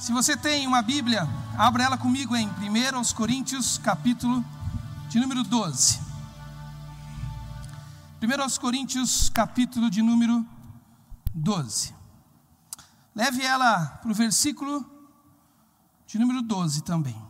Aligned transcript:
Se 0.00 0.12
você 0.12 0.34
tem 0.34 0.66
uma 0.66 0.80
Bíblia, 0.80 1.28
abra 1.58 1.84
ela 1.84 1.98
comigo 1.98 2.34
em 2.34 2.48
1 2.48 3.14
Coríntios, 3.14 3.76
capítulo 3.76 4.42
de 5.10 5.20
número 5.20 5.44
12. 5.44 6.00
1 8.22 8.58
Coríntios, 8.58 9.28
capítulo 9.28 9.90
de 9.90 10.00
número 10.00 10.42
12. 11.34 11.94
Leve 13.14 13.44
ela 13.44 13.98
para 14.00 14.10
o 14.10 14.14
versículo 14.14 14.90
de 16.06 16.18
número 16.18 16.40
12 16.40 16.80
também. 16.80 17.22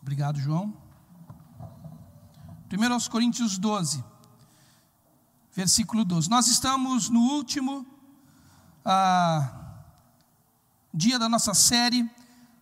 Obrigado, 0.00 0.40
João. 0.40 0.74
1 2.72 3.10
Coríntios 3.10 3.58
12, 3.58 4.02
versículo 5.54 6.02
12. 6.02 6.30
Nós 6.30 6.46
estamos 6.46 7.10
no 7.10 7.20
último 7.20 7.93
ah, 8.84 9.50
dia 10.92 11.18
da 11.18 11.28
nossa 11.28 11.54
série 11.54 12.08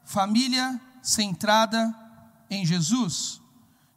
Família 0.04 0.80
Centrada 1.02 1.94
em 2.48 2.64
Jesus. 2.64 3.40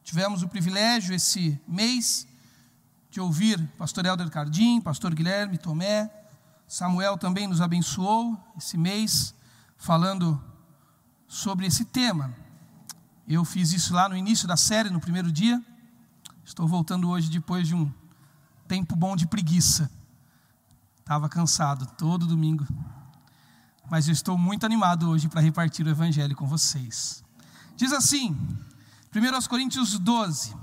Tivemos 0.04 0.44
o 0.44 0.48
privilégio 0.48 1.14
esse 1.14 1.60
mês 1.68 2.28
de 3.12 3.22
ouvir 3.22 3.66
pastor 3.78 4.06
Helder 4.06 4.30
Cardim, 4.30 4.82
pastor 4.82 5.14
Guilherme 5.14 5.58
Tomé, 5.58 6.10
Samuel 6.68 7.18
também 7.18 7.48
nos 7.48 7.62
abençoou 7.62 8.38
esse 8.58 8.78
mês 8.78 9.36
falando 9.78 10.42
sobre 11.28 11.68
esse 11.68 11.86
tema. 11.86 12.36
Eu 13.28 13.46
fiz 13.46 13.72
isso 13.72 13.94
lá 13.94 14.10
no 14.10 14.18
início 14.18 14.48
da 14.48 14.58
série, 14.58 14.90
no 14.90 15.00
primeiro 15.00 15.32
dia. 15.32 15.64
Estou 16.44 16.68
voltando 16.68 17.10
hoje 17.10 17.30
depois 17.30 17.68
de 17.68 17.76
um 17.76 17.92
tempo 18.68 18.96
bom 18.96 19.16
de 19.16 19.28
preguiça. 19.28 19.92
Estava 21.06 21.30
cansado 21.30 21.86
todo 22.00 22.26
domingo. 22.26 22.66
Mas 23.92 24.08
eu 24.08 24.12
estou 24.12 24.40
muito 24.40 24.66
animado 24.66 25.08
hoje 25.08 25.30
para 25.30 25.40
repartir 25.40 25.86
o 25.86 25.90
Evangelho 25.90 26.36
com 26.36 26.48
vocês. 26.48 27.24
Diz 27.76 27.94
assim, 27.94 28.36
1 29.16 29.48
Coríntios 29.48 30.00
12, 30.00 30.56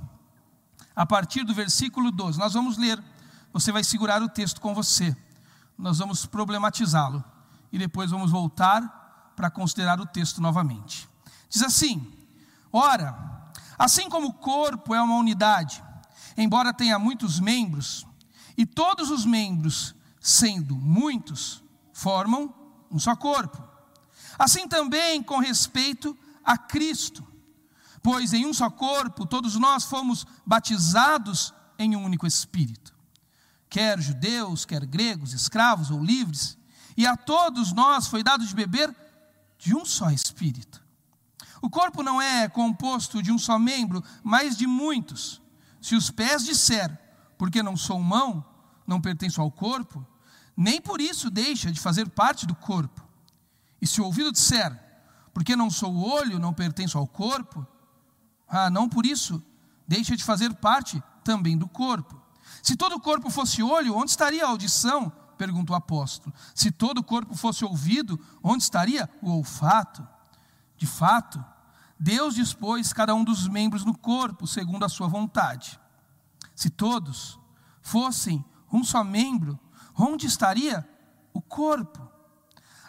a 0.97 1.07
partir 1.07 1.45
do 1.45 1.55
versículo 1.55 2.11
12. 2.11 2.41
Nós 2.41 2.55
vamos 2.55 2.77
ler, 2.77 3.01
você 3.53 3.71
vai 3.71 3.85
segurar 3.85 4.21
o 4.21 4.29
texto 4.29 4.61
com 4.61 4.75
você. 4.75 5.17
Nós 5.79 6.01
vamos 6.01 6.27
problematizá-lo 6.27 7.23
e 7.71 7.79
depois 7.79 8.11
vamos 8.11 8.33
voltar 8.33 9.33
para 9.37 9.49
considerar 9.49 10.01
o 10.01 10.07
texto 10.07 10.41
novamente. 10.41 11.09
Diz 11.49 11.63
assim: 11.63 12.13
Ora, 12.73 13.17
assim 13.79 14.09
como 14.09 14.27
o 14.27 14.35
corpo 14.35 14.93
é 14.93 15.01
uma 15.01 15.15
unidade, 15.15 15.81
embora 16.37 16.75
tenha 16.75 16.99
muitos 16.99 17.39
membros, 17.39 18.05
e 18.59 18.67
todos 18.67 19.09
os 19.09 19.25
membros 19.25 19.95
sendo 20.23 20.77
muitos, 20.77 21.63
formam 21.93 22.55
um 22.89 22.99
só 22.99 23.17
corpo. 23.17 23.61
Assim 24.39 24.69
também 24.69 25.21
com 25.23 25.39
respeito 25.41 26.17
a 26.45 26.57
Cristo, 26.57 27.27
pois 28.01 28.33
em 28.33 28.47
um 28.47 28.55
só 28.55 28.71
corpo 28.71 29.27
todos 29.27 29.57
nós 29.57 29.85
fomos 29.85 30.25
batizados 30.47 31.53
em 31.79 31.97
um 31.97 32.05
único 32.05 32.27
Espírito, 32.27 32.95
quer 33.69 34.01
judeus, 34.01 34.65
quer 34.65 34.87
gregos, 34.87 35.33
escravos 35.33 35.91
ou 35.91 36.03
livres, 36.03 36.57
e 36.97 37.07
a 37.07 37.17
todos 37.17 37.73
nós 37.73 38.07
foi 38.07 38.23
dado 38.23 38.47
de 38.47 38.55
beber 38.55 38.95
de 39.59 39.75
um 39.75 39.85
só 39.85 40.11
Espírito. 40.11 40.81
O 41.61 41.71
corpo 41.71 42.03
não 42.03 42.21
é 42.21 42.49
composto 42.49 43.23
de 43.23 43.33
um 43.33 43.39
só 43.39 43.59
membro, 43.59 44.03
mas 44.23 44.57
de 44.57 44.67
muitos. 44.67 45.41
Se 45.81 45.95
os 45.95 46.11
pés 46.11 46.45
disser, 46.45 46.97
porque 47.39 47.63
não 47.63 47.77
sou 47.77 48.01
mão, 48.01 48.45
não 48.87 49.01
pertenço 49.01 49.41
ao 49.41 49.51
corpo, 49.51 50.05
nem 50.57 50.81
por 50.81 51.01
isso 51.01 51.31
deixa 51.31 51.71
de 51.71 51.81
fazer 51.81 52.09
parte 52.11 52.47
do 52.47 52.55
corpo. 52.55 53.03
E 53.81 53.87
se 53.87 54.01
o 54.01 54.05
ouvido 54.05 54.33
disser, 54.33 54.79
porque 55.33 55.57
não 55.57 55.71
sou 55.71 55.93
o 55.93 56.09
olho, 56.09 56.39
não 56.39 56.53
pertenço 56.53 56.99
ao 56.99 57.07
corpo, 57.07 57.67
ah, 58.49 58.71
não 58.71 58.89
por 58.89 59.07
isso 59.07 59.43
deixa 59.89 60.17
de 60.17 60.23
fazer 60.23 60.55
parte 60.55 61.03
também 61.25 61.57
do 61.57 61.67
corpo. 61.67 62.21
Se 62.63 62.77
todo 62.77 62.95
o 62.97 63.01
corpo 63.01 63.31
fosse 63.31 63.63
olho, 63.63 63.97
onde 63.97 64.11
estaria 64.11 64.45
a 64.45 64.49
audição? 64.49 65.11
Pergunta 65.37 65.73
o 65.73 65.77
apóstolo. 65.77 66.35
Se 66.55 66.71
todo 66.71 66.99
o 66.99 67.05
corpo 67.05 67.35
fosse 67.35 67.65
ouvido, 67.65 68.21
onde 68.43 68.63
estaria 68.63 69.09
o 69.21 69.31
olfato? 69.31 70.07
De 70.77 70.87
fato, 70.87 71.45
Deus 71.99 72.35
dispôs 72.35 72.93
cada 72.93 73.15
um 73.15 73.25
dos 73.25 73.49
membros 73.49 73.85
no 73.85 73.97
corpo 73.97 74.47
segundo 74.47 74.85
a 74.85 74.89
sua 74.89 75.09
vontade. 75.09 75.81
Se 76.55 76.69
todos 76.69 77.39
fossem 77.81 78.45
um 78.73 78.85
só 78.85 79.03
membro, 79.03 79.59
onde 79.97 80.27
estaria 80.27 80.89
o 81.33 81.41
corpo? 81.41 82.11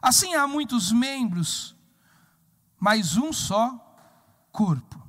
Assim 0.02 0.36
há 0.36 0.46
muitos 0.46 0.92
membros, 0.92 1.76
mas 2.80 3.16
um 3.16 3.32
só 3.32 3.72
corpo. 4.52 5.02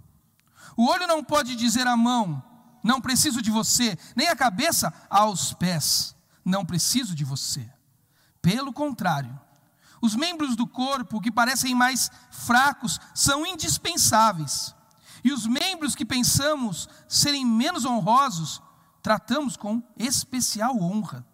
O 0.77 0.87
olho 0.87 1.07
não 1.07 1.23
pode 1.23 1.57
dizer 1.57 1.87
à 1.87 1.97
mão, 1.97 2.43
não 2.83 3.01
preciso 3.01 3.43
de 3.43 3.51
você, 3.51 3.99
nem 4.15 4.29
a 4.29 4.37
cabeça 4.37 4.93
aos 5.11 5.53
pés, 5.53 6.15
não 6.45 6.65
preciso 6.65 7.15
de 7.15 7.25
você. 7.25 7.69
Pelo 8.41 8.73
contrário, 8.73 9.39
os 10.01 10.15
membros 10.15 10.55
do 10.55 10.67
corpo 10.67 11.21
que 11.21 11.33
parecem 11.33 11.75
mais 11.75 12.11
fracos 12.31 13.01
são 13.15 13.47
indispensáveis. 13.47 14.75
E 15.25 15.33
os 15.33 15.47
membros 15.47 15.95
que 15.95 16.05
pensamos 16.05 16.89
serem 17.09 17.45
menos 17.47 17.87
honrosos, 17.87 18.61
tratamos 19.03 19.57
com 19.57 19.83
especial 19.97 20.77
honra 20.81 21.27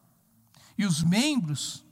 e 0.81 0.87
os 0.87 1.03
membros 1.03 1.85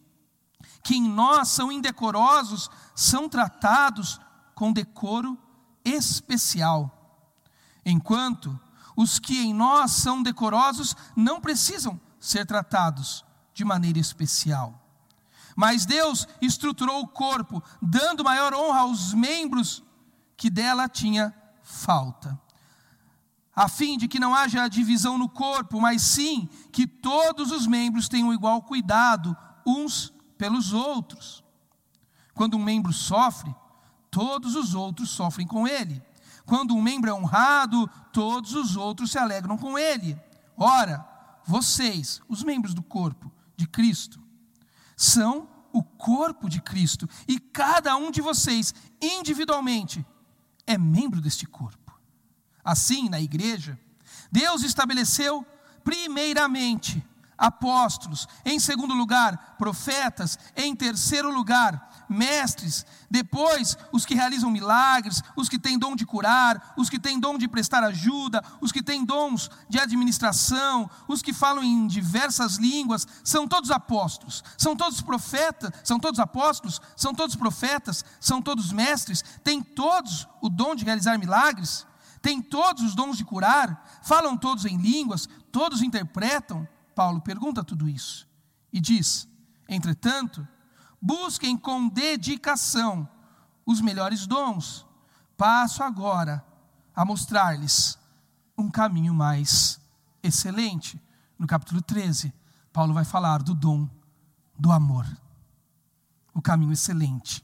que 0.83 0.97
em 0.97 1.07
nós 1.07 1.49
são 1.49 1.71
indecorosos 1.71 2.71
são 2.95 3.29
tratados 3.29 4.19
com 4.55 4.73
decoro 4.73 5.37
especial, 5.85 7.31
enquanto 7.85 8.59
os 8.97 9.19
que 9.19 9.41
em 9.41 9.53
nós 9.53 9.91
são 9.91 10.23
decorosos 10.23 10.97
não 11.15 11.39
precisam 11.39 12.01
ser 12.19 12.47
tratados 12.47 13.23
de 13.53 13.63
maneira 13.63 13.99
especial. 13.99 14.83
Mas 15.55 15.85
Deus 15.85 16.27
estruturou 16.41 17.03
o 17.03 17.09
corpo, 17.09 17.63
dando 17.83 18.25
maior 18.25 18.55
honra 18.55 18.81
aos 18.81 19.13
membros 19.13 19.83
que 20.35 20.49
dela 20.49 20.89
tinha 20.89 21.35
falta 21.63 22.41
a 23.59 23.67
fim 23.67 23.99
de 23.99 24.07
que 24.07 24.21
não 24.21 24.37
haja 24.37 24.69
divisão 24.69 25.19
no 25.19 25.29
corpo, 25.29 25.81
mas 25.81 26.01
sim 26.03 26.49
que 26.71 26.87
todos 26.87 27.51
os 27.51 27.67
membros 27.67 28.09
tenham 28.09 28.33
igual 28.33 28.63
cuidado 28.63 29.37
uns 29.67 30.15
pelos 30.39 30.73
outros. 30.73 31.43
Quando 32.35 32.57
um 32.57 32.63
membro 32.63 32.93
sofre, 32.93 33.53
todos 34.13 34.55
os 34.55 34.77
outros 34.77 35.11
sofrem 35.11 35.45
com 35.45 35.67
ele. 35.67 36.01
Quando 36.47 36.73
um 36.73 36.81
membro 36.81 37.11
é 37.11 37.13
honrado, 37.13 37.91
todos 38.13 38.55
os 38.55 38.77
outros 38.77 39.11
se 39.11 39.19
alegram 39.19 39.59
com 39.59 39.77
ele. 39.77 40.17
Ora, 40.57 41.05
vocês, 41.45 42.23
os 42.29 42.45
membros 42.45 42.75
do 42.75 42.83
corpo 42.83 43.29
de 43.57 43.67
Cristo, 43.67 44.23
são 44.97 45.49
o 45.73 45.83
corpo 45.83 46.49
de 46.49 46.63
Cristo, 46.63 47.09
e 47.27 47.41
cada 47.41 47.97
um 47.97 48.13
de 48.13 48.21
vocês, 48.21 48.73
individualmente, 49.03 50.07
é 50.65 50.79
membro 50.79 51.21
deste 51.21 51.45
corpo. 51.45 51.88
Assim, 52.69 53.09
na 53.09 53.19
igreja, 53.19 53.79
Deus 54.31 54.63
estabeleceu 54.63 55.43
primeiramente 55.83 57.03
apóstolos, 57.39 58.29
em 58.45 58.61
segundo 58.61 58.93
lugar, 58.93 59.57
profetas, 59.57 60.39
em 60.55 60.77
terceiro 60.77 61.33
lugar, 61.33 62.05
mestres, 62.11 62.85
depois 63.11 63.75
os 63.91 64.05
que 64.05 64.15
realizam 64.15 64.51
milagres, 64.51 65.23
os 65.35 65.49
que 65.49 65.59
têm 65.59 65.79
dom 65.79 65.97
de 65.97 66.05
curar, 66.05 66.75
os 66.77 66.91
que 66.91 66.99
têm 66.99 67.19
dom 67.19 67.39
de 67.39 67.49
prestar 67.49 67.83
ajuda, 67.83 68.45
os 68.61 68.71
que 68.71 68.83
têm 68.83 69.03
dons 69.03 69.51
de 69.67 69.79
administração, 69.79 70.91
os 71.09 71.23
que 71.23 71.33
falam 71.33 71.65
em 71.65 71.87
diversas 71.87 72.57
línguas, 72.57 73.07
são 73.25 73.49
todos 73.49 73.71
apóstolos, 73.71 74.45
são 74.59 74.77
todos 74.77 75.01
profetas, 75.01 75.71
são 75.83 75.99
todos 75.99 76.21
apóstolos, 76.21 76.83
são 76.95 77.15
todos 77.15 77.35
profetas, 77.35 78.05
são 78.21 78.43
todos 78.43 78.73
mestres, 78.73 79.25
têm 79.43 79.63
todos 79.63 80.29
o 80.43 80.51
dom 80.51 80.75
de 80.75 80.85
realizar 80.85 81.19
milagres 81.19 81.88
têm 82.29 82.43
todos 82.43 82.83
os 82.83 82.95
dons 82.95 83.17
de 83.17 83.25
curar, 83.25 84.01
falam 84.03 84.37
todos 84.37 84.67
em 84.67 84.77
línguas, 84.77 85.27
todos 85.51 85.81
interpretam. 85.81 86.69
Paulo 86.95 87.23
pergunta 87.23 87.65
tudo 87.65 87.89
isso 87.89 88.29
e 88.71 88.79
diz: 88.79 89.27
entretanto, 89.67 90.47
busquem 91.01 91.57
com 91.57 91.89
dedicação 91.89 93.09
os 93.65 93.81
melhores 93.81 94.27
dons. 94.27 94.87
Passo 95.39 95.83
agora 95.83 96.45
a 96.95 97.03
mostrar-lhes 97.03 97.99
um 98.59 98.71
caminho 98.71 99.15
mais 99.15 99.81
excelente. 100.23 101.01
No 101.39 101.47
capítulo 101.47 101.81
13, 101.81 102.31
Paulo 102.71 102.93
vai 102.93 103.07
falar 103.07 103.43
do 103.43 103.55
dom 103.55 103.89
do 104.59 104.71
amor, 104.71 105.07
o 106.35 106.43
caminho 106.43 106.73
excelente 106.73 107.43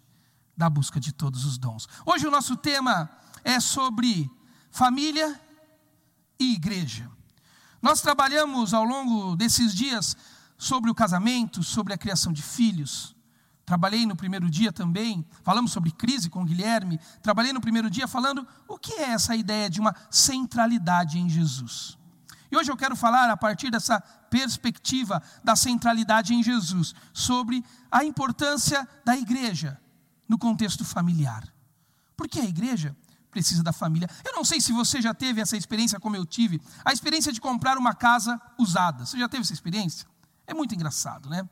da 0.55 0.69
busca 0.69 1.01
de 1.01 1.11
todos 1.11 1.47
os 1.47 1.57
dons. 1.57 1.89
Hoje 2.05 2.27
o 2.27 2.31
nosso 2.31 2.55
tema 2.55 3.09
é 3.43 3.59
sobre 3.61 4.31
família 4.75 5.41
e 6.39 6.55
igreja. 6.55 7.09
Nós 7.81 8.01
trabalhamos 8.01 8.75
ao 8.75 8.85
longo 8.85 9.37
desses 9.37 9.73
dias 9.73 10.17
sobre 10.59 10.91
o 10.91 10.95
casamento, 10.95 11.63
sobre 11.63 11.95
a 11.95 11.99
criação 11.99 12.33
de 12.33 12.43
filhos, 12.43 13.15
Trabalhei 13.67 14.05
no 14.05 14.15
primeiro 14.15 14.51
dia 14.51 14.71
também, 14.71 15.27
falamos 15.43 15.73
sobre 15.73 15.91
crise 15.91 16.29
com 16.29 16.45
Guilherme. 16.45 17.01
Trabalhei 17.23 17.51
no 17.51 17.63
primeiro 17.63 17.89
dia 17.89 18.07
falando 18.07 18.47
o 18.69 18.77
que 18.77 18.93
é 18.93 19.11
essa 19.11 19.35
ideia 19.35 19.71
de 19.71 19.81
uma 19.81 19.95
centralidade 20.11 21.19
em 21.19 21.31
Jesus. 21.31 21.97
E 22.51 22.57
hoje 22.57 22.71
eu 22.71 22.77
quero 22.77 22.95
falar, 22.95 23.31
a 23.31 23.37
partir 23.39 23.71
dessa 23.71 24.01
perspectiva 24.29 25.23
da 25.43 25.57
centralidade 25.57 26.35
em 26.35 26.43
Jesus, 26.43 26.95
sobre 27.13 27.65
a 27.91 28.05
importância 28.05 28.87
da 29.03 29.17
igreja 29.17 29.81
no 30.29 30.37
contexto 30.37 30.85
familiar. 30.85 31.49
Porque 32.15 32.41
a 32.41 32.45
igreja 32.45 32.95
precisa 33.35 33.65
da 33.65 33.73
família. 33.73 34.09
Eu 34.25 34.33
não 34.37 34.45
sei 34.45 34.61
se 34.61 34.73
você 34.73 35.03
já 35.03 35.13
teve 35.13 35.41
essa 35.41 35.57
experiência 35.57 35.99
como 35.99 36.15
eu 36.15 36.25
tive, 36.25 36.63
a 36.85 36.93
experiência 36.93 37.33
de 37.33 37.41
comprar 37.41 37.77
uma 37.77 37.93
casa 37.93 38.41
usada. 38.57 39.05
Você 39.05 39.19
já 39.19 39.29
teve 39.29 39.43
essa 39.43 39.53
experiência? 39.53 40.07
É 40.47 40.55
muito 40.55 40.73
engraçado, 40.73 41.29
né? 41.29 41.49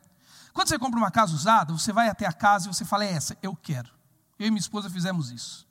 Quando 0.52 0.68
você 0.68 0.78
compra 0.78 0.98
uma 0.98 1.10
casa 1.10 1.34
usada, 1.34 1.72
você 1.72 1.92
vai 1.92 2.08
até 2.08 2.24
a 2.24 2.32
casa 2.32 2.68
e 2.68 2.74
você 2.74 2.84
fala: 2.84 3.04
é 3.04 3.12
essa, 3.12 3.36
eu 3.42 3.56
quero. 3.56 3.90
Eu 4.38 4.46
e 4.46 4.50
minha 4.50 4.60
esposa 4.60 4.88
fizemos 4.88 5.30
isso. 5.32 5.66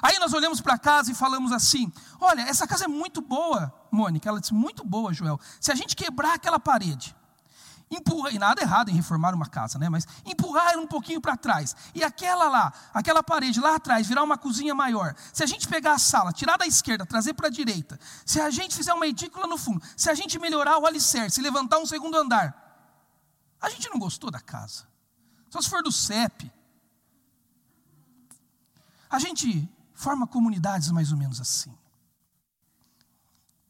Aí 0.00 0.18
nós 0.18 0.32
olhamos 0.32 0.60
para 0.60 0.74
a 0.74 0.78
casa 0.78 1.12
e 1.12 1.14
falamos 1.14 1.52
assim: 1.52 1.92
olha, 2.20 2.42
essa 2.42 2.66
casa 2.66 2.84
é 2.84 2.88
muito 2.88 3.20
boa, 3.20 3.72
Mônica. 3.90 4.28
Ela 4.28 4.40
disse: 4.40 4.54
muito 4.54 4.82
boa, 4.84 5.12
Joel. 5.12 5.38
Se 5.60 5.70
a 5.70 5.74
gente 5.74 5.94
quebrar 5.94 6.34
aquela 6.34 6.58
parede, 6.58 7.14
empurrar, 7.90 8.34
e 8.34 8.38
nada 8.38 8.62
errado 8.62 8.90
em 8.90 8.94
reformar 8.94 9.34
uma 9.34 9.46
casa, 9.46 9.78
né? 9.78 9.88
Mas 9.88 10.06
empurrar 10.24 10.76
um 10.78 10.86
pouquinho 10.86 11.20
para 11.20 11.36
trás, 11.36 11.76
e 11.94 12.02
aquela 12.02 12.48
lá, 12.48 12.72
aquela 12.92 13.22
parede 13.22 13.60
lá 13.60 13.76
atrás, 13.76 14.06
virar 14.06 14.22
uma 14.22 14.38
cozinha 14.38 14.74
maior. 14.74 15.14
Se 15.32 15.42
a 15.42 15.46
gente 15.46 15.68
pegar 15.68 15.92
a 15.92 15.98
sala, 15.98 16.32
tirar 16.32 16.56
da 16.56 16.66
esquerda, 16.66 17.06
trazer 17.06 17.34
para 17.34 17.48
a 17.48 17.50
direita, 17.50 17.98
se 18.24 18.40
a 18.40 18.50
gente 18.50 18.74
fizer 18.74 18.92
uma 18.92 19.06
edícula 19.06 19.46
no 19.46 19.58
fundo, 19.58 19.82
se 19.96 20.10
a 20.10 20.14
gente 20.14 20.38
melhorar 20.38 20.78
o 20.78 20.86
alicerce, 20.86 21.40
levantar 21.40 21.78
um 21.78 21.86
segundo 21.86 22.16
andar, 22.16 22.64
a 23.60 23.70
gente 23.70 23.88
não 23.88 23.98
gostou 23.98 24.30
da 24.30 24.40
casa. 24.40 24.86
Só 25.48 25.60
se 25.62 25.70
for 25.70 25.82
do 25.82 25.92
CEP. 25.92 26.52
A 29.08 29.18
gente 29.18 29.68
forma 29.94 30.26
comunidades 30.26 30.90
mais 30.90 31.12
ou 31.12 31.18
menos 31.18 31.40
assim. 31.40 31.72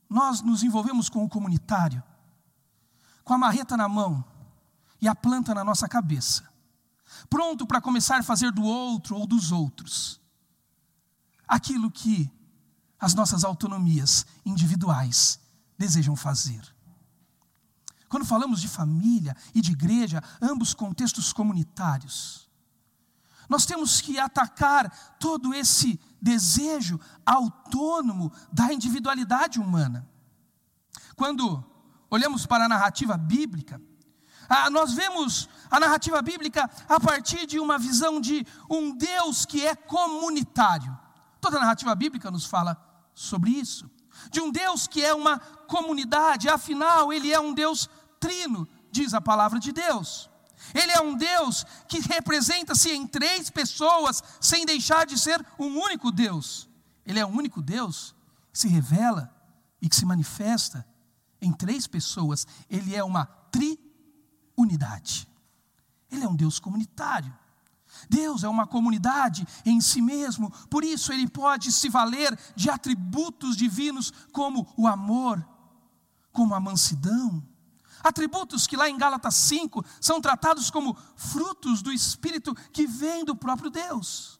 Nós 0.08 0.40
nos 0.40 0.62
envolvemos 0.62 1.08
com 1.08 1.25
o 1.25 1.28
comunitário, 1.28 2.02
com 3.25 3.35
a 3.35 3.38
marreta 3.38 3.76
na 3.76 3.88
mão 3.88 4.25
e 5.00 5.09
a 5.09 5.15
planta 5.15 5.55
na 5.55 5.65
nossa 5.65 5.88
cabeça, 5.88 6.49
pronto 7.29 7.67
para 7.67 7.81
começar 7.81 8.19
a 8.19 8.23
fazer 8.23 8.53
do 8.53 8.62
outro 8.62 9.17
ou 9.17 9.26
dos 9.26 9.50
outros 9.50 10.21
aquilo 11.47 11.91
que 11.91 12.31
as 12.99 13.15
nossas 13.15 13.44
autonomias 13.44 14.26
individuais 14.44 15.38
desejam 15.79 16.17
fazer. 16.17 16.62
Quando 18.09 18.25
falamos 18.25 18.61
de 18.61 18.69
família 18.69 19.37
e 19.55 19.61
de 19.61 19.73
igreja, 19.73 20.23
ambos 20.41 20.73
contextos 20.73 21.32
comunitários, 21.32 22.49
nós 23.49 23.67
temos 23.67 24.00
que 24.00 24.19
atacar 24.19 25.17
todo 25.19 25.53
esse 25.53 26.00
desejo 26.21 26.99
autônomo 27.26 28.32
da 28.53 28.73
individualidade 28.73 29.59
humana. 29.61 30.09
Quando 31.15 31.62
olhamos 32.14 32.46
para 32.46 32.64
a 32.66 32.69
narrativa 32.69 33.16
bíblica, 33.16 33.81
ah, 34.49 34.70
nós 34.70 34.93
vemos 34.93 35.49
a 35.70 35.81
narrativa 35.81 36.20
bíblica 36.22 36.70
a 36.88 37.00
partir 37.00 37.46
de 37.46 37.58
uma 37.58 37.78
visão 37.78 38.20
de 38.20 38.46
um 38.70 38.96
Deus 38.96 39.44
que 39.44 39.66
é 39.66 39.75
comunitário. 39.75 40.96
Toda 41.40 41.56
a 41.56 41.61
narrativa 41.61 41.94
bíblica 41.94 42.31
nos 42.31 42.46
fala 42.46 42.76
sobre 43.14 43.50
isso. 43.50 43.90
De 44.31 44.40
um 44.40 44.50
Deus 44.50 44.87
que 44.87 45.05
é 45.05 45.12
uma 45.12 45.38
comunidade, 45.66 46.49
afinal, 46.49 47.12
Ele 47.12 47.32
é 47.32 47.40
um 47.40 47.52
Deus 47.52 47.88
trino, 48.20 48.69
diz 48.93 49.12
a 49.12 49.20
palavra 49.20 49.58
de 49.58 49.72
Deus. 49.72 50.31
Ele 50.72 50.93
é 50.93 51.00
um 51.00 51.16
Deus 51.16 51.66
que 51.88 51.99
representa-se 52.00 52.90
em 52.90 53.06
três 53.06 53.50
pessoas, 53.50 54.22
sem 54.40 54.64
deixar 54.64 55.05
de 55.05 55.19
ser 55.19 55.44
um 55.58 55.78
único 55.81 56.12
Deus. 56.12 56.69
Ele 57.05 57.19
é 57.19 57.26
um 57.26 57.37
único 57.37 57.61
Deus 57.61 58.14
que 58.52 58.58
se 58.58 58.69
revela 58.69 59.34
e 59.82 59.88
que 59.88 59.96
se 59.96 60.06
manifesta 60.06 60.87
em 61.41 61.53
três 61.53 61.87
pessoas. 61.87 62.47
Ele 62.69 62.95
é 62.95 63.03
uma 63.03 63.27
triunidade. 63.51 65.29
Ele 66.11 66.25
é 66.25 66.29
um 66.29 66.37
Deus 66.37 66.59
comunitário. 66.59 67.37
Deus 68.09 68.43
é 68.43 68.49
uma 68.49 68.67
comunidade 68.67 69.47
em 69.65 69.81
si 69.81 70.03
mesmo, 70.03 70.51
por 70.69 70.83
isso 70.83 71.13
ele 71.13 71.29
pode 71.29 71.71
se 71.71 71.89
valer 71.89 72.37
de 72.57 72.69
atributos 72.69 73.57
divinos 73.57 74.13
como 74.33 74.67
o 74.77 74.89
amor, 74.89 75.47
como 76.33 76.55
a 76.55 76.61
mansidão, 76.61 77.41
Atributos 78.05 78.67
que 78.67 78.77
lá 78.77 78.87
em 78.87 78.99
Gálatas 78.99 79.35
5 79.35 79.83
são 79.99 80.21
tratados 80.21 80.71
como 80.71 80.95
frutos 81.17 81.81
do 81.81 81.91
Espírito 81.91 82.55
que 82.71 82.87
vem 82.87 83.25
do 83.25 83.35
próprio 83.35 83.71
Deus. 83.71 84.34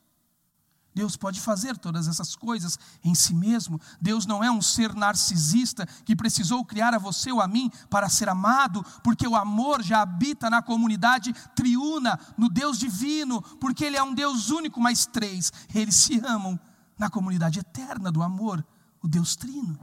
Deus 0.95 1.17
pode 1.17 1.41
fazer 1.41 1.77
todas 1.77 2.07
essas 2.07 2.37
coisas 2.37 2.79
em 3.03 3.15
si 3.15 3.35
mesmo. 3.35 3.81
Deus 4.01 4.27
não 4.27 4.45
é 4.45 4.51
um 4.51 4.63
ser 4.63 4.95
narcisista 4.95 5.85
que 6.05 6.15
precisou 6.15 6.65
criar 6.65 6.95
a 6.95 6.99
você 6.99 7.33
ou 7.33 7.41
a 7.41 7.49
mim 7.49 7.69
para 7.91 8.09
ser 8.09 8.29
amado, 8.29 8.85
porque 9.03 9.27
o 9.27 9.35
amor 9.35 9.83
já 9.83 10.03
habita 10.03 10.49
na 10.49 10.63
comunidade 10.63 11.33
triuna, 11.57 12.19
no 12.39 12.49
Deus 12.49 12.79
divino, 12.79 13.43
porque 13.61 13.85
Ele 13.85 13.97
é 13.97 14.03
um 14.03 14.15
Deus 14.15 14.51
único, 14.51 14.81
mas 14.81 15.05
três. 15.05 15.53
Eles 15.75 15.97
se 15.97 16.21
amam 16.25 16.59
na 16.97 17.11
comunidade 17.11 17.59
eterna 17.59 18.13
do 18.13 18.23
amor, 18.23 18.65
o 19.03 19.09
Deus 19.09 19.35
trino. 19.35 19.77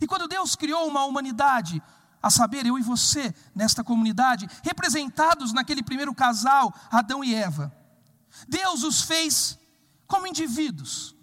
E 0.00 0.06
quando 0.06 0.26
Deus 0.26 0.56
criou 0.56 0.88
uma 0.88 1.04
humanidade, 1.04 1.80
a 2.20 2.30
saber, 2.30 2.66
eu 2.66 2.78
e 2.78 2.82
você, 2.82 3.34
nesta 3.54 3.82
comunidade, 3.84 4.48
representados 4.62 5.52
naquele 5.52 5.82
primeiro 5.82 6.14
casal, 6.14 6.72
Adão 6.90 7.22
e 7.22 7.34
Eva. 7.34 7.72
Deus 8.48 8.82
os 8.84 9.02
fez 9.02 9.58
como 10.12 10.26
indivíduos, 10.26 11.16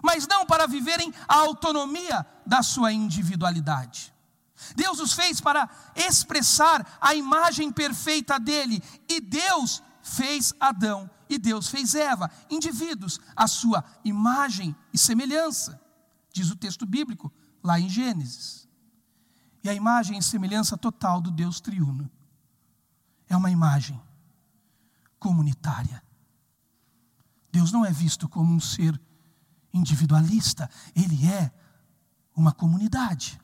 mas 0.00 0.24
não 0.28 0.46
para 0.46 0.68
viverem 0.68 1.12
a 1.26 1.34
autonomia 1.34 2.24
da 2.46 2.62
sua 2.62 2.92
individualidade. 2.92 4.14
Deus 4.76 5.00
os 5.00 5.14
fez 5.14 5.40
para 5.40 5.68
expressar 5.96 6.96
a 7.00 7.12
imagem 7.12 7.72
perfeita 7.72 8.38
dele, 8.38 8.80
e 9.08 9.20
Deus 9.20 9.82
fez 10.00 10.52
Adão 10.60 11.10
e 11.28 11.38
Deus 11.38 11.68
fez 11.68 11.96
Eva, 11.96 12.30
indivíduos, 12.48 13.18
a 13.34 13.48
sua 13.48 13.84
imagem 14.04 14.76
e 14.94 14.98
semelhança, 14.98 15.80
diz 16.32 16.48
o 16.48 16.54
texto 16.54 16.86
bíblico 16.86 17.32
lá 17.64 17.80
em 17.80 17.88
Gênesis 17.88 18.68
e 19.64 19.68
a 19.68 19.74
imagem 19.74 20.18
e 20.18 20.22
semelhança 20.22 20.78
total 20.78 21.20
do 21.20 21.32
Deus 21.32 21.60
triuno. 21.60 22.08
É 23.28 23.36
uma 23.36 23.50
imagem 23.50 24.00
comunitária. 25.18 26.05
Deus 27.56 27.72
não 27.72 27.86
é 27.86 27.90
visto 27.90 28.28
como 28.28 28.52
um 28.52 28.60
ser 28.60 29.00
individualista, 29.72 30.68
ele 30.94 31.26
é 31.26 31.50
uma 32.36 32.52
comunidade. 32.52 33.40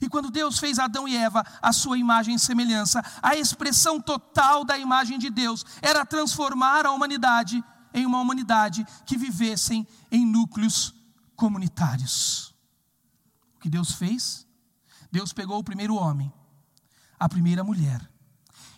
E 0.00 0.08
quando 0.08 0.30
Deus 0.30 0.58
fez 0.58 0.78
Adão 0.78 1.06
e 1.06 1.14
Eva 1.14 1.44
a 1.60 1.70
sua 1.70 1.98
imagem 1.98 2.36
e 2.36 2.38
semelhança, 2.38 3.04
a 3.22 3.36
expressão 3.36 4.00
total 4.00 4.64
da 4.64 4.78
imagem 4.78 5.18
de 5.18 5.28
Deus 5.28 5.66
era 5.82 6.06
transformar 6.06 6.86
a 6.86 6.92
humanidade 6.92 7.62
em 7.92 8.06
uma 8.06 8.18
humanidade 8.20 8.86
que 9.04 9.18
vivessem 9.18 9.86
em 10.10 10.24
núcleos 10.24 10.94
comunitários. 11.36 12.54
O 13.56 13.60
que 13.60 13.68
Deus 13.68 13.92
fez? 13.92 14.46
Deus 15.12 15.30
pegou 15.34 15.58
o 15.58 15.64
primeiro 15.64 15.94
homem, 15.94 16.32
a 17.20 17.28
primeira 17.28 17.62
mulher, 17.62 18.00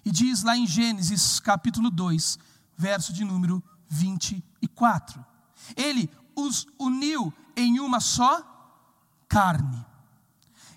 e 0.04 0.10
diz 0.10 0.42
lá 0.42 0.56
em 0.56 0.66
Gênesis 0.66 1.38
capítulo 1.38 1.90
2, 1.90 2.40
verso 2.76 3.12
de 3.12 3.22
número 3.24 3.62
24: 3.88 5.25
Ele 5.76 6.11
os 6.35 6.66
uniu 6.78 7.33
em 7.57 7.80
uma 7.80 8.00
só 8.00 8.42
carne. 9.28 9.85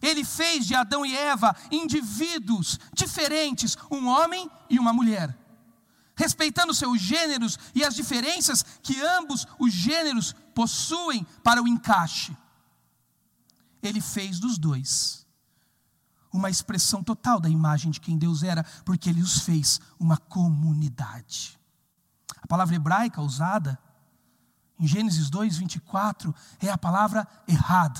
Ele 0.01 0.25
fez 0.25 0.65
de 0.65 0.73
Adão 0.73 1.05
e 1.05 1.15
Eva 1.15 1.55
indivíduos 1.71 2.79
diferentes, 2.93 3.77
um 3.89 4.07
homem 4.07 4.49
e 4.67 4.79
uma 4.79 4.91
mulher, 4.91 5.37
respeitando 6.15 6.73
seus 6.73 6.99
gêneros 6.99 7.59
e 7.75 7.83
as 7.83 7.93
diferenças 7.93 8.63
que 8.81 8.99
ambos 8.99 9.45
os 9.59 9.71
gêneros 9.71 10.33
possuem 10.55 11.23
para 11.43 11.61
o 11.61 11.67
encaixe. 11.67 12.35
Ele 13.83 14.01
fez 14.01 14.39
dos 14.39 14.57
dois 14.57 15.21
uma 16.33 16.49
expressão 16.49 17.03
total 17.03 17.39
da 17.39 17.49
imagem 17.49 17.91
de 17.91 17.99
quem 17.99 18.17
Deus 18.17 18.41
era, 18.41 18.63
porque 18.85 19.09
ele 19.09 19.21
os 19.21 19.39
fez 19.39 19.81
uma 19.99 20.17
comunidade. 20.17 21.59
A 22.39 22.47
palavra 22.47 22.75
hebraica 22.75 23.21
usada 23.21 23.79
em 24.79 24.87
Gênesis 24.87 25.29
2, 25.29 25.57
24 25.57 26.33
é 26.59 26.69
a 26.69 26.77
palavra 26.77 27.27
errad. 27.47 27.99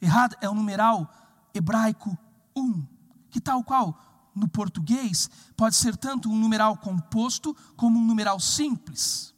Errad 0.00 0.32
é 0.40 0.48
o 0.48 0.54
numeral 0.54 1.12
hebraico 1.54 2.16
1, 2.56 2.86
que 3.30 3.40
tal 3.40 3.62
qual 3.62 3.98
no 4.34 4.48
português 4.48 5.28
pode 5.56 5.76
ser 5.76 5.96
tanto 5.96 6.30
um 6.30 6.36
numeral 6.36 6.76
composto 6.76 7.54
como 7.76 7.98
um 7.98 8.04
numeral 8.04 8.40
simples. 8.40 9.34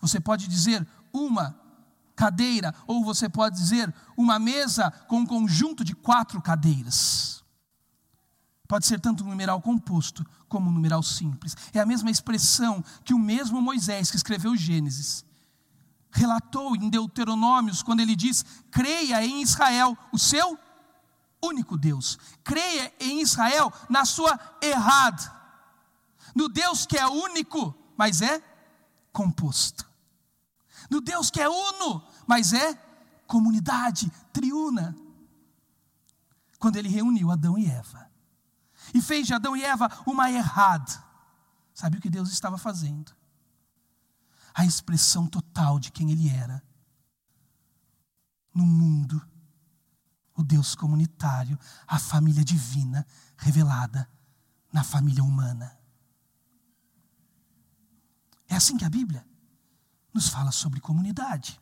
Você 0.00 0.20
pode 0.20 0.48
dizer 0.48 0.86
uma 1.12 1.58
cadeira, 2.16 2.74
ou 2.86 3.04
você 3.04 3.28
pode 3.28 3.56
dizer 3.56 3.92
uma 4.16 4.38
mesa 4.38 4.90
com 5.08 5.18
um 5.18 5.26
conjunto 5.26 5.84
de 5.84 5.94
quatro 5.94 6.40
cadeiras. 6.40 7.43
Pode 8.66 8.86
ser 8.86 8.98
tanto 8.98 9.24
um 9.24 9.28
numeral 9.28 9.60
composto 9.60 10.24
como 10.48 10.70
um 10.70 10.72
numeral 10.72 11.02
simples. 11.02 11.54
É 11.72 11.80
a 11.80 11.86
mesma 11.86 12.10
expressão 12.10 12.82
que 13.04 13.12
o 13.12 13.18
mesmo 13.18 13.60
Moisés, 13.60 14.10
que 14.10 14.16
escreveu 14.16 14.56
Gênesis, 14.56 15.24
relatou 16.10 16.74
em 16.74 16.88
Deuteronômios, 16.88 17.82
quando 17.82 18.00
ele 18.00 18.16
diz: 18.16 18.44
creia 18.70 19.24
em 19.24 19.42
Israel, 19.42 19.96
o 20.10 20.18
seu 20.18 20.58
único 21.42 21.76
Deus. 21.76 22.18
Creia 22.42 22.92
em 22.98 23.20
Israel 23.20 23.70
na 23.90 24.06
sua 24.06 24.38
errad, 24.62 25.20
no 26.34 26.48
Deus 26.48 26.86
que 26.86 26.96
é 26.96 27.06
único, 27.06 27.74
mas 27.98 28.22
é 28.22 28.42
composto. 29.12 29.84
No 30.88 31.02
Deus 31.02 31.30
que 31.30 31.40
é 31.40 31.48
uno, 31.48 32.02
mas 32.26 32.54
é 32.54 32.74
comunidade, 33.26 34.10
triuna. 34.32 34.96
Quando 36.58 36.76
ele 36.76 36.88
reuniu 36.88 37.30
Adão 37.30 37.58
e 37.58 37.66
Eva 37.66 38.03
e 38.94 39.02
fez 39.02 39.26
de 39.26 39.34
Adão 39.34 39.56
e 39.56 39.64
Eva 39.64 39.90
uma 40.06 40.30
errad. 40.30 40.88
Sabe 41.74 41.98
o 41.98 42.00
que 42.00 42.08
Deus 42.08 42.30
estava 42.30 42.56
fazendo? 42.56 43.12
A 44.54 44.64
expressão 44.64 45.26
total 45.26 45.80
de 45.80 45.90
quem 45.90 46.12
ele 46.12 46.28
era. 46.28 46.62
No 48.54 48.64
mundo, 48.64 49.20
o 50.36 50.44
Deus 50.44 50.76
comunitário, 50.76 51.58
a 51.88 51.98
família 51.98 52.44
divina 52.44 53.04
revelada 53.36 54.08
na 54.72 54.84
família 54.84 55.24
humana. 55.24 55.76
É 58.48 58.54
assim 58.54 58.76
que 58.76 58.84
a 58.84 58.90
Bíblia 58.90 59.26
nos 60.12 60.28
fala 60.28 60.52
sobre 60.52 60.80
comunidade. 60.80 61.60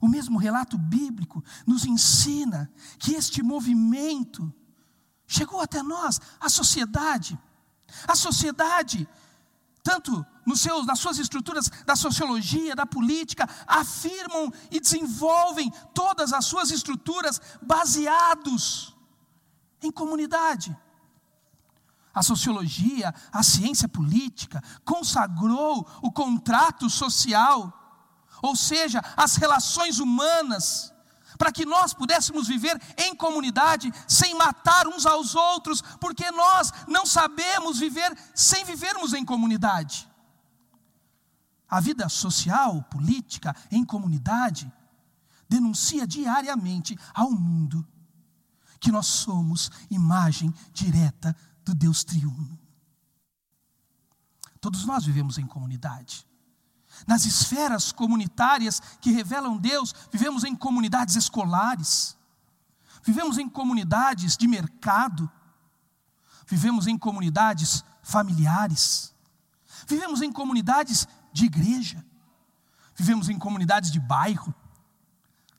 O 0.00 0.08
mesmo 0.08 0.38
relato 0.38 0.76
bíblico 0.76 1.44
nos 1.64 1.84
ensina 1.84 2.72
que 2.98 3.12
este 3.12 3.40
movimento 3.42 4.52
chegou 5.30 5.60
até 5.60 5.80
nós, 5.82 6.20
a 6.40 6.48
sociedade. 6.48 7.38
A 8.06 8.16
sociedade, 8.16 9.08
tanto 9.82 10.26
nos 10.44 10.60
seus, 10.60 10.84
nas 10.84 10.98
suas 10.98 11.18
estruturas 11.18 11.70
da 11.86 11.94
sociologia, 11.94 12.74
da 12.74 12.84
política, 12.84 13.48
afirmam 13.66 14.52
e 14.70 14.80
desenvolvem 14.80 15.72
todas 15.94 16.32
as 16.32 16.44
suas 16.44 16.70
estruturas 16.72 17.40
baseados 17.62 18.94
em 19.80 19.90
comunidade. 19.90 20.76
A 22.12 22.24
sociologia, 22.24 23.14
a 23.32 23.42
ciência 23.44 23.88
política, 23.88 24.60
consagrou 24.84 25.88
o 26.02 26.10
contrato 26.10 26.90
social, 26.90 27.72
ou 28.42 28.56
seja, 28.56 29.00
as 29.16 29.36
relações 29.36 30.00
humanas, 30.00 30.92
para 31.40 31.50
que 31.50 31.64
nós 31.64 31.94
pudéssemos 31.94 32.46
viver 32.46 32.78
em 32.98 33.16
comunidade, 33.16 33.90
sem 34.06 34.34
matar 34.34 34.86
uns 34.86 35.06
aos 35.06 35.34
outros, 35.34 35.80
porque 35.98 36.30
nós 36.30 36.70
não 36.86 37.06
sabemos 37.06 37.78
viver 37.78 38.14
sem 38.34 38.62
vivermos 38.62 39.14
em 39.14 39.24
comunidade. 39.24 40.06
A 41.66 41.80
vida 41.80 42.06
social, 42.10 42.82
política, 42.90 43.56
em 43.70 43.82
comunidade, 43.86 44.70
denuncia 45.48 46.06
diariamente 46.06 46.94
ao 47.14 47.30
mundo 47.30 47.88
que 48.78 48.92
nós 48.92 49.06
somos 49.06 49.70
imagem 49.90 50.52
direta 50.74 51.34
do 51.64 51.74
Deus 51.74 52.04
triuno. 52.04 52.60
Todos 54.60 54.84
nós 54.84 55.06
vivemos 55.06 55.38
em 55.38 55.46
comunidade. 55.46 56.28
Nas 57.06 57.24
esferas 57.24 57.92
comunitárias 57.92 58.80
que 59.00 59.10
revelam 59.10 59.56
Deus, 59.56 59.94
vivemos 60.12 60.44
em 60.44 60.54
comunidades 60.54 61.16
escolares, 61.16 62.16
vivemos 63.02 63.38
em 63.38 63.48
comunidades 63.48 64.36
de 64.36 64.46
mercado, 64.46 65.30
vivemos 66.46 66.86
em 66.86 66.98
comunidades 66.98 67.84
familiares, 68.02 69.14
vivemos 69.86 70.22
em 70.22 70.32
comunidades 70.32 71.06
de 71.32 71.46
igreja, 71.46 72.04
vivemos 72.94 73.28
em 73.28 73.38
comunidades 73.38 73.90
de 73.90 74.00
bairro, 74.00 74.54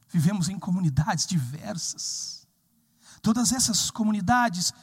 vivemos 0.10 0.50
em 0.50 0.60
comunidades 0.60 1.26
diversas. 1.26 2.48
Todas 3.22 3.52
essas 3.52 3.90
comunidades, 3.90 4.74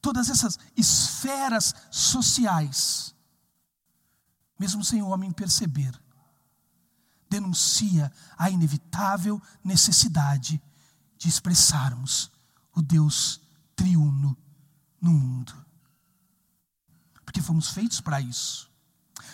todas 0.00 0.30
essas 0.30 0.58
esferas 0.76 1.74
sociais, 1.90 3.14
mesmo 4.58 4.84
sem 4.84 5.02
o 5.02 5.08
homem 5.08 5.30
perceber, 5.30 5.98
denuncia 7.28 8.12
a 8.36 8.50
inevitável 8.50 9.40
necessidade 9.62 10.60
de 11.16 11.28
expressarmos 11.28 12.30
o 12.74 12.82
Deus 12.82 13.40
triuno 13.76 14.36
no 15.00 15.12
mundo. 15.12 15.54
Porque 17.24 17.42
fomos 17.42 17.70
feitos 17.70 18.00
para 18.00 18.20
isso. 18.20 18.68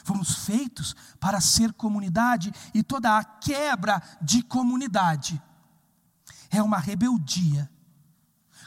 Fomos 0.03 0.45
feitos 0.45 0.95
para 1.19 1.41
ser 1.41 1.73
comunidade 1.73 2.53
e 2.75 2.83
toda 2.83 3.17
a 3.17 3.25
quebra 3.25 4.03
de 4.21 4.43
comunidade 4.43 5.41
é 6.51 6.63
uma 6.63 6.79
rebeldia 6.79 7.71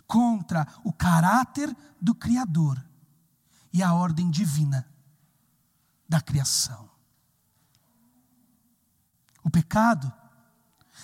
contra 0.07 0.67
o 0.83 0.91
caráter 0.91 1.75
do 2.01 2.15
Criador 2.15 2.83
e 3.71 3.83
a 3.83 3.93
ordem 3.93 4.31
divina 4.31 4.87
da 6.07 6.21
criação. 6.21 6.89
O 9.43 9.49
pecado, 9.49 10.11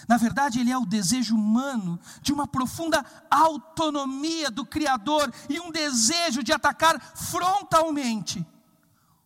na 0.07 0.17
verdade, 0.17 0.60
ele 0.60 0.72
é 0.72 0.77
o 0.77 0.86
desejo 0.86 1.36
humano 1.36 2.00
de 2.22 2.33
uma 2.33 2.48
profunda 2.48 3.05
autonomia 3.29 4.51
do 4.51 4.65
Criador 4.65 5.33
e 5.50 5.60
um 5.60 5.72
desejo 5.72 6.43
de 6.43 6.51
atacar 6.51 7.00
frontalmente 7.15 8.45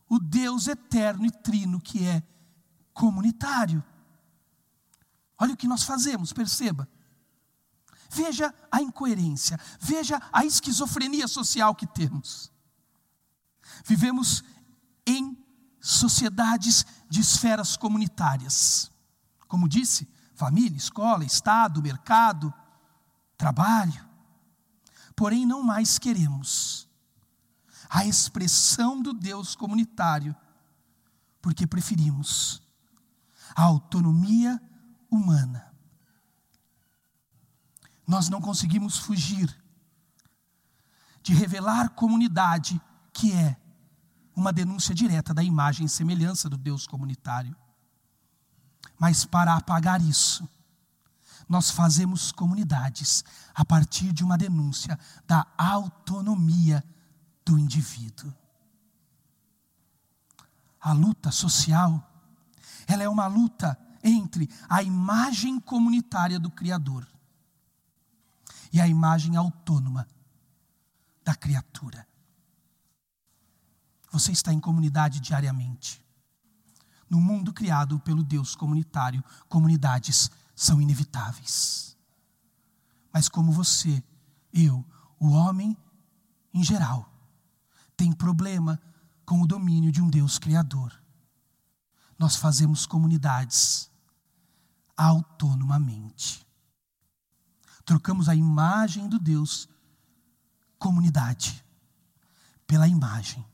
o 0.09 0.19
Deus 0.19 0.67
eterno 0.67 1.25
e 1.25 1.31
trino 1.31 1.81
que 1.81 2.05
é 2.05 2.23
comunitário. 2.93 3.83
Olha 5.39 5.53
o 5.53 5.57
que 5.57 5.67
nós 5.67 5.83
fazemos, 5.83 6.33
perceba. 6.33 6.87
Veja 8.09 8.53
a 8.71 8.81
incoerência, 8.81 9.59
veja 9.79 10.21
a 10.31 10.45
esquizofrenia 10.45 11.27
social 11.27 11.75
que 11.75 11.85
temos. 11.85 12.51
Vivemos 13.85 14.43
em 15.05 15.37
sociedades 15.87 16.85
de 17.09 17.21
esferas 17.21 17.77
comunitárias. 17.77 18.91
Como 19.47 19.69
disse, 19.69 20.07
família, 20.35 20.77
escola, 20.77 21.23
Estado, 21.23 21.81
mercado, 21.81 22.53
trabalho. 23.37 24.05
Porém, 25.15 25.45
não 25.45 25.63
mais 25.63 25.97
queremos 25.97 26.87
a 27.89 28.05
expressão 28.05 29.01
do 29.01 29.13
Deus 29.13 29.55
comunitário, 29.55 30.35
porque 31.41 31.65
preferimos 31.65 32.61
a 33.55 33.63
autonomia 33.63 34.61
humana. 35.09 35.73
Nós 38.05 38.27
não 38.27 38.41
conseguimos 38.41 38.97
fugir 38.97 39.57
de 41.23 41.33
revelar 41.33 41.91
comunidade 41.91 42.79
que 43.13 43.31
é 43.31 43.57
uma 44.37 44.53
denúncia 44.53 44.93
direta 44.93 45.33
da 45.33 45.43
imagem 45.43 45.87
e 45.87 45.89
semelhança 45.89 46.47
do 46.47 46.55
Deus 46.55 46.85
comunitário. 46.85 47.55
Mas 48.99 49.25
para 49.25 49.55
apagar 49.55 49.99
isso, 49.99 50.47
nós 51.49 51.71
fazemos 51.71 52.31
comunidades 52.31 53.25
a 53.55 53.65
partir 53.65 54.13
de 54.13 54.23
uma 54.23 54.37
denúncia 54.37 54.97
da 55.25 55.47
autonomia 55.57 56.83
do 57.43 57.57
indivíduo. 57.57 58.31
A 60.79 60.93
luta 60.93 61.31
social, 61.31 62.07
ela 62.85 63.01
é 63.01 63.09
uma 63.09 63.25
luta 63.25 63.75
entre 64.03 64.47
a 64.69 64.83
imagem 64.83 65.59
comunitária 65.59 66.39
do 66.39 66.51
Criador 66.51 67.07
e 68.71 68.79
a 68.79 68.87
imagem 68.87 69.35
autônoma 69.35 70.07
da 71.23 71.33
criatura. 71.33 72.07
Você 74.11 74.31
está 74.31 74.53
em 74.53 74.59
comunidade 74.59 75.19
diariamente. 75.19 76.03
No 77.09 77.21
mundo 77.21 77.53
criado 77.53 77.99
pelo 77.99 78.23
Deus 78.23 78.55
comunitário, 78.55 79.23
comunidades 79.47 80.29
são 80.55 80.81
inevitáveis. 80.81 81.97
Mas 83.13 83.29
como 83.29 83.51
você, 83.51 84.03
eu, 84.51 84.85
o 85.19 85.29
homem 85.29 85.75
em 86.53 86.63
geral, 86.63 87.07
tem 87.95 88.11
problema 88.11 88.81
com 89.25 89.41
o 89.41 89.47
domínio 89.47 89.91
de 89.91 90.01
um 90.01 90.09
Deus 90.09 90.39
criador, 90.39 90.91
nós 92.17 92.35
fazemos 92.35 92.85
comunidades 92.85 93.91
autonomamente. 94.95 96.45
Trocamos 97.85 98.27
a 98.27 98.35
imagem 98.35 99.07
do 99.07 99.19
Deus 99.19 99.69
comunidade 100.79 101.63
pela 102.65 102.87
imagem 102.87 103.45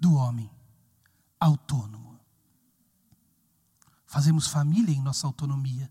do 0.00 0.14
homem 0.14 0.50
autônomo. 1.38 2.18
Fazemos 4.06 4.48
família 4.48 4.92
em 4.92 5.00
nossa 5.00 5.26
autonomia. 5.26 5.88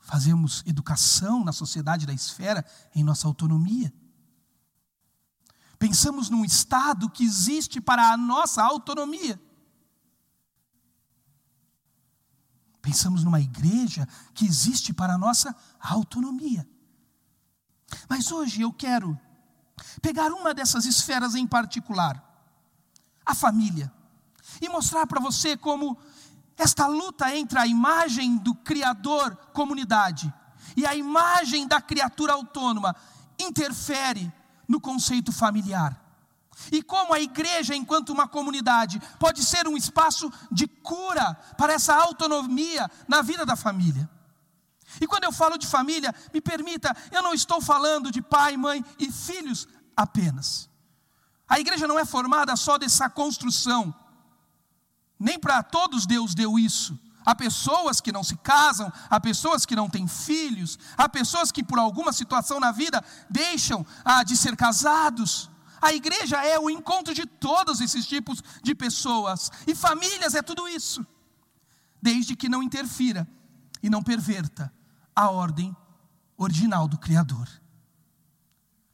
Fazemos 0.00 0.62
educação 0.66 1.44
na 1.44 1.52
sociedade 1.52 2.04
da 2.04 2.12
esfera 2.12 2.66
em 2.94 3.04
nossa 3.04 3.26
autonomia. 3.26 3.92
Pensamos 5.78 6.28
num 6.28 6.44
Estado 6.44 7.08
que 7.08 7.24
existe 7.24 7.80
para 7.80 8.12
a 8.12 8.16
nossa 8.16 8.62
autonomia. 8.62 9.40
Pensamos 12.82 13.24
numa 13.24 13.40
igreja 13.40 14.06
que 14.34 14.44
existe 14.44 14.92
para 14.92 15.14
a 15.14 15.18
nossa 15.18 15.54
autonomia. 15.80 16.68
Mas 18.08 18.30
hoje 18.30 18.62
eu 18.62 18.72
quero 18.72 19.18
pegar 20.02 20.32
uma 20.32 20.52
dessas 20.52 20.84
esferas 20.84 21.34
em 21.34 21.46
particular, 21.46 22.29
a 23.30 23.34
família, 23.34 23.92
e 24.60 24.68
mostrar 24.68 25.06
para 25.06 25.20
você 25.20 25.56
como 25.56 25.96
esta 26.56 26.86
luta 26.86 27.34
entre 27.34 27.58
a 27.58 27.66
imagem 27.66 28.36
do 28.36 28.54
Criador, 28.54 29.34
comunidade, 29.52 30.32
e 30.76 30.86
a 30.86 30.94
imagem 30.94 31.66
da 31.66 31.80
criatura 31.80 32.34
autônoma 32.34 32.94
interfere 33.38 34.32
no 34.68 34.80
conceito 34.80 35.32
familiar. 35.32 35.98
E 36.70 36.82
como 36.82 37.12
a 37.12 37.20
igreja, 37.20 37.74
enquanto 37.74 38.10
uma 38.10 38.28
comunidade, 38.28 39.00
pode 39.18 39.42
ser 39.42 39.66
um 39.66 39.76
espaço 39.76 40.30
de 40.52 40.68
cura 40.68 41.34
para 41.56 41.72
essa 41.72 41.94
autonomia 41.94 42.88
na 43.08 43.22
vida 43.22 43.46
da 43.46 43.56
família. 43.56 44.08
E 45.00 45.06
quando 45.06 45.24
eu 45.24 45.32
falo 45.32 45.56
de 45.56 45.66
família, 45.66 46.14
me 46.32 46.40
permita, 46.40 46.96
eu 47.10 47.22
não 47.22 47.34
estou 47.34 47.60
falando 47.60 48.10
de 48.10 48.22
pai, 48.22 48.56
mãe 48.56 48.84
e 48.98 49.10
filhos 49.10 49.66
apenas. 49.96 50.69
A 51.50 51.58
igreja 51.58 51.88
não 51.88 51.98
é 51.98 52.04
formada 52.04 52.54
só 52.54 52.78
dessa 52.78 53.10
construção, 53.10 53.92
nem 55.18 55.36
para 55.36 55.64
todos 55.64 56.06
Deus 56.06 56.32
deu 56.32 56.56
isso. 56.56 56.96
Há 57.26 57.34
pessoas 57.34 58.00
que 58.00 58.12
não 58.12 58.22
se 58.22 58.36
casam, 58.36 58.90
há 59.10 59.18
pessoas 59.18 59.66
que 59.66 59.74
não 59.74 59.90
têm 59.90 60.06
filhos, 60.06 60.78
há 60.96 61.08
pessoas 61.08 61.50
que 61.50 61.64
por 61.64 61.78
alguma 61.80 62.12
situação 62.12 62.60
na 62.60 62.70
vida 62.70 63.04
deixam 63.28 63.84
ah, 64.04 64.22
de 64.22 64.36
ser 64.36 64.56
casados. 64.56 65.50
A 65.82 65.92
igreja 65.92 66.36
é 66.36 66.56
o 66.56 66.70
encontro 66.70 67.12
de 67.12 67.26
todos 67.26 67.80
esses 67.80 68.06
tipos 68.06 68.40
de 68.62 68.72
pessoas, 68.72 69.50
e 69.66 69.74
famílias 69.74 70.36
é 70.36 70.42
tudo 70.42 70.68
isso, 70.68 71.04
desde 72.00 72.36
que 72.36 72.48
não 72.48 72.62
interfira 72.62 73.28
e 73.82 73.90
não 73.90 74.04
perverta 74.04 74.72
a 75.16 75.28
ordem 75.28 75.76
original 76.36 76.86
do 76.86 76.96
Criador. 76.96 77.48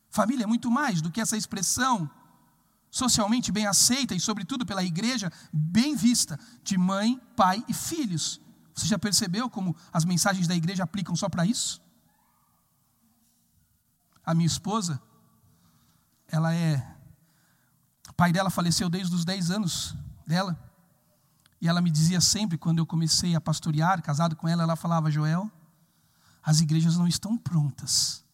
Família 0.08 0.44
é 0.44 0.46
muito 0.46 0.70
mais 0.70 1.02
do 1.02 1.10
que 1.10 1.20
essa 1.20 1.36
expressão 1.36 2.10
socialmente 2.90 3.52
bem 3.52 3.66
aceita 3.66 4.14
e, 4.14 4.20
sobretudo, 4.20 4.64
pela 4.64 4.82
igreja 4.82 5.30
bem 5.52 5.94
vista, 5.96 6.38
de 6.62 6.78
mãe, 6.78 7.20
pai 7.36 7.64
e 7.68 7.74
filhos. 7.74 8.40
Você 8.74 8.86
já 8.86 8.98
percebeu 8.98 9.48
como 9.48 9.74
as 9.92 10.04
mensagens 10.04 10.46
da 10.46 10.54
igreja 10.54 10.84
aplicam 10.84 11.16
só 11.16 11.28
para 11.28 11.46
isso? 11.46 11.80
A 14.24 14.34
minha 14.34 14.46
esposa, 14.46 15.00
ela 16.28 16.54
é. 16.54 16.96
O 18.08 18.12
pai 18.14 18.32
dela 18.32 18.50
faleceu 18.50 18.88
desde 18.88 19.14
os 19.14 19.24
10 19.24 19.50
anos 19.50 19.96
dela. 20.26 20.58
E 21.60 21.68
ela 21.68 21.80
me 21.80 21.90
dizia 21.90 22.20
sempre, 22.20 22.58
quando 22.58 22.78
eu 22.78 22.86
comecei 22.86 23.34
a 23.34 23.40
pastorear, 23.40 24.02
casado 24.02 24.36
com 24.36 24.48
ela, 24.48 24.62
ela 24.62 24.76
falava: 24.76 25.10
Joel, 25.10 25.50
as 26.42 26.60
igrejas 26.60 26.96
não 26.96 27.08
estão 27.08 27.36
prontas 27.36 28.24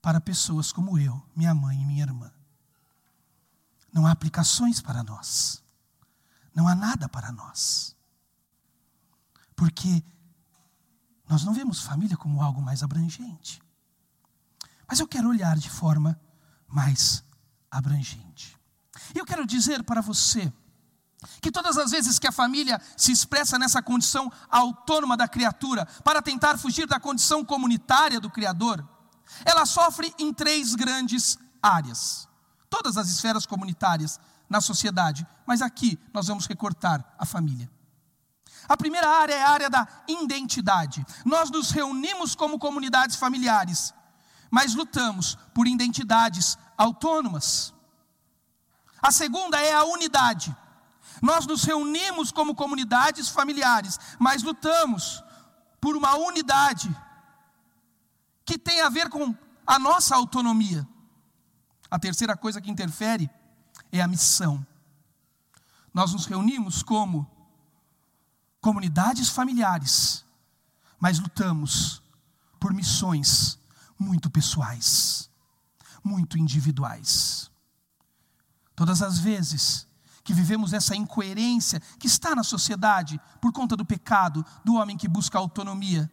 para 0.00 0.20
pessoas 0.20 0.70
como 0.70 0.98
eu, 0.98 1.20
minha 1.34 1.54
mãe 1.54 1.82
e 1.82 1.84
minha 1.84 2.04
irmã. 2.04 2.30
Não 3.96 4.06
há 4.06 4.10
aplicações 4.10 4.78
para 4.78 5.02
nós. 5.02 5.62
Não 6.54 6.68
há 6.68 6.74
nada 6.74 7.08
para 7.08 7.32
nós. 7.32 7.96
Porque 9.56 10.04
nós 11.26 11.42
não 11.44 11.54
vemos 11.54 11.80
família 11.80 12.14
como 12.14 12.42
algo 12.42 12.60
mais 12.60 12.82
abrangente. 12.82 13.62
Mas 14.86 15.00
eu 15.00 15.08
quero 15.08 15.30
olhar 15.30 15.56
de 15.56 15.70
forma 15.70 16.20
mais 16.68 17.24
abrangente. 17.70 18.54
E 19.14 19.18
eu 19.18 19.24
quero 19.24 19.46
dizer 19.46 19.82
para 19.82 20.02
você 20.02 20.52
que 21.40 21.50
todas 21.50 21.78
as 21.78 21.90
vezes 21.90 22.18
que 22.18 22.26
a 22.26 22.32
família 22.32 22.78
se 22.98 23.10
expressa 23.10 23.58
nessa 23.58 23.82
condição 23.82 24.30
autônoma 24.50 25.16
da 25.16 25.26
criatura, 25.26 25.86
para 26.04 26.20
tentar 26.20 26.58
fugir 26.58 26.86
da 26.86 27.00
condição 27.00 27.42
comunitária 27.42 28.20
do 28.20 28.28
Criador, 28.28 28.86
ela 29.42 29.64
sofre 29.64 30.14
em 30.18 30.34
três 30.34 30.74
grandes 30.74 31.38
áreas 31.62 32.25
todas 32.76 32.98
as 32.98 33.08
esferas 33.08 33.46
comunitárias 33.46 34.20
na 34.48 34.60
sociedade, 34.60 35.26
mas 35.46 35.62
aqui 35.62 35.98
nós 36.12 36.26
vamos 36.26 36.46
recortar 36.46 37.02
a 37.18 37.24
família. 37.24 37.70
A 38.68 38.76
primeira 38.76 39.08
área 39.08 39.34
é 39.34 39.42
a 39.42 39.50
área 39.50 39.70
da 39.70 39.88
identidade. 40.06 41.04
Nós 41.24 41.50
nos 41.50 41.70
reunimos 41.70 42.34
como 42.34 42.58
comunidades 42.58 43.16
familiares, 43.16 43.94
mas 44.50 44.74
lutamos 44.74 45.38
por 45.54 45.66
identidades 45.66 46.58
autônomas. 46.76 47.72
A 49.00 49.10
segunda 49.10 49.58
é 49.60 49.72
a 49.72 49.84
unidade. 49.84 50.54
Nós 51.22 51.46
nos 51.46 51.64
reunimos 51.64 52.30
como 52.30 52.54
comunidades 52.54 53.30
familiares, 53.30 53.98
mas 54.18 54.42
lutamos 54.42 55.24
por 55.80 55.96
uma 55.96 56.14
unidade 56.16 56.94
que 58.44 58.58
tem 58.58 58.82
a 58.82 58.90
ver 58.90 59.08
com 59.08 59.34
a 59.66 59.78
nossa 59.78 60.14
autonomia. 60.14 60.86
A 61.90 61.98
terceira 61.98 62.36
coisa 62.36 62.60
que 62.60 62.70
interfere 62.70 63.30
é 63.92 64.00
a 64.00 64.08
missão. 64.08 64.66
Nós 65.92 66.12
nos 66.12 66.26
reunimos 66.26 66.82
como 66.82 67.30
comunidades 68.60 69.28
familiares, 69.28 70.24
mas 70.98 71.18
lutamos 71.18 72.02
por 72.58 72.74
missões 72.74 73.58
muito 73.98 74.28
pessoais, 74.28 75.30
muito 76.02 76.36
individuais. 76.36 77.50
Todas 78.74 79.02
as 79.02 79.18
vezes 79.18 79.86
que 80.22 80.34
vivemos 80.34 80.72
essa 80.72 80.96
incoerência 80.96 81.80
que 81.98 82.08
está 82.08 82.34
na 82.34 82.42
sociedade 82.42 83.20
por 83.40 83.52
conta 83.52 83.76
do 83.76 83.86
pecado, 83.86 84.44
do 84.64 84.74
homem 84.74 84.96
que 84.96 85.08
busca 85.08 85.38
autonomia, 85.38 86.10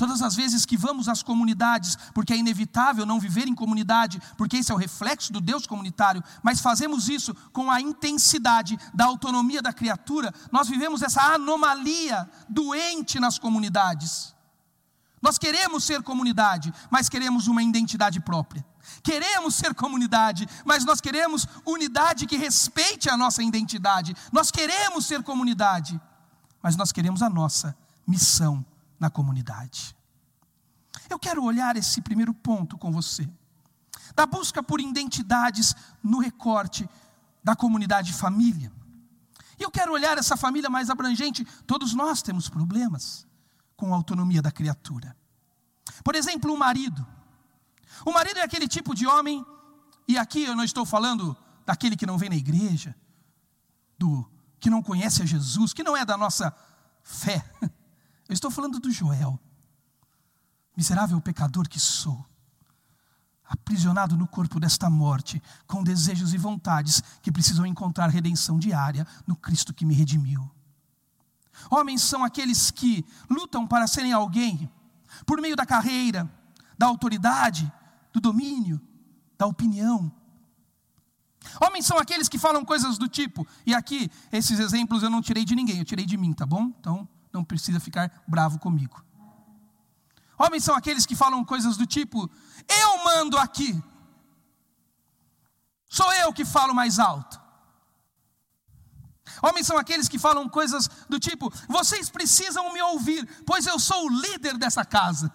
Todas 0.00 0.22
as 0.22 0.34
vezes 0.34 0.64
que 0.64 0.78
vamos 0.78 1.10
às 1.10 1.22
comunidades, 1.22 1.94
porque 2.14 2.32
é 2.32 2.36
inevitável 2.38 3.04
não 3.04 3.20
viver 3.20 3.46
em 3.46 3.54
comunidade, 3.54 4.18
porque 4.38 4.56
esse 4.56 4.72
é 4.72 4.74
o 4.74 4.78
reflexo 4.78 5.30
do 5.30 5.42
Deus 5.42 5.66
comunitário, 5.66 6.24
mas 6.42 6.58
fazemos 6.58 7.10
isso 7.10 7.34
com 7.52 7.70
a 7.70 7.82
intensidade 7.82 8.78
da 8.94 9.04
autonomia 9.04 9.60
da 9.60 9.74
criatura, 9.74 10.32
nós 10.50 10.68
vivemos 10.68 11.02
essa 11.02 11.20
anomalia 11.20 12.26
doente 12.48 13.20
nas 13.20 13.38
comunidades. 13.38 14.34
Nós 15.20 15.36
queremos 15.36 15.84
ser 15.84 16.02
comunidade, 16.02 16.72
mas 16.90 17.10
queremos 17.10 17.46
uma 17.46 17.62
identidade 17.62 18.20
própria. 18.20 18.64
Queremos 19.02 19.54
ser 19.54 19.74
comunidade, 19.74 20.48
mas 20.64 20.82
nós 20.82 21.02
queremos 21.02 21.46
unidade 21.66 22.26
que 22.26 22.38
respeite 22.38 23.10
a 23.10 23.18
nossa 23.18 23.42
identidade. 23.42 24.16
Nós 24.32 24.50
queremos 24.50 25.04
ser 25.04 25.22
comunidade, 25.22 26.00
mas 26.62 26.74
nós 26.74 26.90
queremos 26.90 27.20
a 27.20 27.28
nossa 27.28 27.76
missão 28.08 28.64
na 29.00 29.08
comunidade. 29.08 29.96
Eu 31.08 31.18
quero 31.18 31.42
olhar 31.42 31.76
esse 31.76 32.00
primeiro 32.02 32.34
ponto 32.34 32.76
com 32.76 32.92
você, 32.92 33.28
da 34.14 34.26
busca 34.26 34.62
por 34.62 34.80
identidades 34.80 35.74
no 36.02 36.18
recorte 36.18 36.88
da 37.42 37.56
comunidade 37.56 38.12
família. 38.12 38.70
E 39.58 39.62
eu 39.62 39.70
quero 39.70 39.92
olhar 39.92 40.18
essa 40.18 40.36
família 40.36 40.70
mais 40.70 40.90
abrangente. 40.90 41.44
Todos 41.66 41.94
nós 41.94 42.22
temos 42.22 42.48
problemas 42.48 43.26
com 43.76 43.92
a 43.92 43.96
autonomia 43.96 44.42
da 44.42 44.50
criatura. 44.50 45.16
Por 46.04 46.14
exemplo, 46.14 46.52
o 46.52 46.58
marido. 46.58 47.06
O 48.04 48.12
marido 48.12 48.38
é 48.38 48.42
aquele 48.42 48.68
tipo 48.68 48.94
de 48.94 49.06
homem, 49.06 49.44
e 50.06 50.16
aqui 50.18 50.44
eu 50.44 50.56
não 50.56 50.64
estou 50.64 50.84
falando 50.86 51.36
daquele 51.66 51.96
que 51.96 52.06
não 52.06 52.18
vem 52.18 52.30
na 52.30 52.36
igreja, 52.36 52.94
do 53.98 54.30
que 54.58 54.70
não 54.70 54.82
conhece 54.82 55.22
a 55.22 55.26
Jesus, 55.26 55.72
que 55.72 55.82
não 55.82 55.96
é 55.96 56.04
da 56.04 56.16
nossa 56.16 56.54
fé. 57.02 57.44
Eu 58.30 58.34
estou 58.34 58.48
falando 58.48 58.78
do 58.78 58.92
Joel, 58.92 59.40
miserável 60.76 61.20
pecador 61.20 61.68
que 61.68 61.80
sou, 61.80 62.24
aprisionado 63.44 64.16
no 64.16 64.24
corpo 64.24 64.60
desta 64.60 64.88
morte, 64.88 65.42
com 65.66 65.82
desejos 65.82 66.32
e 66.32 66.38
vontades 66.38 67.02
que 67.22 67.32
precisam 67.32 67.66
encontrar 67.66 68.08
redenção 68.08 68.56
diária 68.56 69.04
no 69.26 69.34
Cristo 69.34 69.74
que 69.74 69.84
me 69.84 69.94
redimiu. 69.94 70.48
Homens 71.68 72.02
são 72.02 72.22
aqueles 72.22 72.70
que 72.70 73.04
lutam 73.28 73.66
para 73.66 73.88
serem 73.88 74.12
alguém, 74.12 74.70
por 75.26 75.40
meio 75.40 75.56
da 75.56 75.66
carreira, 75.66 76.30
da 76.78 76.86
autoridade, 76.86 77.70
do 78.12 78.20
domínio, 78.20 78.80
da 79.36 79.46
opinião. 79.46 80.12
Homens 81.60 81.84
são 81.84 81.98
aqueles 81.98 82.28
que 82.28 82.38
falam 82.38 82.64
coisas 82.64 82.96
do 82.96 83.08
tipo, 83.08 83.44
e 83.66 83.74
aqui 83.74 84.08
esses 84.30 84.60
exemplos 84.60 85.02
eu 85.02 85.10
não 85.10 85.20
tirei 85.20 85.44
de 85.44 85.56
ninguém, 85.56 85.78
eu 85.78 85.84
tirei 85.84 86.06
de 86.06 86.16
mim, 86.16 86.32
tá 86.32 86.46
bom? 86.46 86.72
Então 86.78 87.08
não 87.32 87.44
precisa 87.44 87.80
ficar 87.80 88.22
bravo 88.26 88.58
comigo. 88.58 89.04
Homens 90.38 90.64
são 90.64 90.74
aqueles 90.74 91.04
que 91.04 91.14
falam 91.14 91.44
coisas 91.44 91.76
do 91.76 91.86
tipo: 91.86 92.30
eu 92.68 93.04
mando 93.04 93.36
aqui, 93.38 93.82
sou 95.88 96.12
eu 96.14 96.32
que 96.32 96.44
falo 96.44 96.74
mais 96.74 96.98
alto. 96.98 97.40
Homens 99.42 99.66
são 99.66 99.78
aqueles 99.78 100.08
que 100.08 100.18
falam 100.18 100.48
coisas 100.48 100.88
do 101.08 101.18
tipo: 101.20 101.52
vocês 101.68 102.10
precisam 102.10 102.72
me 102.72 102.82
ouvir, 102.82 103.26
pois 103.44 103.66
eu 103.66 103.78
sou 103.78 104.06
o 104.06 104.08
líder 104.08 104.56
dessa 104.58 104.84
casa. 104.84 105.32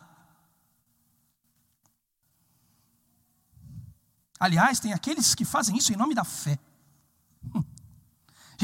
Aliás, 4.40 4.80
tem 4.80 4.92
aqueles 4.92 5.34
que 5.34 5.46
fazem 5.46 5.78
isso 5.78 5.94
em 5.94 5.96
nome 5.96 6.14
da 6.14 6.24
fé. 6.24 6.60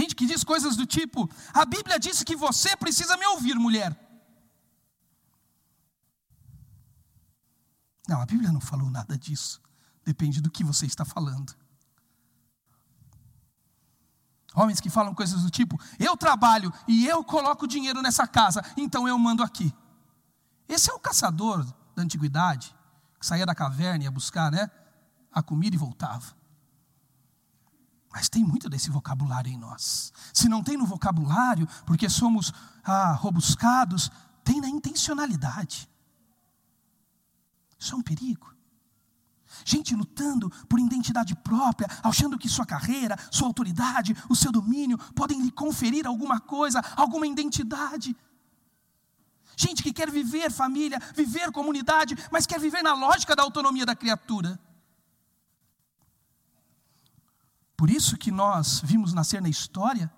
Gente 0.02 0.16
que 0.16 0.26
diz 0.26 0.44
coisas 0.44 0.76
do 0.76 0.86
tipo: 0.86 1.30
a 1.54 1.64
Bíblia 1.64 2.00
disse 2.00 2.26
que 2.26 2.36
você 2.36 2.76
precisa 2.76 3.16
me 3.18 3.26
ouvir, 3.28 3.54
mulher. 3.56 3.96
Não, 8.08 8.20
a 8.20 8.26
Bíblia 8.26 8.52
não 8.52 8.60
falou 8.60 8.90
nada 8.90 9.16
disso. 9.16 9.62
Depende 10.04 10.42
do 10.42 10.50
que 10.50 10.64
você 10.64 10.88
está 10.88 11.06
falando. 11.06 11.56
Homens 14.56 14.82
que 14.82 14.90
falam 14.90 15.14
coisas 15.14 15.44
do 15.44 15.52
tipo: 15.52 15.80
eu 16.00 16.18
trabalho 16.18 16.74
e 16.88 17.06
eu 17.06 17.24
coloco 17.24 17.68
dinheiro 17.68 18.02
nessa 18.02 18.26
casa, 18.26 18.64
então 18.76 19.08
eu 19.08 19.20
mando 19.20 19.44
aqui. 19.44 19.72
Esse 20.68 20.90
é 20.90 20.94
o 20.96 21.00
caçador 21.00 21.64
da 21.96 22.02
antiguidade, 22.02 22.76
que 23.20 23.26
saía 23.26 23.46
da 23.46 23.54
caverna 23.54 24.04
e 24.04 24.06
ia 24.06 24.12
buscar 24.12 24.52
né, 24.52 24.72
a 25.32 25.44
comida 25.44 25.76
e 25.76 25.80
voltava. 25.80 26.41
Mas 28.12 28.28
tem 28.28 28.44
muito 28.44 28.70
desse 28.70 28.90
vocabulário 28.90 29.52
em 29.52 29.58
nós. 29.58 30.12
Se 30.34 30.50
não 30.50 30.62
tem 30.62 30.76
no 30.76 30.86
vocabulário, 30.86 31.68
porque 31.86 32.10
somos 32.10 32.52
ah, 32.84 33.14
robuscados, 33.14 34.12
tem 34.44 34.60
na 34.60 34.70
intencionalidade. 34.70 35.90
Isso 37.80 37.96
é 37.96 37.98
um 37.98 38.02
perigo. 38.02 38.54
Gente 39.66 39.96
lutando 39.96 40.50
por 40.68 40.80
identidade 40.80 41.36
própria, 41.36 41.88
achando 42.04 42.38
que 42.38 42.50
sua 42.50 42.66
carreira, 42.66 43.18
sua 43.30 43.48
autoridade, 43.48 44.16
o 44.30 44.36
seu 44.36 44.52
domínio 44.52 44.98
podem 45.14 45.42
lhe 45.42 45.52
conferir 45.52 46.06
alguma 46.06 46.40
coisa, 46.40 46.82
alguma 46.96 47.28
identidade. 47.28 48.16
Gente 49.56 49.84
que 49.84 49.94
quer 49.94 50.10
viver 50.10 50.52
família, 50.52 51.00
viver 51.16 51.52
comunidade, 51.52 52.16
mas 52.32 52.46
quer 52.46 52.60
viver 52.60 52.82
na 52.82 52.94
lógica 52.94 53.36
da 53.36 53.44
autonomia 53.44 53.86
da 53.86 53.96
criatura. 53.96 54.60
Por 57.82 57.90
isso 57.90 58.16
que 58.16 58.30
nós 58.30 58.80
vimos 58.84 59.12
nascer 59.12 59.42
na 59.42 59.50
história, 59.50 60.14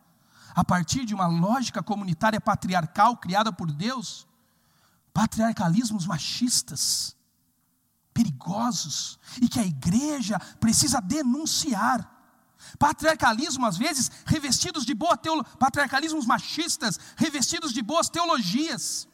a 0.53 0.65
partir 0.65 1.05
de 1.05 1.15
uma 1.15 1.27
lógica 1.27 1.81
comunitária 1.81 2.41
patriarcal 2.41 3.15
criada 3.15 3.53
por 3.53 3.71
Deus, 3.71 4.27
patriarcalismos 5.13 6.05
machistas, 6.05 7.15
perigosos, 8.13 9.17
e 9.41 9.47
que 9.47 9.61
a 9.61 9.65
igreja 9.65 10.37
precisa 10.59 10.99
denunciar. 10.99 12.05
Patriarcalismo, 12.77 13.65
às 13.65 13.77
vezes, 13.77 14.11
revestidos 14.25 14.85
de 14.85 14.93
boa 14.93 15.15
teologia, 15.15 15.55
patriarcalismos 15.57 16.25
machistas, 16.25 16.99
revestidos 17.15 17.71
de 17.71 17.81
boas 17.81 18.09
teologias. 18.09 19.07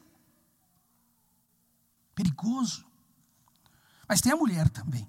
Perigoso. 2.16 2.84
Mas 4.08 4.22
tem 4.22 4.32
a 4.32 4.36
mulher 4.36 4.70
também. 4.70 5.08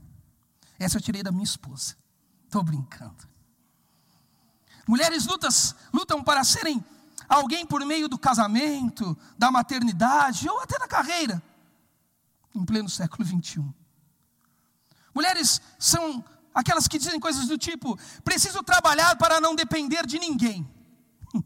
Essa 0.79 0.99
eu 0.99 1.01
tirei 1.01 1.23
da 1.23 1.33
minha 1.33 1.45
esposa. 1.45 2.00
Estou 2.51 2.65
brincando. 2.65 3.29
Mulheres 4.85 5.25
lutas, 5.25 5.73
lutam 5.93 6.21
para 6.21 6.43
serem 6.43 6.85
alguém 7.29 7.65
por 7.65 7.87
meio 7.87 8.09
do 8.09 8.19
casamento, 8.19 9.17
da 9.39 9.53
maternidade 9.53 10.49
ou 10.49 10.59
até 10.59 10.77
da 10.77 10.89
carreira, 10.89 11.41
em 12.53 12.65
pleno 12.65 12.89
século 12.89 13.25
21. 13.25 13.73
Mulheres 15.15 15.63
são 15.79 16.25
aquelas 16.53 16.89
que 16.89 16.99
dizem 16.99 17.21
coisas 17.21 17.47
do 17.47 17.57
tipo: 17.57 17.97
preciso 18.25 18.65
trabalhar 18.65 19.15
para 19.17 19.41
não 19.41 19.55
depender 19.55 20.05
de 20.05 20.19
ninguém. 20.19 20.69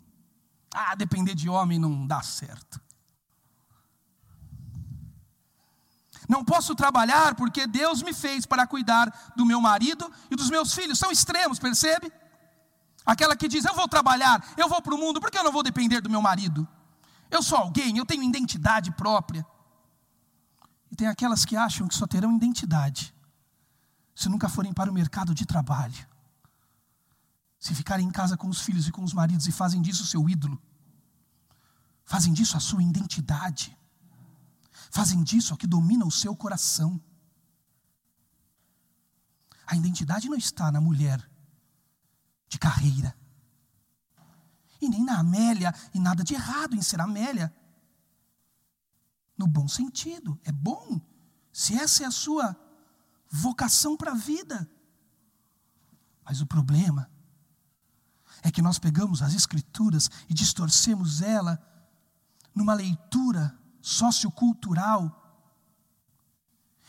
ah, 0.72 0.94
depender 0.94 1.34
de 1.34 1.50
homem 1.50 1.78
não 1.78 2.06
dá 2.06 2.22
certo. 2.22 2.80
Não 6.28 6.44
posso 6.44 6.74
trabalhar 6.74 7.34
porque 7.34 7.66
Deus 7.66 8.02
me 8.02 8.12
fez 8.12 8.46
para 8.46 8.66
cuidar 8.66 9.32
do 9.36 9.44
meu 9.44 9.60
marido 9.60 10.10
e 10.30 10.36
dos 10.36 10.50
meus 10.50 10.74
filhos. 10.74 10.98
São 10.98 11.10
extremos, 11.10 11.58
percebe? 11.58 12.12
Aquela 13.04 13.36
que 13.36 13.48
diz: 13.48 13.64
Eu 13.64 13.74
vou 13.74 13.88
trabalhar, 13.88 14.44
eu 14.56 14.68
vou 14.68 14.80
para 14.80 14.94
o 14.94 14.98
mundo, 14.98 15.20
porque 15.20 15.38
eu 15.38 15.44
não 15.44 15.52
vou 15.52 15.62
depender 15.62 16.00
do 16.00 16.10
meu 16.10 16.22
marido? 16.22 16.66
Eu 17.30 17.42
sou 17.42 17.58
alguém, 17.58 17.98
eu 17.98 18.06
tenho 18.06 18.22
identidade 18.22 18.90
própria. 18.92 19.44
E 20.90 20.96
tem 20.96 21.08
aquelas 21.08 21.44
que 21.44 21.56
acham 21.56 21.88
que 21.88 21.94
só 21.94 22.06
terão 22.06 22.34
identidade 22.36 23.14
se 24.14 24.28
nunca 24.28 24.48
forem 24.48 24.72
para 24.72 24.90
o 24.90 24.94
mercado 24.94 25.34
de 25.34 25.44
trabalho, 25.44 26.06
se 27.58 27.74
ficarem 27.74 28.06
em 28.06 28.10
casa 28.10 28.36
com 28.36 28.48
os 28.48 28.60
filhos 28.60 28.86
e 28.86 28.92
com 28.92 29.02
os 29.02 29.12
maridos 29.12 29.46
e 29.48 29.52
fazem 29.52 29.82
disso 29.82 30.06
seu 30.06 30.28
ídolo, 30.28 30.60
fazem 32.04 32.32
disso 32.32 32.56
a 32.56 32.60
sua 32.60 32.82
identidade, 32.82 33.76
fazem 34.94 35.24
disso 35.24 35.54
o 35.54 35.56
que 35.56 35.66
domina 35.66 36.06
o 36.06 36.10
seu 36.10 36.36
coração. 36.36 37.02
A 39.66 39.74
identidade 39.74 40.28
não 40.28 40.36
está 40.36 40.70
na 40.70 40.80
mulher 40.80 41.28
de 42.48 42.60
carreira. 42.60 43.12
E 44.80 44.88
nem 44.88 45.04
na 45.04 45.18
Amélia, 45.18 45.74
e 45.92 45.98
nada 45.98 46.22
de 46.22 46.34
errado 46.34 46.76
em 46.76 46.80
ser 46.80 47.00
Amélia. 47.00 47.52
No 49.36 49.48
bom 49.48 49.66
sentido, 49.66 50.40
é 50.44 50.52
bom. 50.52 51.00
Se 51.52 51.76
essa 51.76 52.04
é 52.04 52.06
a 52.06 52.12
sua 52.12 52.56
vocação 53.28 53.96
para 53.96 54.12
a 54.12 54.14
vida. 54.14 54.70
Mas 56.24 56.40
o 56.40 56.46
problema 56.46 57.10
é 58.44 58.50
que 58.50 58.62
nós 58.62 58.78
pegamos 58.78 59.22
as 59.22 59.34
Escrituras 59.34 60.08
e 60.28 60.34
distorcemos 60.34 61.20
ela 61.20 61.60
numa 62.54 62.74
leitura 62.74 63.58
sociocultural 63.84 65.20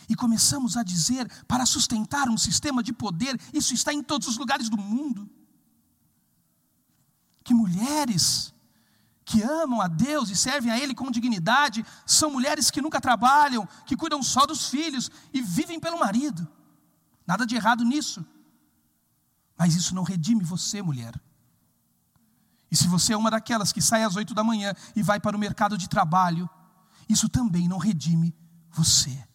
e 0.07 0.15
começamos 0.15 0.77
a 0.77 0.83
dizer 0.83 1.29
para 1.45 1.65
sustentar 1.65 2.29
um 2.29 2.37
sistema 2.37 2.81
de 2.81 2.93
poder, 2.93 3.39
isso 3.53 3.73
está 3.73 3.91
em 3.91 4.01
todos 4.01 4.29
os 4.29 4.37
lugares 4.37 4.69
do 4.69 4.77
mundo 4.77 5.29
que 7.43 7.53
mulheres 7.53 8.53
que 9.23 9.41
amam 9.41 9.81
a 9.81 9.87
Deus 9.87 10.29
e 10.29 10.35
servem 10.35 10.71
a 10.71 10.79
Ele 10.79 10.95
com 10.95 11.11
dignidade 11.11 11.85
são 12.05 12.31
mulheres 12.31 12.71
que 12.71 12.81
nunca 12.81 13.01
trabalham, 13.01 13.67
que 13.85 13.95
cuidam 13.95 14.21
só 14.23 14.45
dos 14.45 14.69
filhos 14.69 15.11
e 15.33 15.41
vivem 15.41 15.79
pelo 15.79 15.99
marido. 15.99 16.47
Nada 17.25 17.45
de 17.45 17.55
errado 17.55 17.83
nisso. 17.83 18.25
Mas 19.57 19.75
isso 19.75 19.95
não 19.95 20.03
redime 20.03 20.43
você, 20.43 20.81
mulher. 20.81 21.19
E 22.71 22.75
se 22.75 22.87
você 22.87 23.13
é 23.13 23.17
uma 23.17 23.31
daquelas 23.31 23.71
que 23.71 23.81
sai 23.81 24.03
às 24.03 24.15
oito 24.15 24.33
da 24.33 24.43
manhã 24.43 24.73
e 24.95 25.03
vai 25.03 25.19
para 25.19 25.35
o 25.35 25.39
mercado 25.39 25.77
de 25.77 25.87
trabalho, 25.87 26.49
isso 27.07 27.29
também 27.29 27.67
não 27.67 27.77
redime 27.77 28.35
você. 28.69 29.25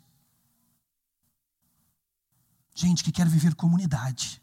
Gente 2.74 3.04
que 3.04 3.12
quer 3.12 3.28
viver 3.28 3.54
comunidade, 3.54 4.42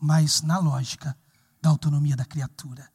mas 0.00 0.42
na 0.42 0.58
lógica 0.58 1.16
da 1.60 1.70
autonomia 1.70 2.16
da 2.16 2.24
criatura. 2.24 2.90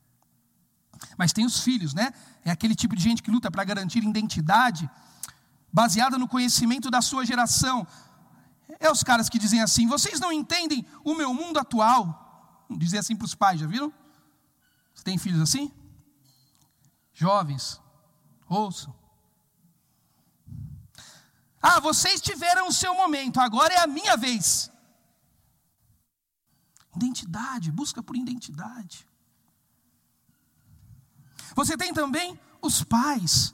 Mas 1.18 1.34
tem 1.34 1.46
os 1.46 1.60
filhos, 1.60 1.94
né? 1.94 2.14
É 2.44 2.52
aquele 2.52 2.76
tipo 2.76 2.96
de 2.96 3.04
gente 3.04 3.22
que 3.22 3.32
luta 3.32 3.52
para 3.52 3.64
garantir 3.64 4.04
identidade 4.04 4.90
baseada 5.72 6.18
no 6.18 6.28
conhecimento 6.28 6.90
da 6.92 7.02
sua 7.02 7.26
geração. 7.26 7.86
É 8.80 8.92
os 8.92 9.04
caras 9.04 9.28
que 9.28 9.40
dizem 9.40 9.62
assim: 9.62 9.88
vocês 9.88 10.20
não 10.20 10.32
entendem 10.32 10.86
o 11.04 11.14
meu 11.16 11.34
mundo 11.34 11.60
atual. 11.60 12.66
Dizer 12.78 13.00
assim 13.00 13.16
para 13.16 13.26
os 13.26 13.36
pais, 13.36 13.60
já 13.60 13.68
viram? 13.68 13.92
Você 14.94 15.04
tem 15.04 15.18
filhos 15.18 15.42
assim? 15.42 15.72
Jovens, 17.14 17.82
ouçam. 18.48 18.94
Ah, 21.62 21.80
vocês 21.80 22.22
tiveram 22.22 22.68
o 22.68 22.74
seu 22.74 22.94
momento, 22.94 23.40
agora 23.40 23.74
é 23.74 23.80
a 23.80 23.88
minha 23.88 24.18
vez. 24.18 24.70
Identidade, 26.96 27.72
busca 27.72 28.04
por 28.04 28.16
identidade. 28.16 29.08
Você 31.56 31.78
tem 31.78 31.94
também 31.94 32.40
os 32.62 32.84
pais, 32.84 33.54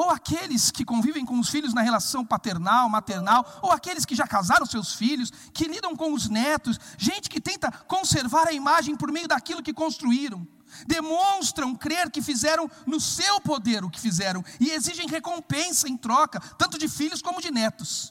ou 0.00 0.08
aqueles 0.08 0.70
que 0.70 0.82
convivem 0.82 1.26
com 1.26 1.38
os 1.38 1.50
filhos 1.50 1.74
na 1.74 1.82
relação 1.82 2.24
paternal, 2.24 2.88
maternal, 2.88 3.60
ou 3.60 3.70
aqueles 3.70 4.06
que 4.06 4.14
já 4.14 4.26
casaram 4.26 4.64
seus 4.64 4.94
filhos, 4.94 5.30
que 5.52 5.68
lidam 5.68 5.94
com 5.94 6.14
os 6.14 6.26
netos, 6.26 6.80
gente 6.96 7.28
que 7.28 7.38
tenta 7.38 7.70
conservar 7.70 8.48
a 8.48 8.52
imagem 8.54 8.96
por 8.96 9.12
meio 9.12 9.28
daquilo 9.28 9.62
que 9.62 9.74
construíram. 9.74 10.48
Demonstram 10.86 11.76
crer 11.76 12.10
que 12.10 12.22
fizeram 12.22 12.70
no 12.86 12.98
seu 12.98 13.42
poder 13.42 13.84
o 13.84 13.90
que 13.90 14.00
fizeram 14.00 14.42
e 14.58 14.70
exigem 14.70 15.06
recompensa 15.06 15.86
em 15.86 15.98
troca, 15.98 16.40
tanto 16.56 16.78
de 16.78 16.88
filhos 16.88 17.20
como 17.20 17.42
de 17.42 17.50
netos. 17.50 18.10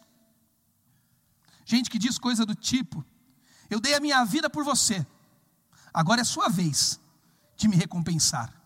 Gente 1.66 1.90
que 1.90 1.98
diz 1.98 2.20
coisa 2.20 2.46
do 2.46 2.54
tipo: 2.54 3.04
eu 3.68 3.80
dei 3.80 3.96
a 3.96 4.00
minha 4.00 4.24
vida 4.26 4.48
por 4.48 4.64
você. 4.64 5.04
Agora 5.92 6.22
é 6.22 6.24
sua 6.24 6.50
vez 6.50 7.00
de 7.58 7.68
me 7.68 7.76
recompensar. 7.76 8.59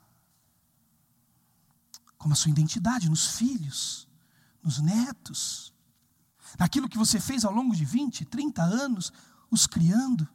Como 2.23 2.31
a 2.31 2.37
sua 2.37 2.51
identidade 2.51 3.09
nos 3.09 3.35
filhos, 3.35 4.07
nos 4.63 4.79
netos, 4.79 5.73
naquilo 6.57 6.87
que 6.87 6.97
você 6.97 7.19
fez 7.19 7.43
ao 7.43 7.51
longo 7.51 7.75
de 7.75 7.83
20, 7.83 8.23
30 8.23 8.63
anos, 8.63 9.11
os 9.51 9.67
criando. 9.67 10.25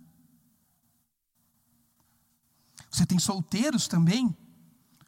Você 2.90 3.06
tem 3.06 3.18
solteiros 3.18 3.88
também, 3.88 4.36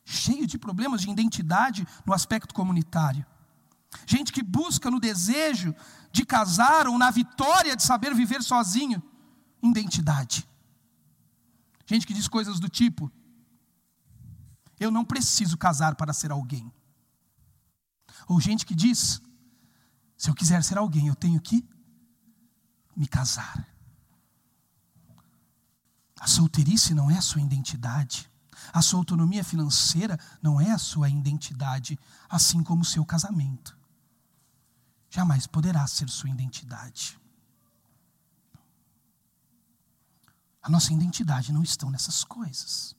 cheio 0.07 0.47
de 0.47 0.57
problemas 0.57 1.03
de 1.03 1.11
identidade 1.11 1.87
no 2.07 2.15
aspecto 2.15 2.55
comunitário. 2.55 3.27
Gente 4.07 4.33
que 4.33 4.43
busca 4.43 4.91
no 4.91 4.99
desejo 4.99 5.77
de 6.11 6.25
casar 6.25 6.89
ou 6.89 6.97
na 6.97 7.11
vitória 7.11 7.77
de 7.77 7.83
saber 7.83 8.15
viver 8.15 8.43
sozinho, 8.43 9.03
identidade. 9.63 10.49
Gente 11.85 12.07
que 12.07 12.15
diz 12.15 12.27
coisas 12.27 12.59
do 12.59 12.71
tipo: 12.71 13.13
Eu 14.81 14.91
não 14.91 15.05
preciso 15.05 15.59
casar 15.59 15.95
para 15.95 16.15
ser 16.15 16.33
alguém. 16.33 16.73
Ou 18.27 18.41
gente 18.41 18.65
que 18.65 18.75
diz: 18.75 19.21
Se 20.17 20.31
eu 20.31 20.35
quiser 20.35 20.65
ser 20.65 20.79
alguém, 20.79 21.07
eu 21.07 21.15
tenho 21.15 21.39
que 21.39 21.69
me 22.97 23.07
casar. 23.07 23.69
A 26.19 26.27
solteirice 26.27 26.95
não 26.95 27.11
é 27.11 27.19
a 27.19 27.23
sua 27.23 27.43
identidade. 27.43 28.31
A 28.73 28.83
sua 28.83 29.01
autonomia 29.01 29.43
financeira 29.43 30.19
não 30.43 30.61
é 30.61 30.71
a 30.71 30.79
sua 30.79 31.09
identidade, 31.09 31.99
assim 32.29 32.63
como 32.63 32.83
o 32.83 32.85
seu 32.85 33.05
casamento. 33.05 33.77
Jamais 35.09 35.47
poderá 35.47 35.87
ser 35.87 36.09
sua 36.09 36.31
identidade. 36.31 37.19
A 40.63 40.69
nossa 40.69 40.93
identidade 40.93 41.53
não 41.53 41.63
está 41.63 41.91
nessas 41.91 42.23
coisas. 42.23 42.95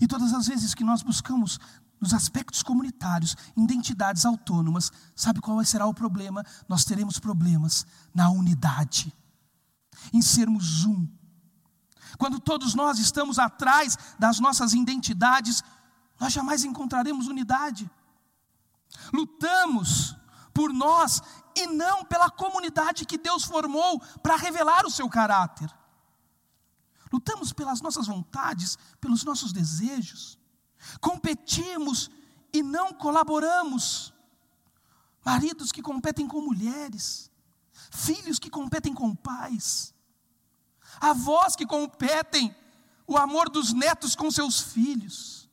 E 0.00 0.06
todas 0.06 0.34
as 0.34 0.46
vezes 0.46 0.74
que 0.74 0.84
nós 0.84 1.02
buscamos 1.02 1.58
nos 2.00 2.12
aspectos 2.14 2.62
comunitários, 2.62 3.36
identidades 3.56 4.24
autônomas, 4.24 4.90
sabe 5.14 5.40
qual 5.40 5.62
será 5.64 5.86
o 5.86 5.94
problema? 5.94 6.44
Nós 6.68 6.84
teremos 6.84 7.18
problemas 7.18 7.86
na 8.14 8.30
unidade, 8.30 9.14
em 10.12 10.22
sermos 10.22 10.84
um, 10.84 11.06
quando 12.18 12.38
todos 12.40 12.74
nós 12.74 12.98
estamos 12.98 13.38
atrás 13.38 13.96
das 14.18 14.40
nossas 14.40 14.72
identidades, 14.72 15.62
nós 16.18 16.32
jamais 16.32 16.64
encontraremos 16.64 17.28
unidade. 17.28 17.90
Lutamos 19.12 20.16
por 20.52 20.72
nós 20.72 21.22
e 21.56 21.66
não 21.66 22.04
pela 22.04 22.30
comunidade 22.30 23.06
que 23.06 23.18
Deus 23.18 23.44
formou 23.44 24.00
para 24.22 24.36
revelar 24.36 24.84
o 24.84 24.90
seu 24.90 25.08
caráter. 25.08 25.70
Lutamos 27.12 27.52
pelas 27.52 27.80
nossas 27.80 28.06
vontades, 28.06 28.78
pelos 29.00 29.24
nossos 29.24 29.52
desejos. 29.52 30.38
Competimos 31.00 32.10
e 32.52 32.62
não 32.62 32.92
colaboramos. 32.92 34.12
Maridos 35.24 35.70
que 35.70 35.82
competem 35.82 36.26
com 36.26 36.40
mulheres, 36.40 37.30
filhos 37.90 38.38
que 38.38 38.48
competem 38.48 38.94
com 38.94 39.14
pais 39.14 39.94
avós 40.98 41.54
que 41.54 41.66
competem 41.66 42.54
o 43.06 43.16
amor 43.16 43.48
dos 43.50 43.72
netos 43.72 44.16
com 44.16 44.30
seus 44.30 44.60
filhos. 44.60 45.48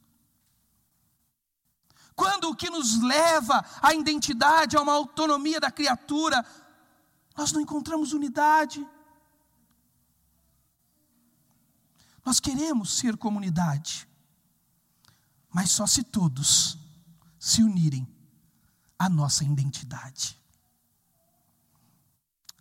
Quando 2.15 2.49
o 2.49 2.55
que 2.55 2.69
nos 2.69 3.01
leva 3.01 3.63
à 3.81 3.93
identidade, 3.93 4.75
a 4.75 4.81
uma 4.81 4.93
autonomia 4.93 5.59
da 5.59 5.69
criatura, 5.69 6.43
nós 7.35 7.51
não 7.51 7.61
encontramos 7.61 8.13
unidade. 8.13 8.85
Nós 12.27 12.41
queremos 12.41 12.97
ser 12.97 13.15
comunidade, 13.15 14.05
mas 15.49 15.71
só 15.71 15.87
se 15.87 16.03
todos 16.03 16.77
se 17.39 17.63
unirem 17.63 18.05
à 18.99 19.07
nossa 19.07 19.45
identidade. 19.45 20.37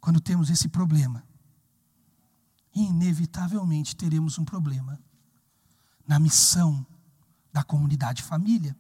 Quando 0.01 0.21
temos 0.21 0.51
esse 0.51 0.69
problema, 0.69 1.25
inevitavelmente 2.73 3.97
teremos 3.97 4.39
um 4.39 4.45
problema 4.45 5.01
na 6.07 6.21
missão 6.21 6.87
da 7.53 7.65
comunidade 7.65 8.23
família. 8.23 8.79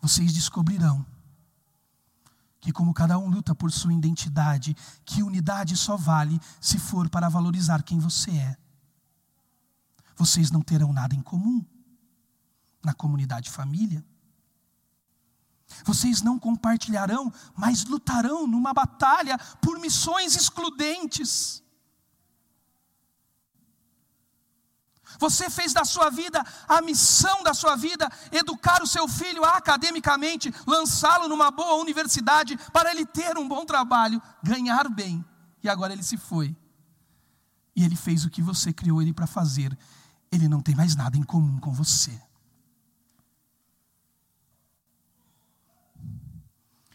Vocês 0.00 0.32
descobrirão 0.32 1.04
que, 2.58 2.72
como 2.72 2.94
cada 2.94 3.18
um 3.18 3.28
luta 3.28 3.54
por 3.54 3.70
sua 3.70 3.92
identidade, 3.92 4.74
que 5.04 5.22
unidade 5.22 5.76
só 5.76 5.94
vale 5.94 6.40
se 6.58 6.78
for 6.78 7.10
para 7.10 7.28
valorizar 7.28 7.82
quem 7.82 7.98
você 7.98 8.30
é. 8.30 8.69
Vocês 10.20 10.50
não 10.50 10.60
terão 10.60 10.92
nada 10.92 11.14
em 11.14 11.22
comum 11.22 11.64
na 12.84 12.92
comunidade 12.92 13.48
família. 13.48 14.04
Vocês 15.82 16.20
não 16.20 16.38
compartilharão, 16.38 17.32
mas 17.56 17.86
lutarão 17.86 18.46
numa 18.46 18.74
batalha 18.74 19.38
por 19.62 19.78
missões 19.78 20.36
excludentes. 20.36 21.62
Você 25.18 25.48
fez 25.48 25.72
da 25.72 25.86
sua 25.86 26.10
vida 26.10 26.44
a 26.68 26.82
missão 26.82 27.42
da 27.42 27.54
sua 27.54 27.74
vida, 27.74 28.06
educar 28.30 28.82
o 28.82 28.86
seu 28.86 29.08
filho 29.08 29.42
academicamente, 29.42 30.52
lançá-lo 30.66 31.28
numa 31.28 31.50
boa 31.50 31.80
universidade 31.80 32.58
para 32.74 32.90
ele 32.90 33.06
ter 33.06 33.38
um 33.38 33.48
bom 33.48 33.64
trabalho, 33.64 34.20
ganhar 34.42 34.86
bem. 34.90 35.24
E 35.62 35.68
agora 35.68 35.94
ele 35.94 36.02
se 36.02 36.18
foi. 36.18 36.54
E 37.74 37.84
ele 37.84 37.96
fez 37.96 38.26
o 38.26 38.30
que 38.30 38.42
você 38.42 38.70
criou 38.70 39.00
ele 39.00 39.14
para 39.14 39.26
fazer. 39.26 39.74
Ele 40.30 40.48
não 40.48 40.60
tem 40.60 40.74
mais 40.74 40.94
nada 40.94 41.16
em 41.16 41.22
comum 41.22 41.58
com 41.58 41.72
você. 41.72 42.20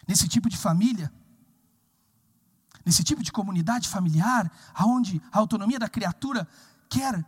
Nesse 0.07 0.27
tipo 0.27 0.49
de 0.49 0.57
família, 0.57 1.11
nesse 2.85 3.03
tipo 3.03 3.23
de 3.23 3.31
comunidade 3.31 3.89
familiar, 3.89 4.51
aonde 4.73 5.21
a 5.31 5.39
autonomia 5.39 5.79
da 5.79 5.89
criatura 5.89 6.47
quer 6.87 7.25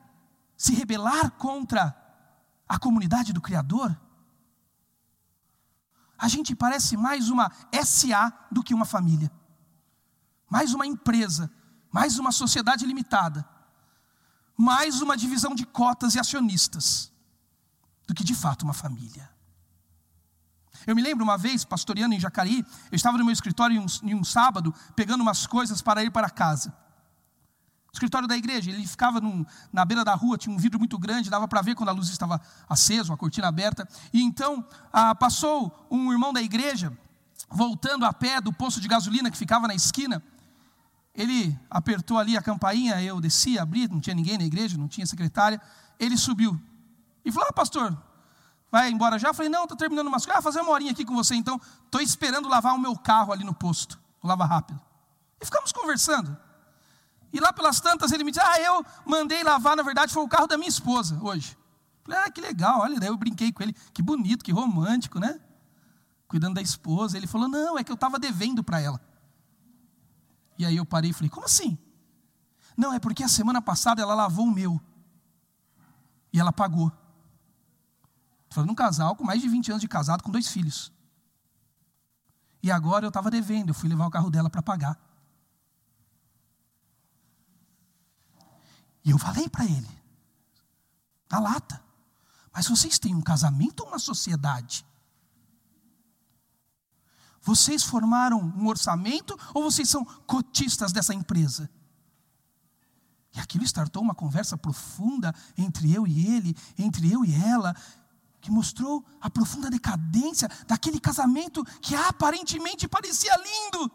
se 0.55 0.73
rebelar 0.73 1.31
contra 1.31 1.95
a 2.69 2.79
comunidade 2.79 3.33
do 3.33 3.41
Criador? 3.41 3.99
A 6.17 6.27
gente 6.27 6.55
parece 6.55 6.95
mais 6.95 7.29
uma 7.29 7.51
SA 7.83 8.31
do 8.51 8.63
que 8.63 8.73
uma 8.73 8.85
família, 8.85 9.31
mais 10.49 10.73
uma 10.73 10.85
empresa, 10.85 11.51
mais 11.91 12.17
uma 12.17 12.31
sociedade 12.31 12.85
limitada, 12.85 13.47
mais 14.57 15.01
uma 15.01 15.15
divisão 15.15 15.53
de 15.53 15.65
cotas 15.65 16.15
e 16.15 16.19
acionistas, 16.19 17.11
do 18.07 18.13
que 18.13 18.23
de 18.23 18.33
fato 18.33 18.63
uma 18.63 18.73
família. 18.73 19.29
Eu 20.85 20.95
me 20.95 21.01
lembro 21.01 21.23
uma 21.23 21.37
vez, 21.37 21.63
pastoreando 21.63 22.15
em 22.15 22.19
Jacareí, 22.19 22.65
eu 22.91 22.95
estava 22.95 23.17
no 23.17 23.23
meu 23.23 23.33
escritório 23.33 23.75
em 23.75 23.79
um, 23.79 23.85
em 24.03 24.15
um 24.15 24.23
sábado, 24.23 24.73
pegando 24.95 25.21
umas 25.21 25.45
coisas 25.45 25.81
para 25.81 26.03
ir 26.03 26.11
para 26.11 26.29
casa 26.29 26.73
escritório 27.97 28.27
da 28.27 28.37
igreja. 28.37 28.71
Ele 28.71 28.85
ficava 28.87 29.19
num, 29.19 29.45
na 29.73 29.83
beira 29.83 30.05
da 30.05 30.13
rua, 30.13 30.37
tinha 30.37 30.55
um 30.55 30.57
vidro 30.57 30.79
muito 30.79 30.97
grande, 30.97 31.29
dava 31.29 31.47
para 31.47 31.61
ver 31.61 31.75
quando 31.75 31.89
a 31.89 31.91
luz 31.91 32.09
estava 32.09 32.39
acesa, 32.69 33.13
a 33.13 33.17
cortina 33.17 33.47
aberta. 33.47 33.87
E 34.13 34.21
então 34.21 34.65
ah, 34.93 35.13
passou 35.13 35.87
um 35.91 36.11
irmão 36.11 36.31
da 36.31 36.41
igreja, 36.41 36.95
voltando 37.49 38.05
a 38.05 38.13
pé 38.13 38.39
do 38.39 38.53
posto 38.53 38.79
de 38.79 38.87
gasolina 38.87 39.29
que 39.29 39.37
ficava 39.37 39.67
na 39.67 39.75
esquina. 39.75 40.23
Ele 41.17 41.59
apertou 41.67 42.19
ali 42.19 42.37
a 42.37 42.41
campainha, 42.43 43.01
eu 43.01 43.19
desci, 43.19 43.57
abri, 43.57 43.87
não 43.87 43.99
tinha 43.99 44.15
ninguém 44.15 44.37
na 44.37 44.43
igreja, 44.43 44.77
não 44.77 44.87
tinha 44.87 45.05
secretária. 45.07 45.59
Ele 45.99 46.15
subiu 46.15 46.61
e 47.25 47.31
falou: 47.31 47.49
Ah, 47.49 47.53
pastor, 47.53 47.97
vai 48.71 48.91
embora 48.91 49.17
já? 49.17 49.29
Eu 49.29 49.33
falei: 49.33 49.49
Não, 49.49 49.63
estou 49.63 49.75
terminando 49.75 50.05
umas 50.07 50.23
coisas. 50.23 50.37
Ah, 50.37 50.43
fazer 50.43 50.61
uma 50.61 50.71
horinha 50.71 50.91
aqui 50.91 51.03
com 51.03 51.15
você 51.15 51.33
então. 51.33 51.59
Estou 51.85 51.99
esperando 51.99 52.47
lavar 52.47 52.75
o 52.75 52.79
meu 52.79 52.95
carro 52.95 53.33
ali 53.33 53.43
no 53.43 53.53
posto. 53.53 53.99
Lava 54.23 54.45
rápido. 54.45 54.79
E 55.41 55.45
ficamos 55.45 55.71
conversando. 55.71 56.37
E 57.33 57.39
lá 57.39 57.51
pelas 57.51 57.81
tantas 57.81 58.11
ele 58.11 58.23
me 58.23 58.29
disse: 58.29 58.45
Ah, 58.45 58.61
eu 58.61 58.85
mandei 59.03 59.43
lavar, 59.43 59.75
na 59.75 59.81
verdade 59.81 60.13
foi 60.13 60.21
o 60.21 60.27
carro 60.27 60.45
da 60.45 60.55
minha 60.55 60.69
esposa 60.69 61.17
hoje. 61.19 61.57
Falei, 62.03 62.21
ah, 62.25 62.31
que 62.31 62.39
legal, 62.39 62.81
olha, 62.81 62.99
daí 62.99 63.09
eu 63.09 63.17
brinquei 63.17 63.51
com 63.51 63.61
ele, 63.61 63.75
que 63.91 64.01
bonito, 64.01 64.45
que 64.45 64.51
romântico, 64.51 65.19
né? 65.19 65.41
Cuidando 66.27 66.53
da 66.53 66.61
esposa. 66.61 67.17
Ele 67.17 67.25
falou: 67.25 67.47
Não, 67.47 67.75
é 67.75 67.83
que 67.83 67.91
eu 67.91 67.95
estava 67.95 68.19
devendo 68.19 68.63
para 68.63 68.79
ela. 68.79 69.01
E 70.57 70.65
aí 70.65 70.77
eu 70.77 70.85
parei 70.85 71.11
e 71.11 71.13
falei: 71.13 71.29
Como 71.29 71.45
assim? 71.45 71.77
Não, 72.75 72.93
é 72.93 72.99
porque 72.99 73.23
a 73.23 73.27
semana 73.27 73.61
passada 73.61 74.01
ela 74.01 74.13
lavou 74.13 74.45
o 74.45 74.51
meu. 74.51 74.79
E 76.31 76.39
ela 76.39 76.53
pagou. 76.53 76.91
Falando 78.49 78.71
um 78.71 78.75
casal 78.75 79.15
com 79.15 79.23
mais 79.23 79.41
de 79.41 79.47
20 79.47 79.71
anos 79.71 79.81
de 79.81 79.87
casado, 79.87 80.23
com 80.23 80.31
dois 80.31 80.47
filhos. 80.47 80.91
E 82.61 82.71
agora 82.71 83.05
eu 83.05 83.09
estava 83.09 83.29
devendo, 83.29 83.69
eu 83.69 83.73
fui 83.73 83.89
levar 83.89 84.07
o 84.07 84.11
carro 84.11 84.29
dela 84.29 84.49
para 84.49 84.61
pagar. 84.61 84.99
E 89.03 89.09
eu 89.11 89.17
falei 89.17 89.47
para 89.47 89.63
ele, 89.63 89.87
na 91.31 91.39
lata, 91.39 91.81
mas 92.51 92.67
vocês 92.67 92.99
têm 92.99 93.15
um 93.15 93.21
casamento 93.21 93.81
ou 93.81 93.89
uma 93.89 93.99
sociedade? 93.99 94.85
Vocês 97.47 97.83
formaram 97.83 98.39
um 98.39 98.67
orçamento 98.67 99.37
ou 99.53 99.63
vocês 99.63 99.89
são 99.89 100.03
cotistas 100.05 100.91
dessa 100.91 101.13
empresa? 101.13 101.69
E 103.33 103.39
aquilo 103.39 103.63
startou 103.63 104.03
uma 104.03 104.13
conversa 104.13 104.57
profunda 104.57 105.33
entre 105.57 105.93
eu 105.93 106.05
e 106.05 106.27
ele, 106.35 106.55
entre 106.77 107.11
eu 107.11 107.23
e 107.23 107.33
ela, 107.33 107.73
que 108.41 108.51
mostrou 108.51 109.05
a 109.21 109.29
profunda 109.29 109.69
decadência 109.69 110.49
daquele 110.67 110.99
casamento 110.99 111.63
que 111.81 111.95
aparentemente 111.95 112.87
parecia 112.87 113.33
lindo. 113.37 113.91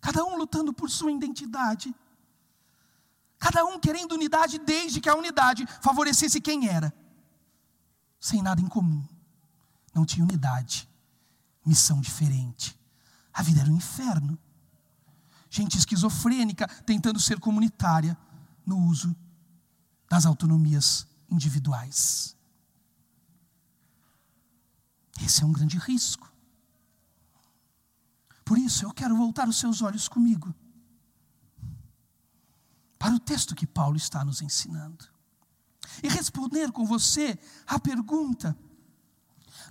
Cada 0.00 0.24
um 0.24 0.36
lutando 0.36 0.72
por 0.72 0.90
sua 0.90 1.12
identidade 1.12 1.94
Cada 3.42 3.64
um 3.64 3.76
querendo 3.76 4.12
unidade, 4.12 4.56
desde 4.60 5.00
que 5.00 5.08
a 5.08 5.16
unidade 5.16 5.66
favorecesse 5.80 6.40
quem 6.40 6.68
era, 6.68 6.94
sem 8.20 8.40
nada 8.40 8.60
em 8.60 8.68
comum. 8.68 9.04
Não 9.92 10.04
tinha 10.06 10.24
unidade, 10.24 10.88
missão 11.64 12.00
diferente. 12.00 12.78
A 13.32 13.42
vida 13.42 13.60
era 13.60 13.70
um 13.70 13.76
inferno. 13.76 14.38
Gente 15.48 15.78
esquizofrênica 15.78 16.66
tentando 16.84 17.20
ser 17.20 17.38
comunitária 17.38 18.16
no 18.64 18.78
uso 18.78 19.14
das 20.08 20.26
autonomias 20.26 21.06
individuais. 21.30 22.36
Esse 25.20 25.42
é 25.42 25.46
um 25.46 25.52
grande 25.52 25.78
risco. 25.78 26.30
Por 28.44 28.58
isso, 28.58 28.84
eu 28.84 28.92
quero 28.92 29.16
voltar 29.16 29.48
os 29.48 29.58
seus 29.58 29.82
olhos 29.82 30.08
comigo 30.08 30.54
para 32.98 33.14
o 33.14 33.20
texto 33.20 33.54
que 33.54 33.66
Paulo 33.66 33.96
está 33.96 34.24
nos 34.24 34.42
ensinando 34.42 35.08
e 36.02 36.08
responder 36.08 36.70
com 36.70 36.84
você 36.84 37.38
a 37.66 37.78
pergunta 37.78 38.56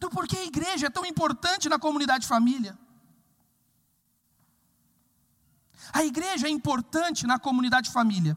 do 0.02 0.10
porquê 0.10 0.36
a 0.36 0.46
igreja 0.46 0.88
é 0.88 0.90
tão 0.90 1.06
importante 1.06 1.70
na 1.70 1.78
comunidade 1.78 2.26
família. 2.28 2.76
A 5.94 6.04
igreja 6.04 6.48
é 6.48 6.50
importante 6.50 7.28
na 7.28 7.38
comunidade 7.38 7.92
família, 7.92 8.36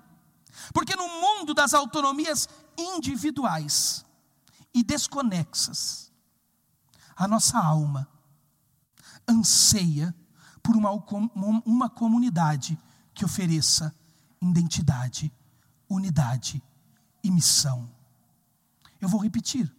porque 0.75 0.95
no 0.95 1.09
mundo 1.09 1.55
das 1.55 1.73
autonomias 1.73 2.47
individuais 2.77 4.05
e 4.75 4.83
desconexas, 4.83 6.13
a 7.17 7.27
nossa 7.27 7.59
alma 7.59 8.07
anseia 9.27 10.15
por 10.63 10.77
uma, 10.77 10.91
uma 11.65 11.89
comunidade 11.89 12.79
que 13.15 13.25
ofereça 13.25 13.95
identidade, 14.43 15.33
unidade 15.89 16.63
e 17.23 17.31
missão. 17.31 17.91
Eu 19.01 19.09
vou 19.09 19.23
repetir. 19.23 19.75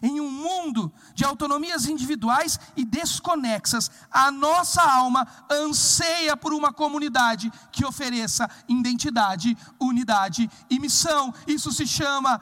Em 0.00 0.20
um 0.20 0.30
mundo 0.30 0.92
de 1.14 1.24
autonomias 1.24 1.86
individuais 1.86 2.58
e 2.76 2.84
desconexas, 2.84 3.90
a 4.10 4.30
nossa 4.30 4.82
alma 4.82 5.26
anseia 5.50 6.36
por 6.36 6.54
uma 6.54 6.72
comunidade 6.72 7.52
que 7.70 7.84
ofereça 7.84 8.48
identidade, 8.68 9.56
unidade 9.80 10.48
e 10.70 10.78
missão. 10.78 11.34
Isso 11.46 11.72
se 11.72 11.86
chama 11.86 12.40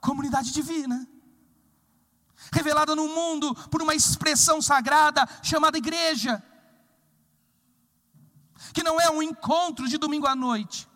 comunidade 0.00 0.52
divina. 0.52 1.06
Revelada 2.52 2.94
no 2.94 3.08
mundo 3.08 3.54
por 3.70 3.82
uma 3.82 3.94
expressão 3.94 4.62
sagrada 4.62 5.28
chamada 5.42 5.76
igreja 5.76 6.42
que 8.72 8.82
não 8.82 9.00
é 9.00 9.10
um 9.10 9.22
encontro 9.22 9.88
de 9.88 9.98
domingo 9.98 10.26
à 10.26 10.34
noite, 10.34 10.88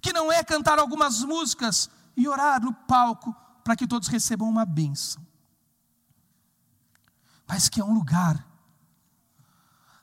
que 0.00 0.12
não 0.12 0.30
é 0.30 0.42
cantar 0.42 0.78
algumas 0.78 1.22
músicas 1.22 1.90
e 2.16 2.28
orar 2.28 2.62
no 2.62 2.72
palco 2.72 3.34
para 3.62 3.76
que 3.76 3.86
todos 3.86 4.08
recebam 4.08 4.48
uma 4.48 4.64
bênção, 4.64 5.24
mas 7.48 7.68
que 7.68 7.80
é 7.80 7.84
um 7.84 7.94
lugar 7.94 8.46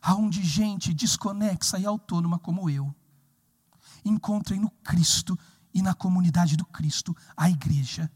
aonde 0.01 0.43
gente 0.43 0.93
desconexa 0.93 1.79
e 1.79 1.85
autônoma 1.85 2.39
como 2.39 2.69
eu 2.69 2.93
encontrem 4.03 4.59
no 4.59 4.69
Cristo 4.69 5.37
e 5.73 5.81
na 5.81 5.93
comunidade 5.93 6.55
do 6.55 6.65
Cristo, 6.65 7.15
a 7.35 7.49
igreja, 7.49 8.09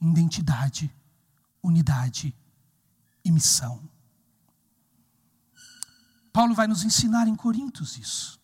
identidade, 0.00 0.94
unidade 1.62 2.34
e 3.24 3.30
missão. 3.30 3.88
Paulo 6.32 6.54
vai 6.54 6.66
nos 6.66 6.84
ensinar 6.84 7.28
em 7.28 7.34
Coríntios 7.34 7.98
isso. 7.98 8.40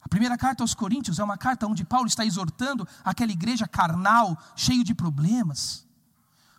A 0.00 0.08
primeira 0.08 0.36
carta 0.38 0.64
aos 0.64 0.74
Coríntios 0.74 1.18
é 1.18 1.24
uma 1.24 1.36
carta 1.36 1.66
onde 1.66 1.84
Paulo 1.84 2.06
está 2.06 2.24
exortando 2.24 2.88
aquela 3.04 3.32
igreja 3.32 3.68
carnal, 3.68 4.36
cheio 4.56 4.82
de 4.82 4.94
problemas. 4.94 5.86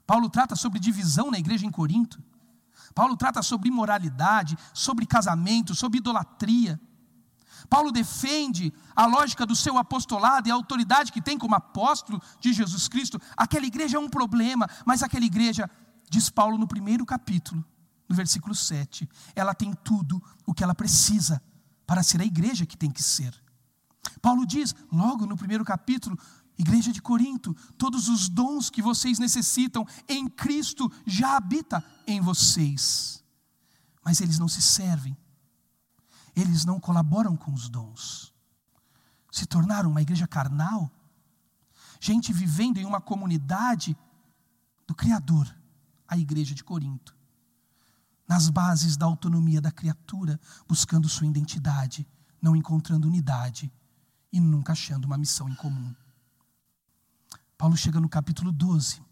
Paulo 0.05 0.29
trata 0.29 0.55
sobre 0.55 0.79
divisão 0.79 1.31
na 1.31 1.39
igreja 1.39 1.65
em 1.65 1.71
Corinto. 1.71 2.21
Paulo 2.93 3.15
trata 3.15 3.41
sobre 3.41 3.69
imoralidade, 3.69 4.57
sobre 4.73 5.05
casamento, 5.05 5.73
sobre 5.75 5.99
idolatria. 5.99 6.79
Paulo 7.69 7.91
defende 7.91 8.73
a 8.95 9.05
lógica 9.05 9.45
do 9.45 9.55
seu 9.55 9.77
apostolado 9.77 10.47
e 10.47 10.51
a 10.51 10.55
autoridade 10.55 11.11
que 11.11 11.21
tem 11.21 11.37
como 11.37 11.55
apóstolo 11.55 12.21
de 12.39 12.53
Jesus 12.53 12.87
Cristo. 12.87 13.19
Aquela 13.37 13.65
igreja 13.65 13.97
é 13.97 13.99
um 13.99 14.09
problema, 14.09 14.67
mas 14.85 15.03
aquela 15.03 15.25
igreja, 15.25 15.69
diz 16.09 16.29
Paulo 16.29 16.57
no 16.57 16.67
primeiro 16.67 17.05
capítulo, 17.05 17.63
no 18.09 18.15
versículo 18.15 18.53
7, 18.53 19.07
ela 19.35 19.53
tem 19.53 19.73
tudo 19.73 20.21
o 20.45 20.53
que 20.53 20.63
ela 20.63 20.75
precisa 20.75 21.41
para 21.87 22.03
ser 22.03 22.21
a 22.21 22.25
igreja 22.25 22.65
que 22.65 22.77
tem 22.77 22.91
que 22.91 23.01
ser. 23.01 23.33
Paulo 24.21 24.45
diz, 24.45 24.75
logo 24.91 25.25
no 25.25 25.37
primeiro 25.37 25.63
capítulo, 25.63 26.17
Igreja 26.57 26.91
de 26.91 27.01
Corinto, 27.01 27.55
todos 27.77 28.07
os 28.07 28.29
dons 28.29 28.69
que 28.69 28.81
vocês 28.81 29.17
necessitam 29.17 29.85
em 30.07 30.27
Cristo 30.27 30.91
já 31.05 31.35
habita 31.37 31.83
em 32.05 32.21
vocês. 32.21 33.23
Mas 34.03 34.21
eles 34.21 34.37
não 34.37 34.47
se 34.47 34.61
servem. 34.61 35.17
Eles 36.35 36.65
não 36.65 36.79
colaboram 36.79 37.35
com 37.35 37.53
os 37.53 37.69
dons. 37.69 38.33
Se 39.31 39.45
tornaram 39.45 39.89
uma 39.89 40.01
igreja 40.01 40.27
carnal. 40.27 40.91
Gente 41.99 42.33
vivendo 42.33 42.77
em 42.77 42.85
uma 42.85 43.01
comunidade 43.01 43.95
do 44.87 44.95
Criador, 44.95 45.53
a 46.07 46.17
igreja 46.17 46.53
de 46.53 46.63
Corinto 46.63 47.15
nas 48.31 48.49
bases 48.49 48.95
da 48.95 49.05
autonomia 49.05 49.59
da 49.59 49.73
criatura, 49.73 50.39
buscando 50.65 51.09
sua 51.09 51.27
identidade, 51.27 52.07
não 52.41 52.55
encontrando 52.55 53.05
unidade 53.05 53.69
e 54.31 54.39
nunca 54.39 54.71
achando 54.71 55.03
uma 55.03 55.17
missão 55.17 55.49
em 55.49 55.55
comum. 55.55 55.93
Paulo 57.61 57.77
chega 57.77 57.99
no 57.99 58.09
capítulo 58.09 58.51
12. 58.51 59.03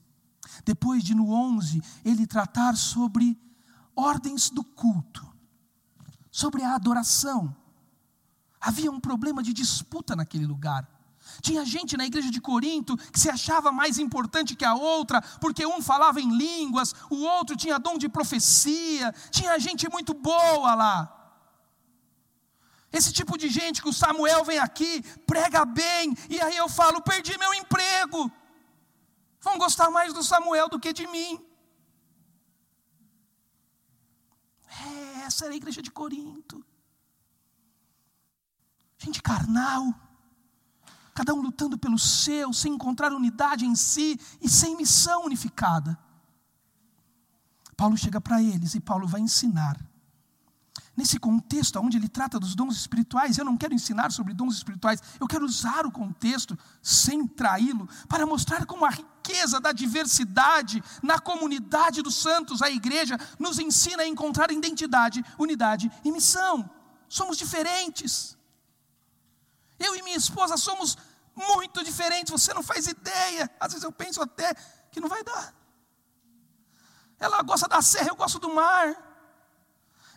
Depois 0.65 1.03
de 1.03 1.13
no 1.13 1.31
11 1.31 1.83
ele 2.03 2.25
tratar 2.25 2.75
sobre 2.75 3.39
ordens 3.95 4.49
do 4.49 4.63
culto, 4.63 5.23
sobre 6.31 6.63
a 6.63 6.73
adoração. 6.73 7.55
Havia 8.59 8.89
um 8.89 8.99
problema 8.99 9.43
de 9.43 9.53
disputa 9.53 10.15
naquele 10.15 10.47
lugar. 10.47 10.89
Tinha 11.43 11.63
gente 11.63 11.95
na 11.95 12.07
igreja 12.07 12.31
de 12.31 12.41
Corinto 12.41 12.97
que 12.97 13.19
se 13.19 13.29
achava 13.29 13.71
mais 13.71 13.99
importante 13.99 14.55
que 14.55 14.65
a 14.65 14.73
outra, 14.73 15.21
porque 15.39 15.63
um 15.67 15.79
falava 15.79 16.19
em 16.19 16.35
línguas, 16.35 16.95
o 17.07 17.17
outro 17.17 17.55
tinha 17.55 17.77
dom 17.77 17.99
de 17.99 18.09
profecia, 18.09 19.13
tinha 19.29 19.59
gente 19.59 19.87
muito 19.87 20.11
boa 20.15 20.73
lá. 20.73 21.19
Esse 22.91 23.13
tipo 23.13 23.37
de 23.37 23.47
gente 23.47 23.79
que 23.79 23.89
o 23.89 23.93
Samuel 23.93 24.43
vem 24.43 24.57
aqui, 24.57 25.03
prega 25.27 25.63
bem, 25.63 26.17
e 26.27 26.41
aí 26.41 26.57
eu 26.57 26.67
falo: 26.67 26.99
perdi 27.03 27.37
meu 27.37 27.53
emprego. 27.53 28.31
Vão 29.41 29.57
gostar 29.57 29.89
mais 29.89 30.13
do 30.13 30.23
Samuel 30.23 30.69
do 30.69 30.79
que 30.79 30.91
de 30.93 31.07
mim. 31.07 31.43
É, 34.67 35.21
essa 35.21 35.45
era 35.45 35.53
a 35.53 35.57
igreja 35.57 35.81
de 35.81 35.91
Corinto. 35.91 36.63
Gente 38.97 39.21
carnal 39.21 39.93
cada 41.19 41.33
um 41.33 41.41
lutando 41.41 41.77
pelo 41.77 41.99
seu, 41.99 42.53
sem 42.53 42.75
encontrar 42.75 43.11
unidade 43.11 43.65
em 43.65 43.75
si 43.75 44.17
e 44.41 44.47
sem 44.47 44.77
missão 44.77 45.25
unificada. 45.25 45.99
Paulo 47.75 47.97
chega 47.97 48.21
para 48.21 48.41
eles 48.41 48.73
e 48.73 48.79
Paulo 48.79 49.05
vai 49.05 49.19
ensinar. 49.19 49.77
Nesse 50.95 51.19
contexto 51.19 51.77
onde 51.77 51.97
ele 51.97 52.07
trata 52.07 52.39
dos 52.39 52.55
dons 52.55 52.77
espirituais, 52.77 53.37
eu 53.37 53.43
não 53.43 53.57
quero 53.57 53.73
ensinar 53.73 54.13
sobre 54.13 54.33
dons 54.33 54.55
espirituais, 54.55 55.03
eu 55.19 55.27
quero 55.27 55.43
usar 55.43 55.85
o 55.85 55.91
contexto, 55.91 56.57
sem 56.81 57.27
traí-lo, 57.27 57.89
para 58.07 58.25
mostrar 58.25 58.65
como 58.65 58.85
a 58.85 58.89
riqueza 59.29 59.59
da 59.59 59.71
diversidade 59.71 60.83
na 61.03 61.19
comunidade 61.19 62.01
dos 62.01 62.15
santos, 62.15 62.61
a 62.61 62.69
igreja, 62.69 63.17
nos 63.37 63.59
ensina 63.59 64.03
a 64.03 64.07
encontrar 64.07 64.51
identidade, 64.51 65.23
unidade 65.37 65.91
e 66.03 66.11
missão. 66.11 66.69
Somos 67.07 67.37
diferentes. 67.37 68.37
Eu 69.77 69.95
e 69.95 70.01
minha 70.01 70.17
esposa 70.17 70.57
somos 70.57 70.97
muito 71.35 71.83
diferentes, 71.83 72.31
você 72.31 72.53
não 72.53 72.63
faz 72.63 72.87
ideia. 72.87 73.49
Às 73.59 73.73
vezes 73.73 73.83
eu 73.83 73.91
penso 73.91 74.21
até 74.21 74.53
que 74.91 74.99
não 74.99 75.07
vai 75.07 75.23
dar. 75.23 75.53
Ela 77.19 77.41
gosta 77.43 77.67
da 77.67 77.81
serra, 77.81 78.09
eu 78.09 78.15
gosto 78.15 78.39
do 78.39 78.53
mar. 78.53 78.87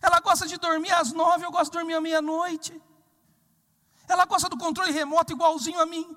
Ela 0.00 0.20
gosta 0.20 0.46
de 0.46 0.56
dormir 0.56 0.92
às 0.92 1.12
nove, 1.12 1.44
eu 1.44 1.52
gosto 1.52 1.70
de 1.70 1.78
dormir 1.78 1.94
à 1.94 2.00
meia-noite. 2.00 2.80
Ela 4.08 4.24
gosta 4.24 4.48
do 4.48 4.58
controle 4.58 4.90
remoto 4.90 5.32
igualzinho 5.32 5.80
a 5.80 5.86
mim. 5.86 6.16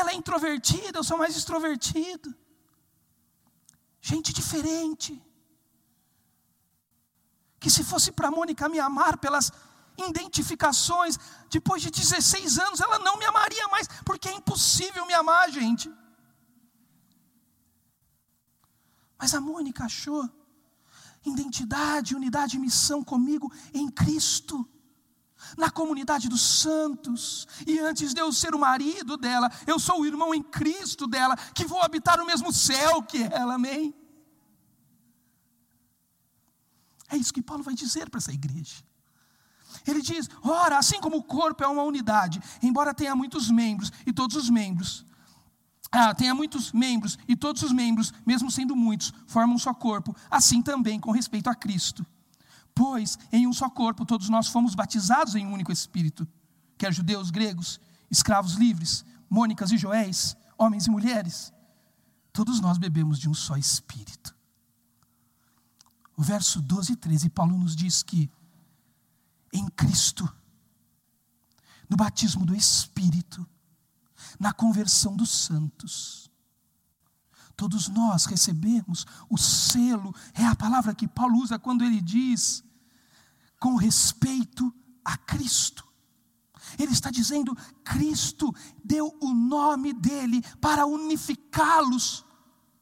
Ela 0.00 0.10
é 0.12 0.16
introvertida, 0.22 0.98
eu 0.98 1.04
sou 1.10 1.18
mais 1.22 1.36
extrovertido. 1.40 2.28
Gente 4.10 4.32
diferente. 4.40 5.10
Que 7.58 7.70
se 7.76 7.82
fosse 7.90 8.10
para 8.12 8.34
Mônica 8.38 8.68
me 8.68 8.78
amar 8.78 9.14
pelas 9.24 9.46
identificações. 10.08 11.18
Depois 11.56 11.80
de 11.82 11.90
16 11.90 12.58
anos, 12.66 12.80
ela 12.80 12.98
não 12.98 13.16
me 13.20 13.24
amaria 13.24 13.66
mais, 13.68 13.88
porque 14.04 14.28
é 14.28 14.34
impossível 14.40 15.06
me 15.06 15.14
amar, 15.14 15.50
gente. 15.50 15.90
Mas 19.18 19.34
a 19.34 19.40
Mônica 19.40 19.84
achou 19.84 20.22
identidade, 21.24 22.14
unidade 22.14 22.56
e 22.56 22.60
missão 22.60 23.02
comigo 23.02 23.52
em 23.72 23.88
Cristo. 23.90 24.68
Na 25.56 25.70
comunidade 25.70 26.28
dos 26.28 26.40
santos, 26.40 27.46
e 27.66 27.78
antes 27.78 28.14
de 28.14 28.20
eu 28.20 28.32
ser 28.32 28.54
o 28.54 28.58
marido 28.58 29.16
dela, 29.16 29.50
eu 29.66 29.78
sou 29.78 30.00
o 30.00 30.06
irmão 30.06 30.34
em 30.34 30.42
Cristo 30.42 31.06
dela, 31.06 31.36
que 31.54 31.66
vou 31.66 31.82
habitar 31.82 32.20
o 32.20 32.26
mesmo 32.26 32.52
céu 32.52 33.02
que 33.02 33.22
ela, 33.22 33.54
amém? 33.54 33.94
É 37.08 37.16
isso 37.16 37.32
que 37.32 37.42
Paulo 37.42 37.62
vai 37.62 37.74
dizer 37.74 38.10
para 38.10 38.18
essa 38.18 38.32
igreja. 38.32 38.84
Ele 39.86 40.00
diz: 40.00 40.28
ora, 40.42 40.78
assim 40.78 41.00
como 41.00 41.18
o 41.18 41.22
corpo 41.22 41.62
é 41.62 41.66
uma 41.66 41.82
unidade, 41.82 42.40
embora 42.62 42.94
tenha 42.94 43.14
muitos 43.14 43.50
membros, 43.50 43.92
e 44.06 44.12
todos 44.12 44.36
os 44.36 44.50
membros, 44.50 45.04
ah, 45.90 46.14
tenha 46.14 46.34
muitos 46.34 46.72
membros, 46.72 47.18
e 47.28 47.36
todos 47.36 47.62
os 47.62 47.72
membros, 47.72 48.12
mesmo 48.24 48.50
sendo 48.50 48.74
muitos, 48.74 49.12
formam 49.26 49.56
um 49.56 49.58
só 49.58 49.72
corpo, 49.72 50.14
assim 50.30 50.60
também 50.62 50.98
com 50.98 51.10
respeito 51.10 51.48
a 51.48 51.54
Cristo. 51.54 52.04
Pois 52.76 53.18
em 53.32 53.46
um 53.46 53.54
só 53.54 53.70
corpo 53.70 54.04
todos 54.04 54.28
nós 54.28 54.48
fomos 54.48 54.74
batizados 54.74 55.34
em 55.34 55.46
um 55.46 55.54
único 55.54 55.72
Espírito, 55.72 56.28
quer 56.76 56.92
judeus, 56.92 57.30
gregos, 57.30 57.80
escravos 58.10 58.52
livres, 58.52 59.02
mônicas 59.30 59.72
e 59.72 59.78
joéis, 59.78 60.36
homens 60.58 60.86
e 60.86 60.90
mulheres, 60.90 61.54
todos 62.34 62.60
nós 62.60 62.76
bebemos 62.76 63.18
de 63.18 63.30
um 63.30 63.34
só 63.34 63.56
Espírito. 63.56 64.36
O 66.14 66.22
verso 66.22 66.60
12 66.60 66.92
e 66.92 66.96
13, 66.96 67.30
Paulo 67.30 67.56
nos 67.56 67.74
diz 67.74 68.02
que 68.02 68.30
em 69.50 69.66
Cristo, 69.68 70.30
no 71.88 71.96
batismo 71.96 72.44
do 72.44 72.54
Espírito, 72.54 73.48
na 74.38 74.52
conversão 74.52 75.16
dos 75.16 75.30
santos, 75.30 76.30
todos 77.56 77.88
nós 77.88 78.26
recebemos 78.26 79.06
o 79.30 79.38
selo, 79.38 80.14
é 80.34 80.44
a 80.44 80.54
palavra 80.54 80.94
que 80.94 81.08
Paulo 81.08 81.38
usa 81.38 81.58
quando 81.58 81.82
ele 81.82 82.02
diz, 82.02 82.65
com 83.58 83.76
respeito 83.76 84.72
a 85.04 85.16
Cristo. 85.16 85.86
Ele 86.78 86.92
está 86.92 87.10
dizendo: 87.10 87.56
Cristo 87.84 88.54
deu 88.84 89.16
o 89.20 89.32
nome 89.32 89.92
dele 89.92 90.42
para 90.60 90.86
unificá-los 90.86 92.24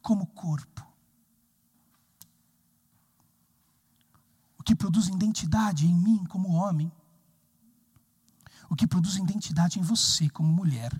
como 0.01 0.27
corpo. 0.27 0.75
que 4.65 4.75
produz 4.75 5.07
identidade 5.07 5.85
em 5.85 5.93
mim 5.93 6.25
como 6.25 6.49
homem, 6.53 6.91
o 8.67 8.75
que 8.75 8.87
produz 8.87 9.15
identidade 9.15 9.79
em 9.79 9.83
você 9.83 10.27
como 10.27 10.51
mulher, 10.51 10.99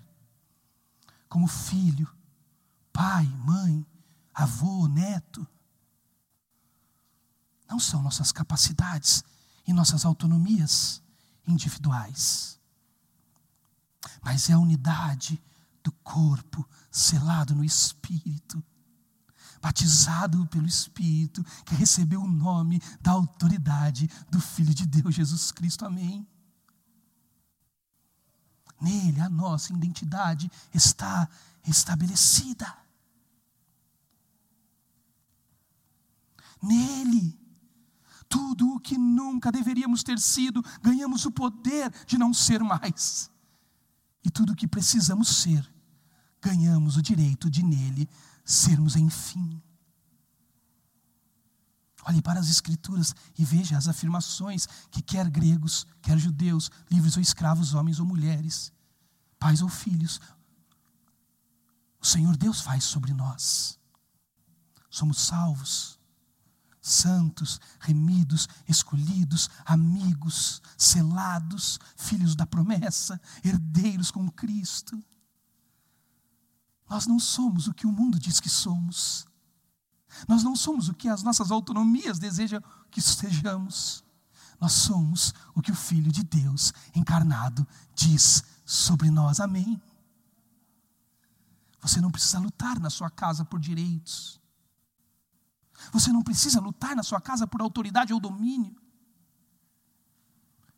como 1.28 1.48
filho, 1.48 2.08
pai, 2.92 3.26
mãe, 3.26 3.84
avô, 4.32 4.86
neto. 4.86 5.44
Não 7.68 7.80
são 7.80 8.00
nossas 8.00 8.30
capacidades 8.30 9.24
e 9.66 9.72
nossas 9.72 10.04
autonomias 10.04 11.02
individuais, 11.46 12.60
mas 14.22 14.48
é 14.48 14.52
a 14.52 14.58
unidade 14.58 15.42
do 15.82 15.92
corpo 15.92 16.68
selado 16.90 17.54
no 17.54 17.64
Espírito 17.64 18.62
batizado 19.66 20.46
pelo 20.46 20.66
Espírito, 20.66 21.44
que 21.64 21.74
recebeu 21.74 22.22
o 22.22 22.28
nome 22.28 22.80
da 23.00 23.10
autoridade 23.10 24.08
do 24.30 24.40
Filho 24.40 24.72
de 24.72 24.86
Deus, 24.86 25.12
Jesus 25.12 25.50
Cristo. 25.50 25.84
Amém. 25.84 26.24
Nele 28.80 29.20
a 29.20 29.28
nossa 29.28 29.72
identidade 29.72 30.50
está 30.72 31.28
estabelecida. 31.66 32.72
Nele, 36.62 37.36
tudo 38.28 38.74
o 38.74 38.80
que 38.80 38.96
nunca 38.96 39.52
deveríamos 39.52 40.02
ter 40.02 40.18
sido, 40.18 40.62
ganhamos 40.82 41.24
o 41.24 41.30
poder 41.30 41.92
de 42.06 42.18
não 42.18 42.32
ser 42.32 42.62
mais. 42.62 43.30
E 44.24 44.30
tudo 44.30 44.52
o 44.52 44.56
que 44.56 44.66
precisamos 44.66 45.28
ser, 45.28 45.68
ganhamos 46.40 46.96
o 46.96 47.02
direito 47.02 47.48
de 47.48 47.62
nele 47.62 48.08
sermos 48.44 48.96
enfim. 48.96 49.62
Olhe 52.04 52.22
para 52.22 52.38
as 52.38 52.48
Escrituras 52.48 53.14
e 53.36 53.44
veja 53.44 53.76
as 53.76 53.88
afirmações 53.88 54.68
que 54.90 55.02
quer 55.02 55.28
gregos, 55.28 55.86
quer 56.00 56.16
judeus, 56.16 56.70
livres 56.88 57.16
ou 57.16 57.22
escravos, 57.22 57.74
homens 57.74 57.98
ou 57.98 58.06
mulheres, 58.06 58.72
pais 59.38 59.60
ou 59.60 59.68
filhos, 59.68 60.20
o 62.00 62.06
Senhor 62.06 62.36
Deus 62.36 62.60
faz 62.60 62.84
sobre 62.84 63.12
nós. 63.12 63.78
Somos 64.88 65.18
salvos, 65.18 65.98
santos, 66.86 67.60
remidos, 67.80 68.48
escolhidos, 68.68 69.50
amigos, 69.64 70.62
selados, 70.78 71.80
filhos 71.96 72.36
da 72.36 72.46
promessa, 72.46 73.20
herdeiros 73.42 74.10
com 74.10 74.30
Cristo. 74.30 75.02
Nós 76.88 77.06
não 77.06 77.18
somos 77.18 77.66
o 77.66 77.74
que 77.74 77.86
o 77.86 77.92
mundo 77.92 78.18
diz 78.18 78.38
que 78.38 78.48
somos. 78.48 79.26
Nós 80.28 80.44
não 80.44 80.54
somos 80.54 80.88
o 80.88 80.94
que 80.94 81.08
as 81.08 81.22
nossas 81.22 81.50
autonomias 81.50 82.18
desejam 82.18 82.62
que 82.90 83.02
sejamos. 83.02 84.04
Nós 84.60 84.72
somos 84.72 85.34
o 85.54 85.60
que 85.60 85.72
o 85.72 85.76
Filho 85.76 86.10
de 86.12 86.22
Deus 86.22 86.72
encarnado 86.94 87.66
diz 87.94 88.44
sobre 88.64 89.10
nós. 89.10 89.40
Amém. 89.40 89.80
Você 91.80 92.00
não 92.00 92.10
precisa 92.10 92.38
lutar 92.38 92.78
na 92.78 92.90
sua 92.90 93.10
casa 93.10 93.44
por 93.44 93.60
direitos. 93.60 94.40
Você 95.92 96.12
não 96.12 96.22
precisa 96.22 96.60
lutar 96.60 96.94
na 96.96 97.02
sua 97.02 97.20
casa 97.20 97.46
por 97.46 97.60
autoridade 97.60 98.12
ou 98.12 98.20
domínio. 98.20 98.76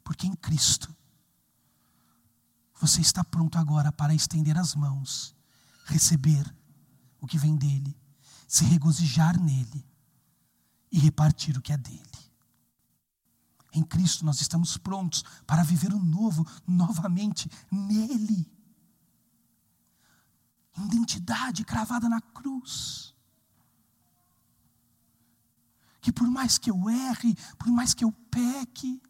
Porque 0.04 0.26
em 0.26 0.34
Cristo, 0.34 0.94
você 2.80 3.00
está 3.00 3.24
pronto 3.24 3.58
agora 3.58 3.90
para 3.92 4.14
estender 4.14 4.56
as 4.56 4.74
mãos 4.74 5.36
receber 5.88 6.54
o 7.20 7.26
que 7.26 7.38
vem 7.38 7.56
dele, 7.56 7.96
se 8.46 8.64
regozijar 8.64 9.40
nele 9.40 9.84
e 10.92 10.98
repartir 10.98 11.56
o 11.56 11.62
que 11.62 11.72
é 11.72 11.76
dele. 11.76 12.02
Em 13.72 13.82
Cristo 13.82 14.24
nós 14.24 14.40
estamos 14.40 14.76
prontos 14.76 15.24
para 15.46 15.62
viver 15.62 15.92
o 15.92 15.98
novo 15.98 16.46
novamente 16.66 17.50
nele. 17.70 18.50
Identidade 20.76 21.64
cravada 21.64 22.08
na 22.08 22.20
cruz. 22.20 23.14
Que 26.00 26.12
por 26.12 26.28
mais 26.28 26.58
que 26.58 26.70
eu 26.70 26.88
erre, 26.88 27.34
por 27.58 27.68
mais 27.68 27.94
que 27.94 28.04
eu 28.04 28.12
peque, 28.30 29.00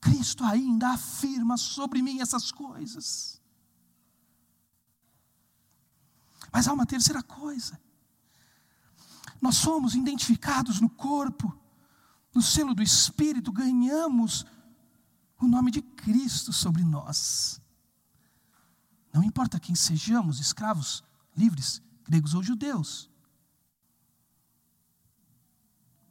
Cristo 0.00 0.44
ainda 0.44 0.90
afirma 0.90 1.56
sobre 1.56 2.02
mim 2.02 2.20
essas 2.20 2.50
coisas. 2.52 3.40
Mas 6.52 6.66
há 6.68 6.72
uma 6.72 6.86
terceira 6.86 7.22
coisa. 7.22 7.78
Nós 9.40 9.56
somos 9.56 9.94
identificados 9.94 10.80
no 10.80 10.88
corpo, 10.88 11.54
no 12.34 12.42
selo 12.42 12.74
do 12.74 12.82
Espírito, 12.82 13.52
ganhamos 13.52 14.44
o 15.40 15.46
nome 15.46 15.70
de 15.70 15.82
Cristo 15.82 16.52
sobre 16.52 16.82
nós. 16.82 17.60
Não 19.12 19.22
importa 19.22 19.60
quem 19.60 19.74
sejamos, 19.74 20.40
escravos, 20.40 21.02
livres, 21.36 21.82
gregos 22.04 22.34
ou 22.34 22.42
judeus. 22.42 23.10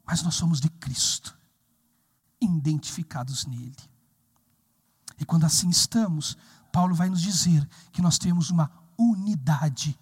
Mas 0.05 0.21
nós 0.21 0.35
somos 0.35 0.59
de 0.59 0.69
Cristo, 0.69 1.37
identificados 2.39 3.45
nele. 3.45 3.75
E 5.17 5.25
quando 5.25 5.45
assim 5.45 5.69
estamos, 5.69 6.37
Paulo 6.71 6.93
vai 6.93 7.09
nos 7.09 7.21
dizer 7.21 7.67
que 7.91 8.01
nós 8.01 8.17
temos 8.17 8.49
uma 8.49 8.69
unidade 8.97 9.97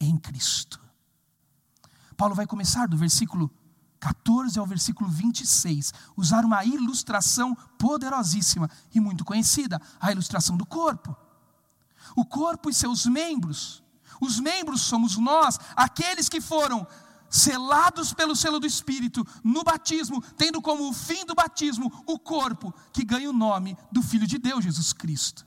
em 0.00 0.16
Cristo. 0.16 0.80
Paulo 2.16 2.34
vai 2.34 2.46
começar 2.46 2.86
do 2.86 2.96
versículo 2.96 3.50
14 3.98 4.58
ao 4.58 4.66
versículo 4.66 5.10
26, 5.10 5.92
usar 6.16 6.44
uma 6.44 6.64
ilustração 6.64 7.54
poderosíssima 7.78 8.68
e 8.94 8.98
muito 8.98 9.24
conhecida, 9.24 9.80
a 10.00 10.10
ilustração 10.10 10.56
do 10.56 10.64
corpo. 10.64 11.14
O 12.16 12.24
corpo 12.24 12.70
e 12.70 12.74
seus 12.74 13.04
membros. 13.04 13.82
Os 14.20 14.40
membros 14.40 14.80
somos 14.80 15.16
nós, 15.16 15.58
aqueles 15.76 16.28
que 16.28 16.40
foram 16.40 16.86
selados 17.30 18.12
pelo 18.12 18.34
selo 18.34 18.58
do 18.58 18.66
Espírito 18.66 19.24
no 19.44 19.62
batismo, 19.62 20.20
tendo 20.36 20.60
como 20.60 20.88
o 20.88 20.92
fim 20.92 21.24
do 21.24 21.34
batismo 21.34 22.02
o 22.06 22.18
corpo 22.18 22.74
que 22.92 23.04
ganha 23.04 23.30
o 23.30 23.32
nome 23.32 23.78
do 23.92 24.02
Filho 24.02 24.26
de 24.26 24.36
Deus, 24.36 24.64
Jesus 24.64 24.92
Cristo. 24.92 25.46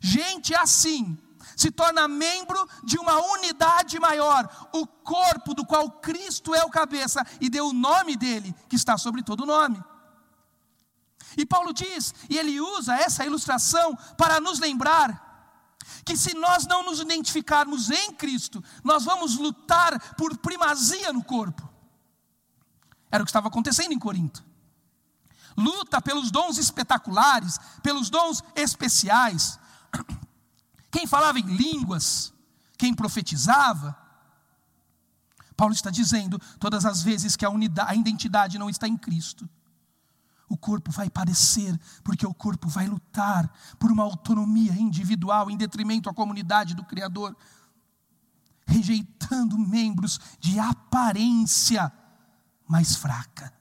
Gente 0.00 0.54
assim, 0.54 1.18
se 1.56 1.70
torna 1.70 2.08
membro 2.08 2.68
de 2.82 2.98
uma 2.98 3.20
unidade 3.32 4.00
maior, 4.00 4.68
o 4.72 4.86
corpo 4.86 5.54
do 5.54 5.66
qual 5.66 5.90
Cristo 5.90 6.54
é 6.54 6.64
o 6.64 6.70
cabeça 6.70 7.24
e 7.40 7.50
deu 7.50 7.68
o 7.68 7.72
nome 7.72 8.16
dele, 8.16 8.54
que 8.68 8.76
está 8.76 8.96
sobre 8.96 9.22
todo 9.22 9.44
nome. 9.44 9.82
E 11.36 11.44
Paulo 11.44 11.72
diz, 11.72 12.14
e 12.30 12.38
ele 12.38 12.60
usa 12.60 12.96
essa 12.96 13.24
ilustração 13.24 13.96
para 14.16 14.40
nos 14.40 14.58
lembrar 14.58 15.27
que 16.04 16.16
se 16.16 16.34
nós 16.34 16.66
não 16.66 16.84
nos 16.84 17.00
identificarmos 17.00 17.90
em 17.90 18.12
Cristo, 18.12 18.62
nós 18.82 19.04
vamos 19.04 19.36
lutar 19.36 20.14
por 20.14 20.36
primazia 20.38 21.12
no 21.12 21.22
corpo. 21.22 21.68
Era 23.10 23.22
o 23.22 23.26
que 23.26 23.30
estava 23.30 23.48
acontecendo 23.48 23.92
em 23.92 23.98
Corinto. 23.98 24.46
luta 25.56 26.00
pelos 26.00 26.30
dons 26.30 26.56
espetaculares, 26.56 27.58
pelos 27.82 28.08
dons 28.08 28.44
especiais. 28.54 29.58
Quem 30.90 31.06
falava 31.06 31.38
em 31.38 31.46
línguas, 31.46 32.32
quem 32.78 32.94
profetizava. 32.94 33.94
Paulo 35.56 35.74
está 35.74 35.90
dizendo, 35.90 36.38
todas 36.58 36.86
as 36.86 37.02
vezes 37.02 37.36
que 37.36 37.44
a, 37.44 37.50
unidade, 37.50 37.90
a 37.90 37.94
identidade 37.94 38.58
não 38.58 38.70
está 38.70 38.86
em 38.86 38.96
Cristo, 38.96 39.46
o 40.48 40.56
corpo 40.56 40.90
vai 40.90 41.10
padecer, 41.10 41.78
porque 42.02 42.26
o 42.26 42.32
corpo 42.32 42.68
vai 42.68 42.86
lutar 42.86 43.52
por 43.78 43.92
uma 43.92 44.02
autonomia 44.02 44.72
individual 44.72 45.50
em 45.50 45.56
detrimento 45.56 46.08
à 46.08 46.14
comunidade 46.14 46.74
do 46.74 46.84
Criador, 46.84 47.36
rejeitando 48.66 49.58
membros 49.58 50.18
de 50.40 50.58
aparência 50.58 51.92
mais 52.66 52.96
fraca. 52.96 53.52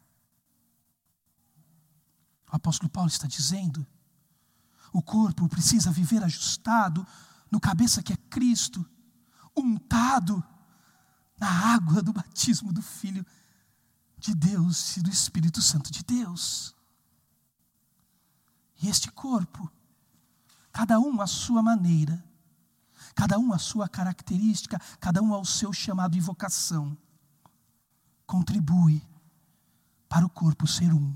O 2.51 2.55
apóstolo 2.55 2.89
Paulo 2.89 3.09
está 3.09 3.27
dizendo: 3.27 3.85
o 4.93 5.01
corpo 5.01 5.47
precisa 5.49 5.91
viver 5.91 6.23
ajustado 6.23 7.05
no 7.51 7.59
cabeça 7.59 8.01
que 8.01 8.13
é 8.13 8.17
Cristo, 8.29 8.85
untado 9.55 10.43
na 11.39 11.49
água 11.73 12.01
do 12.01 12.13
batismo 12.13 12.71
do 12.71 12.81
Filho 12.81 13.25
de 14.17 14.33
Deus 14.33 14.97
e 14.97 15.01
do 15.01 15.09
Espírito 15.09 15.61
Santo 15.61 15.91
de 15.91 16.03
Deus. 16.03 16.76
E 18.82 18.88
este 18.88 19.11
corpo, 19.11 19.69
cada 20.71 20.99
um 20.99 21.19
à 21.21 21.28
sua 21.28 21.61
maneira, 21.63 22.23
cada 23.15 23.39
um 23.39 23.51
à 23.51 23.57
sua 23.57 23.89
característica, 23.89 24.80
cada 24.99 25.21
um 25.21 25.34
ao 25.34 25.43
seu 25.43 25.73
chamado 25.73 26.15
e 26.15 26.19
vocação, 26.19 26.95
contribui 28.25 29.01
para 30.07 30.25
o 30.25 30.30
corpo 30.30 30.67
ser 30.67 30.93
um. 30.93 31.15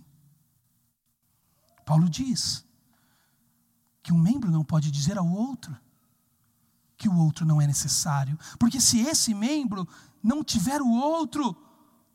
Paulo 1.86 2.10
diz 2.10 2.66
que 4.02 4.12
um 4.12 4.18
membro 4.18 4.50
não 4.50 4.64
pode 4.64 4.90
dizer 4.90 5.18
ao 5.18 5.28
outro 5.28 5.78
que 6.98 7.10
o 7.10 7.18
outro 7.18 7.46
não 7.46 7.60
é 7.60 7.66
necessário, 7.66 8.38
porque 8.60 8.80
se 8.80 9.00
esse 9.00 9.34
membro 9.34 9.88
não 10.22 10.44
tiver 10.44 10.82
o 10.82 10.90
outro, 10.90 11.56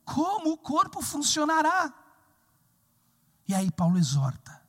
como 0.04 0.52
o 0.52 0.58
corpo 0.58 1.02
funcionará? 1.02 1.92
E 3.48 3.54
aí 3.54 3.70
Paulo 3.70 3.98
exorta 3.98 4.65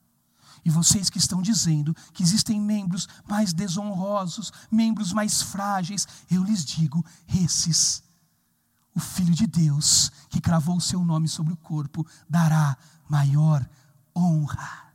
e 0.68 0.70
vocês 0.70 1.10
que 1.10 1.18
estão 1.18 1.42
dizendo 1.42 1.96
que 2.12 2.22
existem 2.22 2.60
membros 2.60 3.08
mais 3.26 3.54
desonrosos, 3.54 4.52
membros 4.70 5.14
mais 5.14 5.42
frágeis, 5.42 6.06
eu 6.30 6.44
lhes 6.44 6.66
digo: 6.66 7.06
esses, 7.26 8.04
o 8.94 9.00
Filho 9.00 9.34
de 9.34 9.48
Deus, 9.48 10.12
que 10.28 10.42
cravou 10.42 10.76
o 10.76 10.82
seu 10.82 11.06
nome 11.06 11.30
sobre 11.30 11.54
o 11.54 11.58
corpo, 11.58 12.06
dará 12.30 12.78
maior 13.08 13.66
honra. 14.14 14.94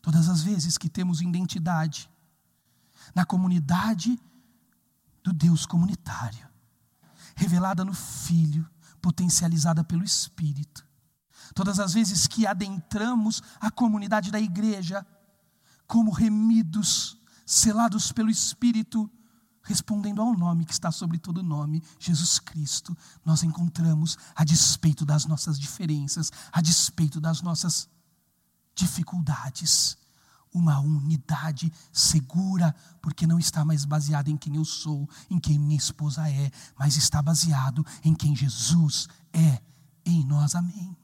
Todas 0.00 0.30
as 0.30 0.40
vezes 0.40 0.78
que 0.78 0.88
temos 0.88 1.20
identidade 1.20 2.10
na 3.14 3.26
comunidade 3.26 4.18
do 5.22 5.30
Deus 5.30 5.66
comunitário, 5.66 6.48
revelada 7.36 7.84
no 7.84 7.92
Filho, 7.92 8.66
potencializada 9.02 9.84
pelo 9.84 10.02
Espírito, 10.02 10.88
Todas 11.54 11.78
as 11.78 11.92
vezes 11.92 12.26
que 12.26 12.46
adentramos 12.46 13.42
a 13.60 13.70
comunidade 13.70 14.30
da 14.30 14.40
igreja, 14.40 15.06
como 15.86 16.10
remidos, 16.10 17.18
selados 17.44 18.12
pelo 18.12 18.30
Espírito, 18.30 19.10
respondendo 19.62 20.22
ao 20.22 20.36
nome 20.36 20.64
que 20.64 20.72
está 20.72 20.90
sobre 20.90 21.18
todo 21.18 21.42
nome, 21.42 21.82
Jesus 21.98 22.38
Cristo, 22.38 22.96
nós 23.24 23.42
encontramos, 23.42 24.16
a 24.34 24.44
despeito 24.44 25.04
das 25.04 25.26
nossas 25.26 25.58
diferenças, 25.58 26.30
a 26.52 26.60
despeito 26.60 27.20
das 27.20 27.42
nossas 27.42 27.88
dificuldades, 28.74 29.98
uma 30.52 30.80
unidade 30.80 31.72
segura, 31.92 32.74
porque 33.00 33.26
não 33.26 33.38
está 33.38 33.64
mais 33.64 33.84
baseada 33.84 34.30
em 34.30 34.36
quem 34.36 34.56
eu 34.56 34.64
sou, 34.64 35.08
em 35.28 35.38
quem 35.38 35.58
minha 35.58 35.76
esposa 35.76 36.28
é, 36.28 36.50
mas 36.78 36.96
está 36.96 37.22
baseado 37.22 37.86
em 38.02 38.14
quem 38.14 38.34
Jesus 38.34 39.08
é 39.32 39.60
em 40.04 40.24
nós. 40.24 40.54
Amém. 40.54 40.96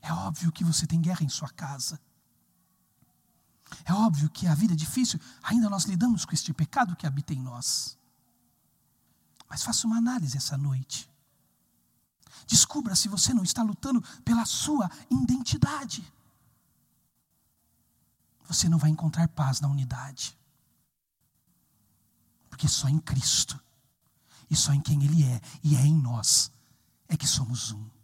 É 0.00 0.12
óbvio 0.12 0.52
que 0.52 0.64
você 0.64 0.86
tem 0.86 1.00
guerra 1.00 1.22
em 1.22 1.28
sua 1.28 1.48
casa. 1.50 2.00
É 3.84 3.92
óbvio 3.92 4.30
que 4.30 4.46
a 4.46 4.54
vida 4.54 4.72
é 4.72 4.76
difícil, 4.76 5.20
ainda 5.42 5.68
nós 5.68 5.84
lidamos 5.84 6.24
com 6.24 6.32
este 6.32 6.52
pecado 6.54 6.96
que 6.96 7.06
habita 7.06 7.34
em 7.34 7.40
nós. 7.40 7.98
Mas 9.48 9.62
faça 9.62 9.86
uma 9.86 9.98
análise 9.98 10.36
essa 10.36 10.56
noite. 10.56 11.10
Descubra 12.46 12.94
se 12.94 13.08
você 13.08 13.34
não 13.34 13.42
está 13.42 13.62
lutando 13.62 14.02
pela 14.24 14.44
sua 14.44 14.90
identidade. 15.10 16.12
Você 18.46 18.68
não 18.68 18.78
vai 18.78 18.90
encontrar 18.90 19.28
paz 19.28 19.60
na 19.60 19.68
unidade. 19.68 20.38
Porque 22.48 22.68
só 22.68 22.88
em 22.88 22.98
Cristo, 22.98 23.60
e 24.50 24.56
só 24.56 24.72
em 24.72 24.80
quem 24.80 25.02
Ele 25.04 25.24
é, 25.24 25.40
e 25.62 25.76
é 25.76 25.84
em 25.84 25.94
nós, 25.94 26.50
é 27.06 27.16
que 27.16 27.26
somos 27.26 27.70
um. 27.72 27.97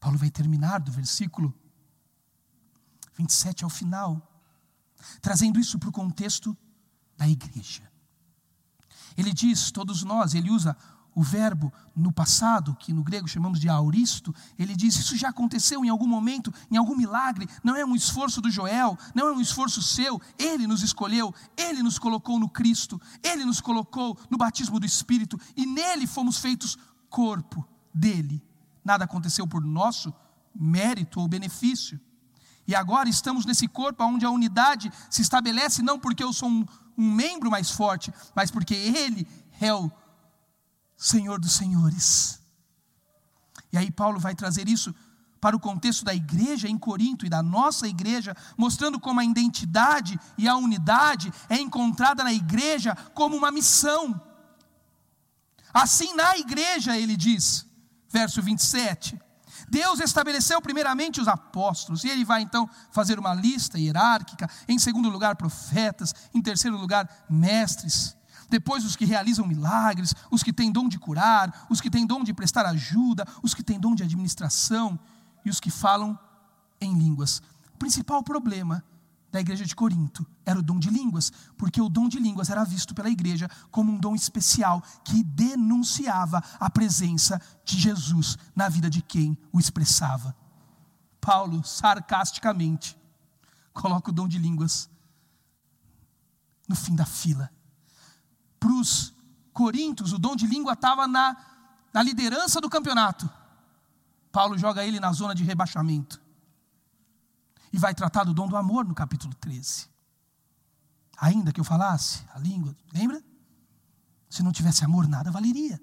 Paulo 0.00 0.18
vai 0.18 0.30
terminar 0.30 0.78
do 0.80 0.92
versículo 0.92 1.54
27 3.16 3.64
ao 3.64 3.70
final, 3.70 4.22
trazendo 5.20 5.58
isso 5.58 5.78
para 5.78 5.88
o 5.88 5.92
contexto 5.92 6.56
da 7.16 7.28
igreja. 7.28 7.82
Ele 9.16 9.32
diz, 9.32 9.72
todos 9.72 10.04
nós, 10.04 10.34
ele 10.34 10.50
usa 10.50 10.76
o 11.18 11.22
verbo 11.22 11.72
no 11.96 12.12
passado, 12.12 12.76
que 12.76 12.92
no 12.92 13.02
grego 13.02 13.26
chamamos 13.26 13.58
de 13.58 13.68
auristo, 13.68 14.32
ele 14.56 14.76
diz: 14.76 14.94
Isso 14.94 15.16
já 15.16 15.30
aconteceu 15.30 15.84
em 15.84 15.88
algum 15.88 16.06
momento, 16.06 16.54
em 16.70 16.76
algum 16.76 16.94
milagre, 16.94 17.48
não 17.64 17.74
é 17.74 17.84
um 17.84 17.96
esforço 17.96 18.40
do 18.40 18.48
Joel, 18.48 18.96
não 19.16 19.26
é 19.26 19.32
um 19.32 19.40
esforço 19.40 19.82
seu, 19.82 20.22
ele 20.38 20.64
nos 20.68 20.80
escolheu, 20.80 21.34
ele 21.56 21.82
nos 21.82 21.98
colocou 21.98 22.38
no 22.38 22.48
Cristo, 22.48 23.00
ele 23.20 23.44
nos 23.44 23.60
colocou 23.60 24.16
no 24.30 24.38
batismo 24.38 24.78
do 24.78 24.86
Espírito, 24.86 25.40
e 25.56 25.66
nele 25.66 26.06
fomos 26.06 26.38
feitos 26.38 26.78
corpo 27.10 27.66
dele. 27.92 28.40
Nada 28.88 29.04
aconteceu 29.04 29.46
por 29.46 29.62
nosso 29.62 30.14
mérito 30.54 31.20
ou 31.20 31.28
benefício. 31.28 32.00
E 32.66 32.74
agora 32.74 33.06
estamos 33.06 33.44
nesse 33.44 33.68
corpo 33.68 34.02
onde 34.02 34.24
a 34.24 34.30
unidade 34.30 34.90
se 35.10 35.20
estabelece 35.20 35.82
não 35.82 35.98
porque 36.00 36.24
eu 36.24 36.32
sou 36.32 36.48
um, 36.48 36.64
um 36.96 37.12
membro 37.12 37.50
mais 37.50 37.70
forte, 37.70 38.10
mas 38.34 38.50
porque 38.50 38.74
Ele 38.74 39.28
é 39.60 39.74
o 39.74 39.90
Senhor 40.96 41.38
dos 41.38 41.52
Senhores. 41.52 42.40
E 43.70 43.76
aí 43.76 43.90
Paulo 43.90 44.18
vai 44.18 44.34
trazer 44.34 44.66
isso 44.70 44.94
para 45.38 45.54
o 45.54 45.60
contexto 45.60 46.02
da 46.02 46.14
igreja 46.14 46.66
em 46.66 46.78
Corinto 46.78 47.26
e 47.26 47.28
da 47.28 47.42
nossa 47.42 47.86
igreja, 47.86 48.34
mostrando 48.56 48.98
como 48.98 49.20
a 49.20 49.24
identidade 49.24 50.18
e 50.38 50.48
a 50.48 50.56
unidade 50.56 51.30
é 51.50 51.60
encontrada 51.60 52.24
na 52.24 52.32
igreja 52.32 52.96
como 53.12 53.36
uma 53.36 53.52
missão. 53.52 54.18
Assim, 55.74 56.14
na 56.14 56.38
igreja, 56.38 56.96
ele 56.96 57.18
diz: 57.18 57.67
verso 58.08 58.40
27. 58.42 59.18
Deus 59.68 60.00
estabeleceu 60.00 60.60
primeiramente 60.60 61.20
os 61.20 61.28
apóstolos, 61.28 62.04
e 62.04 62.08
ele 62.08 62.24
vai 62.24 62.42
então 62.42 62.68
fazer 62.90 63.18
uma 63.18 63.34
lista 63.34 63.78
hierárquica, 63.78 64.48
em 64.68 64.78
segundo 64.78 65.08
lugar, 65.08 65.36
profetas, 65.36 66.14
em 66.32 66.40
terceiro 66.40 66.76
lugar, 66.76 67.08
mestres, 67.28 68.16
depois 68.48 68.84
os 68.84 68.96
que 68.96 69.04
realizam 69.04 69.46
milagres, 69.46 70.14
os 70.30 70.42
que 70.42 70.52
têm 70.52 70.72
dom 70.72 70.88
de 70.88 70.98
curar, 70.98 71.66
os 71.68 71.80
que 71.80 71.90
têm 71.90 72.06
dom 72.06 72.24
de 72.24 72.32
prestar 72.32 72.64
ajuda, 72.66 73.26
os 73.42 73.52
que 73.52 73.62
têm 73.62 73.78
dom 73.78 73.94
de 73.94 74.02
administração 74.02 74.98
e 75.44 75.50
os 75.50 75.60
que 75.60 75.70
falam 75.70 76.18
em 76.80 76.96
línguas. 76.96 77.42
O 77.74 77.78
principal 77.78 78.22
problema 78.22 78.82
da 79.30 79.40
igreja 79.40 79.64
de 79.64 79.76
Corinto 79.76 80.26
era 80.44 80.58
o 80.58 80.62
dom 80.62 80.78
de 80.78 80.88
línguas, 80.88 81.30
porque 81.56 81.80
o 81.80 81.88
dom 81.88 82.08
de 82.08 82.18
línguas 82.18 82.48
era 82.48 82.64
visto 82.64 82.94
pela 82.94 83.10
igreja 83.10 83.48
como 83.70 83.92
um 83.92 83.98
dom 83.98 84.14
especial 84.14 84.82
que 85.04 85.22
denunciava 85.22 86.42
a 86.58 86.70
presença 86.70 87.40
de 87.64 87.78
Jesus 87.78 88.38
na 88.56 88.68
vida 88.68 88.88
de 88.88 89.02
quem 89.02 89.38
o 89.52 89.60
expressava. 89.60 90.34
Paulo, 91.20 91.62
sarcasticamente, 91.62 92.98
coloca 93.74 94.10
o 94.10 94.12
dom 94.14 94.26
de 94.26 94.38
línguas 94.38 94.88
no 96.66 96.74
fim 96.74 96.94
da 96.94 97.04
fila. 97.04 97.50
Para 98.58 98.72
os 98.72 99.14
coríntios, 99.52 100.12
o 100.12 100.18
dom 100.18 100.34
de 100.34 100.46
língua 100.46 100.72
estava 100.72 101.06
na, 101.06 101.36
na 101.92 102.02
liderança 102.02 102.60
do 102.60 102.70
campeonato. 102.70 103.28
Paulo 104.32 104.56
joga 104.56 104.84
ele 104.84 105.00
na 105.00 105.12
zona 105.12 105.34
de 105.34 105.44
rebaixamento. 105.44 106.20
E 107.72 107.78
vai 107.78 107.94
tratar 107.94 108.24
do 108.24 108.34
dom 108.34 108.48
do 108.48 108.56
amor 108.56 108.84
no 108.84 108.94
capítulo 108.94 109.34
13. 109.34 109.88
Ainda 111.18 111.52
que 111.52 111.60
eu 111.60 111.64
falasse 111.64 112.24
a 112.32 112.38
língua, 112.38 112.76
lembra? 112.92 113.22
Se 114.30 114.42
não 114.42 114.52
tivesse 114.52 114.84
amor, 114.84 115.08
nada 115.08 115.30
valeria. 115.30 115.80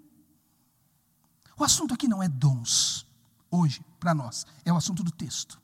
O 1.57 1.63
assunto 1.63 1.93
aqui 1.93 2.07
não 2.07 2.21
é 2.21 2.27
dons, 2.27 3.07
hoje, 3.49 3.83
para 3.99 4.13
nós, 4.13 4.45
é 4.63 4.71
o 4.71 4.77
assunto 4.77 5.03
do 5.03 5.11
texto. 5.11 5.61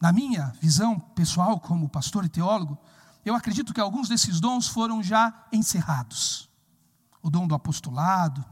Na 0.00 0.12
minha 0.12 0.52
visão 0.60 0.98
pessoal, 0.98 1.58
como 1.58 1.88
pastor 1.88 2.24
e 2.24 2.28
teólogo, 2.28 2.78
eu 3.24 3.34
acredito 3.34 3.72
que 3.72 3.80
alguns 3.80 4.08
desses 4.08 4.40
dons 4.40 4.68
foram 4.68 5.02
já 5.02 5.46
encerrados. 5.52 6.48
o 7.22 7.30
dom 7.30 7.48
do 7.48 7.54
apostolado. 7.54 8.44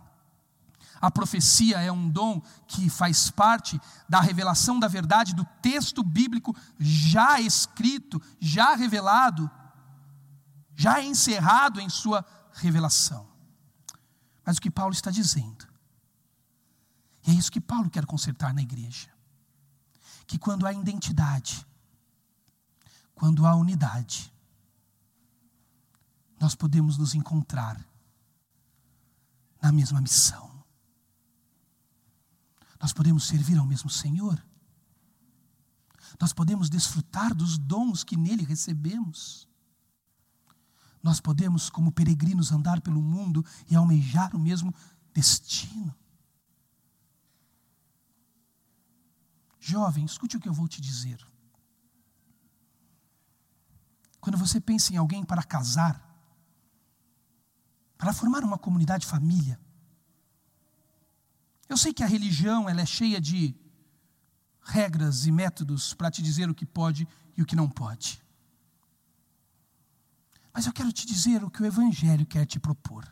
A 1.03 1.11
profecia 1.11 1.80
é 1.80 1.90
um 1.90 2.09
dom 2.09 2.40
que 2.68 2.88
faz 2.88 3.28
parte 3.28 3.80
da 4.09 4.20
revelação 4.20 4.78
da 4.78 4.86
verdade 4.86 5.34
do 5.34 5.44
texto 5.61 6.00
bíblico 6.00 6.57
já 6.78 7.40
escrito, 7.40 8.22
já 8.38 8.76
revelado, 8.76 9.50
já 10.76 11.03
encerrado 11.03 11.80
em 11.80 11.88
sua 11.88 12.24
revelação. 12.53 13.28
Mas 14.46 14.59
o 14.59 14.61
que 14.61 14.70
Paulo 14.70 14.92
está 14.92 15.11
dizendo, 15.11 15.66
e 17.26 17.32
é 17.32 17.34
isso 17.34 17.50
que 17.50 17.61
Paulo 17.61 17.90
quer 17.90 18.07
consertar 18.07 18.55
na 18.55 18.62
igreja, 18.62 19.09
que 20.24 20.38
quando 20.38 20.68
há 20.68 20.72
identidade, 20.72 21.66
quando 23.12 23.44
há 23.44 23.57
unidade, 23.57 24.32
nós 26.38 26.55
podemos 26.55 26.96
nos 26.96 27.12
encontrar 27.12 27.84
na 29.61 29.72
mesma 29.72 30.00
missão. 30.00 30.51
Nós 32.83 32.93
podemos 32.93 33.28
servir 33.28 33.57
ao 33.57 33.64
mesmo 33.64 33.89
Senhor. 33.89 34.45
Nós 36.20 36.33
podemos 36.33 36.68
desfrutar 36.68 37.33
dos 37.33 37.57
dons 37.57 38.03
que 38.03 38.16
nele 38.16 38.43
recebemos. 38.45 39.49
Nós 41.01 41.20
podemos, 41.20 41.70
como 41.70 41.93
peregrinos, 41.93 42.51
andar 42.51 42.80
pelo 42.80 43.01
mundo 43.01 43.47
e 43.70 43.76
almejar 43.76 44.35
o 44.35 44.39
mesmo 44.39 44.74
destino. 45.12 45.95
Jovem, 49.61 50.05
escute 50.05 50.37
o 50.37 50.41
que 50.41 50.49
eu 50.49 50.53
vou 50.53 50.66
te 50.66 50.80
dizer. 50.80 51.24
Quando 54.20 54.37
você 54.37 54.61
pensa 54.61 54.93
em 54.93 54.97
alguém 54.97 55.24
para 55.24 55.45
casar, 55.45 56.12
para 57.97 58.12
formar 58.12 58.43
uma 58.43 58.59
comunidade 58.59 59.07
família. 59.07 59.61
Eu 61.73 61.79
sei 61.79 61.91
que 61.95 62.05
a 62.05 62.07
religião 62.07 62.68
ela 62.68 62.83
é 62.83 62.85
cheia 62.85 63.18
de 63.18 63.57
regras 64.61 65.25
e 65.25 65.33
métodos 65.33 65.95
para 65.95 66.11
te 66.11 66.20
dizer 66.20 66.51
o 66.51 66.55
que 66.55 66.66
pode 66.66 67.09
e 67.35 67.41
o 67.41 67.47
que 67.47 67.57
não 67.57 67.66
pode. 67.66 68.23
Mas 70.53 70.66
eu 70.66 70.73
quero 70.75 70.93
te 70.93 71.07
dizer 71.07 71.43
o 71.43 71.51
que 71.51 71.62
o 71.62 71.64
Evangelho 71.64 72.27
quer 72.27 72.45
te 72.45 72.61
propor. 72.61 73.11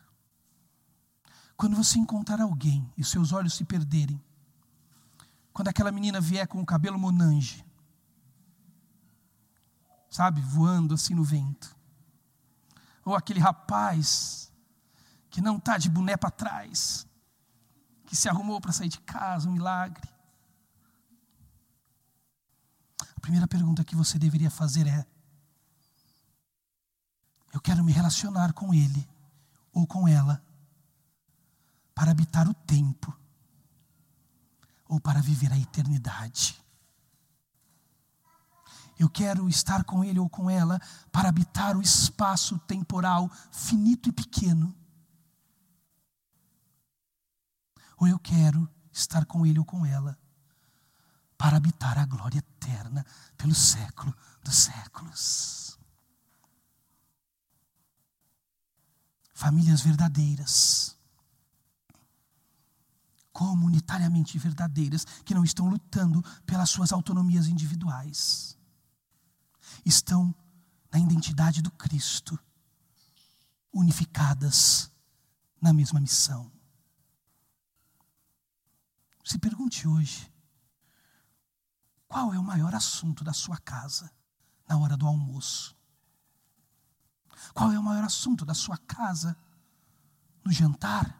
Quando 1.57 1.75
você 1.75 1.97
encontrar 1.97 2.39
alguém 2.39 2.87
e 2.95 3.03
seus 3.03 3.31
olhos 3.31 3.55
se 3.55 3.65
perderem, 3.65 4.23
quando 5.51 5.69
aquela 5.69 5.91
menina 5.91 6.21
vier 6.21 6.47
com 6.47 6.61
o 6.61 6.65
cabelo 6.65 6.99
monange, 6.99 7.65
sabe, 10.07 10.39
voando 10.39 10.93
assim 10.93 11.15
no 11.15 11.23
vento, 11.23 11.75
ou 13.03 13.15
aquele 13.15 13.39
rapaz 13.39 14.53
que 15.31 15.41
não 15.41 15.57
está 15.57 15.79
de 15.79 15.89
boné 15.89 16.15
para 16.15 16.29
trás, 16.29 17.07
que 18.11 18.17
se 18.17 18.27
arrumou 18.27 18.59
para 18.59 18.73
sair 18.73 18.89
de 18.89 18.99
casa, 18.99 19.47
um 19.47 19.53
milagre. 19.53 20.05
A 23.15 23.19
primeira 23.21 23.47
pergunta 23.47 23.85
que 23.85 23.95
você 23.95 24.19
deveria 24.19 24.51
fazer 24.51 24.85
é: 24.85 25.07
eu 27.53 27.61
quero 27.61 27.81
me 27.85 27.93
relacionar 27.93 28.51
com 28.51 28.73
ele 28.73 29.09
ou 29.71 29.87
com 29.87 30.09
ela 30.09 30.43
para 31.95 32.11
habitar 32.11 32.49
o 32.49 32.53
tempo 32.53 33.17
ou 34.89 34.99
para 34.99 35.21
viver 35.21 35.53
a 35.53 35.57
eternidade. 35.57 36.61
Eu 38.99 39.09
quero 39.09 39.47
estar 39.47 39.85
com 39.85 40.03
ele 40.03 40.19
ou 40.19 40.29
com 40.29 40.49
ela 40.49 40.81
para 41.13 41.29
habitar 41.29 41.77
o 41.77 41.81
espaço 41.81 42.59
temporal 42.59 43.31
finito 43.53 44.09
e 44.09 44.11
pequeno 44.11 44.75
ou 48.01 48.07
eu 48.07 48.17
quero 48.17 48.67
estar 48.91 49.27
com 49.27 49.45
ele 49.45 49.59
ou 49.59 49.65
com 49.65 49.85
ela 49.85 50.17
para 51.37 51.57
habitar 51.57 51.99
a 51.99 52.05
glória 52.05 52.39
eterna 52.39 53.05
pelo 53.37 53.53
século 53.53 54.11
dos 54.43 54.55
séculos. 54.55 55.79
Famílias 59.35 59.81
verdadeiras, 59.81 60.97
comunitariamente 63.31 64.37
verdadeiras, 64.39 65.05
que 65.23 65.35
não 65.35 65.43
estão 65.43 65.67
lutando 65.67 66.23
pelas 66.43 66.71
suas 66.71 66.91
autonomias 66.91 67.45
individuais, 67.45 68.57
estão 69.85 70.33
na 70.91 70.97
identidade 70.97 71.61
do 71.61 71.69
Cristo, 71.69 72.37
unificadas 73.71 74.91
na 75.61 75.71
mesma 75.71 75.99
missão. 75.99 76.51
Se 79.31 79.39
pergunte 79.39 79.87
hoje: 79.87 80.29
qual 82.05 82.33
é 82.33 82.37
o 82.37 82.43
maior 82.43 82.75
assunto 82.75 83.23
da 83.23 83.31
sua 83.31 83.57
casa 83.57 84.11
na 84.67 84.77
hora 84.77 84.97
do 84.97 85.07
almoço? 85.07 85.73
Qual 87.53 87.71
é 87.71 87.79
o 87.79 87.83
maior 87.83 88.03
assunto 88.03 88.43
da 88.43 88.53
sua 88.53 88.77
casa 88.79 89.37
no 90.43 90.51
jantar? 90.51 91.17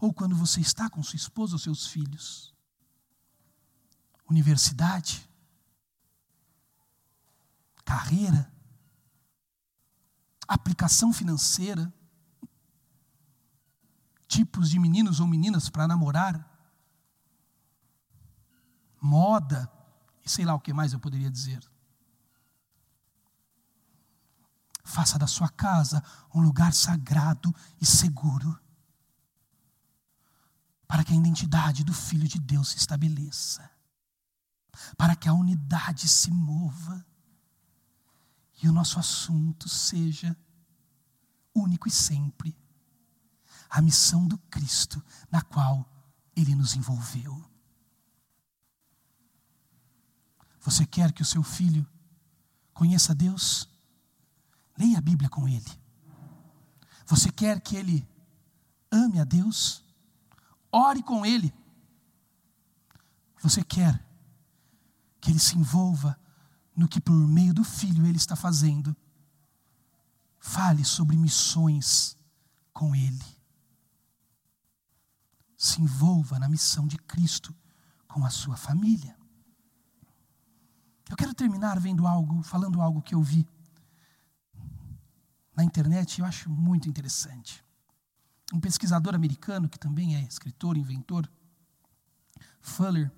Ou 0.00 0.14
quando 0.14 0.36
você 0.36 0.60
está 0.60 0.88
com 0.88 1.02
sua 1.02 1.16
esposa 1.16 1.56
ou 1.56 1.58
seus 1.58 1.88
filhos? 1.88 2.54
Universidade? 4.30 5.28
Carreira? 7.84 8.54
Aplicação 10.46 11.12
financeira? 11.12 11.92
Tipos 14.28 14.70
de 14.70 14.78
meninos 14.78 15.18
ou 15.18 15.26
meninas 15.26 15.68
para 15.68 15.88
namorar? 15.88 16.47
Moda, 19.00 19.70
e 20.24 20.30
sei 20.30 20.44
lá 20.44 20.54
o 20.54 20.60
que 20.60 20.72
mais 20.72 20.92
eu 20.92 21.00
poderia 21.00 21.30
dizer. 21.30 21.62
Faça 24.84 25.18
da 25.18 25.26
sua 25.26 25.48
casa 25.48 26.02
um 26.34 26.40
lugar 26.40 26.72
sagrado 26.72 27.54
e 27.80 27.86
seguro, 27.86 28.58
para 30.86 31.04
que 31.04 31.12
a 31.12 31.16
identidade 31.16 31.84
do 31.84 31.92
Filho 31.92 32.26
de 32.26 32.38
Deus 32.38 32.70
se 32.70 32.78
estabeleça, 32.78 33.70
para 34.96 35.14
que 35.14 35.28
a 35.28 35.34
unidade 35.34 36.08
se 36.08 36.30
mova 36.30 37.04
e 38.62 38.68
o 38.68 38.72
nosso 38.72 38.98
assunto 38.98 39.68
seja 39.68 40.36
único 41.54 41.88
e 41.88 41.90
sempre 41.90 42.56
a 43.68 43.82
missão 43.82 44.26
do 44.26 44.38
Cristo 44.38 45.04
na 45.30 45.42
qual 45.42 45.86
ele 46.34 46.54
nos 46.54 46.74
envolveu. 46.74 47.44
Você 50.68 50.84
quer 50.84 51.12
que 51.12 51.22
o 51.22 51.24
seu 51.24 51.42
filho 51.42 51.86
conheça 52.74 53.14
Deus? 53.14 53.66
Leia 54.76 54.98
a 54.98 55.00
Bíblia 55.00 55.26
com 55.30 55.48
ele. 55.48 55.64
Você 57.06 57.32
quer 57.32 57.58
que 57.58 57.74
ele 57.74 58.06
ame 58.92 59.18
a 59.18 59.24
Deus? 59.24 59.82
Ore 60.70 61.02
com 61.02 61.24
ele. 61.24 61.54
Você 63.42 63.64
quer 63.64 63.98
que 65.22 65.30
ele 65.30 65.38
se 65.38 65.56
envolva 65.56 66.20
no 66.76 66.86
que 66.86 67.00
por 67.00 67.16
meio 67.16 67.54
do 67.54 67.64
filho 67.64 68.04
ele 68.04 68.18
está 68.18 68.36
fazendo? 68.36 68.94
Fale 70.38 70.84
sobre 70.84 71.16
missões 71.16 72.14
com 72.74 72.94
ele. 72.94 73.24
Se 75.56 75.80
envolva 75.80 76.38
na 76.38 76.46
missão 76.46 76.86
de 76.86 76.98
Cristo 76.98 77.56
com 78.06 78.22
a 78.22 78.28
sua 78.28 78.58
família. 78.58 79.17
Eu 81.08 81.16
quero 81.16 81.34
terminar 81.34 81.80
vendo 81.80 82.06
algo, 82.06 82.42
falando 82.42 82.82
algo 82.82 83.00
que 83.00 83.14
eu 83.14 83.22
vi 83.22 83.48
na 85.56 85.64
internet 85.64 86.16
e 86.16 86.20
eu 86.20 86.26
acho 86.26 86.50
muito 86.50 86.86
interessante. 86.88 87.64
Um 88.52 88.60
pesquisador 88.60 89.14
americano, 89.14 89.68
que 89.68 89.78
também 89.78 90.16
é 90.16 90.22
escritor, 90.22 90.76
inventor, 90.76 91.30
Fuller, 92.60 93.10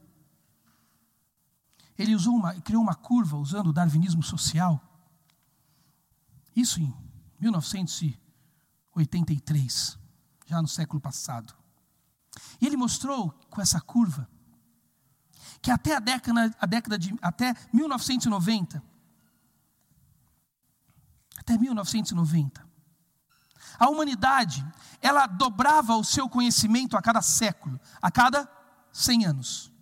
ele 1.99 2.15
usou 2.15 2.35
uma, 2.35 2.55
criou 2.61 2.83
uma 2.83 2.95
curva 2.95 3.37
usando 3.37 3.69
o 3.69 3.73
darwinismo 3.73 4.23
social. 4.23 4.81
Isso 6.57 6.81
em 6.81 6.95
1983, 7.39 9.99
já 10.47 10.63
no 10.63 10.69
século 10.69 11.01
passado. 11.01 11.55
E 12.61 12.67
ele 12.67 12.77
mostrou 12.77 13.31
com 13.51 13.61
essa 13.61 13.81
curva 13.81 14.29
que 15.63 15.71
até 15.71 15.97
a 15.97 16.01
década, 16.01 16.55
a 16.59 16.67
década 16.67 16.99
de 16.99 17.15
até 17.21 17.55
1990, 17.73 18.83
até 21.39 21.59
1990, 21.59 22.67
a 23.79 23.89
humanidade 23.89 24.67
ela 25.01 25.27
dobrava 25.27 25.97
o 25.97 26.05
seu 26.05 26.29
conhecimento 26.29 26.97
a 26.97 27.03
cada 27.03 27.23
século, 27.23 27.81
a 28.01 28.11
cada 28.11 28.49
100 28.93 29.27
anos. 29.27 29.73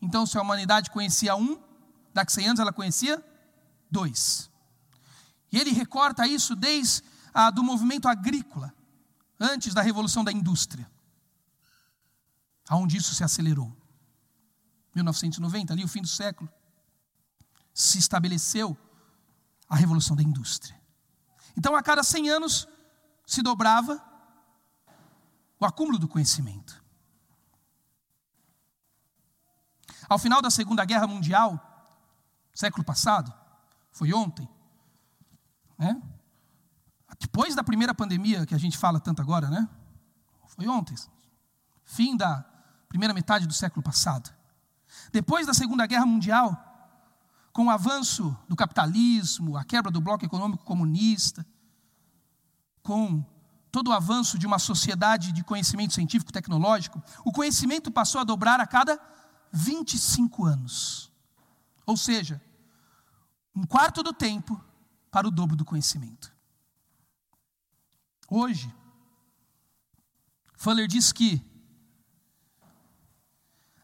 Então, 0.00 0.26
se 0.26 0.38
a 0.38 0.42
humanidade 0.42 0.90
conhecia 0.90 1.34
um, 1.34 1.60
daqui 2.12 2.32
a 2.32 2.34
100 2.34 2.46
anos 2.48 2.60
ela 2.60 2.72
conhecia 2.72 3.24
dois. 3.90 4.50
E 5.50 5.58
ele 5.58 5.70
recorta 5.70 6.26
isso 6.26 6.54
desde 6.54 7.02
a, 7.32 7.50
do 7.50 7.62
movimento 7.62 8.08
agrícola, 8.08 8.74
antes 9.38 9.74
da 9.74 9.82
revolução 9.82 10.24
da 10.24 10.32
indústria, 10.32 10.90
aonde 12.68 12.96
isso 12.96 13.14
se 13.14 13.24
acelerou. 13.24 13.74
1990, 14.96 15.72
ali 15.72 15.84
o 15.84 15.88
fim 15.88 16.00
do 16.00 16.08
século, 16.08 16.50
se 17.72 17.98
estabeleceu 17.98 18.76
a 19.68 19.76
revolução 19.76 20.16
da 20.16 20.22
indústria. 20.22 20.78
Então, 21.56 21.76
a 21.76 21.82
cada 21.82 22.02
100 22.02 22.30
anos 22.30 22.68
se 23.26 23.42
dobrava 23.42 24.02
o 25.58 25.64
acúmulo 25.64 25.98
do 25.98 26.08
conhecimento. 26.08 26.82
Ao 30.08 30.18
final 30.18 30.40
da 30.40 30.50
Segunda 30.50 30.84
Guerra 30.84 31.06
Mundial, 31.06 31.60
século 32.54 32.84
passado, 32.84 33.32
foi 33.90 34.12
ontem, 34.12 34.48
né? 35.78 36.00
Depois 37.18 37.54
da 37.54 37.64
primeira 37.64 37.94
pandemia 37.94 38.44
que 38.46 38.54
a 38.54 38.58
gente 38.58 38.76
fala 38.76 39.00
tanto 39.00 39.22
agora, 39.22 39.48
né? 39.48 39.68
Foi 40.46 40.68
ontem. 40.68 40.94
Fim 41.84 42.16
da 42.16 42.44
primeira 42.88 43.14
metade 43.14 43.46
do 43.46 43.54
século 43.54 43.82
passado. 43.82 44.35
Depois 45.12 45.46
da 45.46 45.54
Segunda 45.54 45.86
Guerra 45.86 46.06
Mundial, 46.06 46.62
com 47.52 47.66
o 47.66 47.70
avanço 47.70 48.36
do 48.48 48.54
capitalismo, 48.54 49.56
a 49.56 49.64
quebra 49.64 49.90
do 49.90 50.00
bloco 50.00 50.24
econômico 50.24 50.64
comunista, 50.64 51.46
com 52.82 53.24
todo 53.72 53.88
o 53.88 53.92
avanço 53.92 54.38
de 54.38 54.46
uma 54.46 54.58
sociedade 54.58 55.32
de 55.32 55.42
conhecimento 55.42 55.94
científico 55.94 56.32
tecnológico, 56.32 57.02
o 57.24 57.32
conhecimento 57.32 57.90
passou 57.90 58.20
a 58.20 58.24
dobrar 58.24 58.60
a 58.60 58.66
cada 58.66 59.00
25 59.52 60.44
anos. 60.44 61.10
Ou 61.84 61.96
seja, 61.96 62.40
um 63.54 63.64
quarto 63.64 64.02
do 64.02 64.12
tempo 64.12 64.62
para 65.10 65.26
o 65.26 65.30
dobro 65.30 65.56
do 65.56 65.64
conhecimento. 65.64 66.30
Hoje, 68.28 68.74
Fuller 70.56 70.86
diz 70.86 71.12
que 71.12 71.42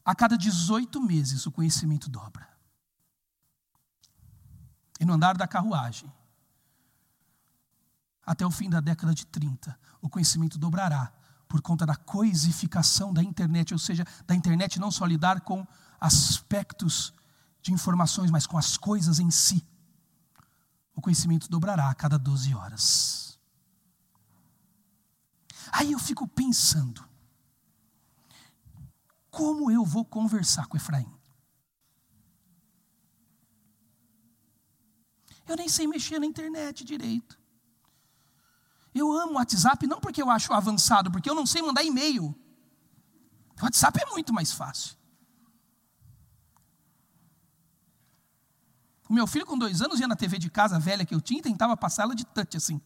a 0.04 0.14
cada 0.14 0.36
18 0.36 1.00
meses 1.00 1.46
o 1.46 1.52
conhecimento 1.52 2.08
dobra. 2.10 2.48
E 4.98 5.04
no 5.04 5.14
andar 5.14 5.36
da 5.36 5.46
carruagem, 5.46 6.12
até 8.24 8.46
o 8.46 8.50
fim 8.50 8.70
da 8.70 8.80
década 8.80 9.14
de 9.14 9.26
30, 9.26 9.78
o 10.00 10.08
conhecimento 10.08 10.58
dobrará 10.58 11.12
por 11.48 11.60
conta 11.60 11.84
da 11.84 11.96
coisificação 11.96 13.12
da 13.12 13.22
internet, 13.22 13.72
ou 13.72 13.78
seja, 13.78 14.06
da 14.26 14.34
internet 14.34 14.78
não 14.78 14.90
só 14.90 15.04
lidar 15.04 15.40
com 15.42 15.66
aspectos 16.00 17.12
de 17.60 17.72
informações, 17.72 18.30
mas 18.30 18.46
com 18.46 18.56
as 18.56 18.76
coisas 18.76 19.18
em 19.18 19.30
si. 19.30 19.66
O 20.94 21.00
conhecimento 21.00 21.48
dobrará 21.48 21.90
a 21.90 21.94
cada 21.94 22.18
12 22.18 22.54
horas. 22.54 23.38
Aí 25.70 25.92
eu 25.92 25.98
fico 25.98 26.26
pensando, 26.26 27.04
como 29.32 29.70
eu 29.70 29.82
vou 29.82 30.04
conversar 30.04 30.66
com 30.66 30.76
Efraim? 30.76 31.10
Eu 35.48 35.56
nem 35.56 35.68
sei 35.68 35.86
mexer 35.86 36.18
na 36.18 36.26
internet 36.26 36.84
direito. 36.84 37.40
Eu 38.94 39.10
amo 39.10 39.32
o 39.32 39.36
WhatsApp 39.36 39.86
não 39.86 39.98
porque 39.98 40.22
eu 40.22 40.30
acho 40.30 40.52
avançado, 40.52 41.10
porque 41.10 41.28
eu 41.28 41.34
não 41.34 41.46
sei 41.46 41.62
mandar 41.62 41.82
e-mail. 41.82 42.26
O 43.58 43.64
WhatsApp 43.64 44.00
é 44.02 44.10
muito 44.10 44.34
mais 44.34 44.52
fácil. 44.52 44.96
O 49.08 49.14
meu 49.14 49.26
filho, 49.26 49.46
com 49.46 49.56
dois 49.56 49.80
anos, 49.80 49.98
ia 49.98 50.06
na 50.06 50.14
TV 50.14 50.38
de 50.38 50.50
casa 50.50 50.78
velha 50.78 51.06
que 51.06 51.14
eu 51.14 51.22
tinha 51.22 51.40
e 51.40 51.42
tentava 51.42 51.74
passar 51.74 52.02
ela 52.02 52.14
de 52.14 52.24
touch 52.26 52.56
assim. 52.56 52.80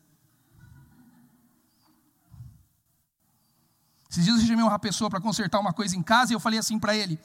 Esses 4.16 4.24
dias 4.24 4.40
eu 4.40 4.46
chamei 4.46 4.64
uma 4.64 4.78
pessoa 4.78 5.10
para 5.10 5.20
consertar 5.20 5.60
uma 5.60 5.74
coisa 5.74 5.94
em 5.94 6.02
casa 6.02 6.32
e 6.32 6.34
eu 6.34 6.40
falei 6.40 6.58
assim 6.58 6.78
para 6.78 6.96
ele: 6.96 7.20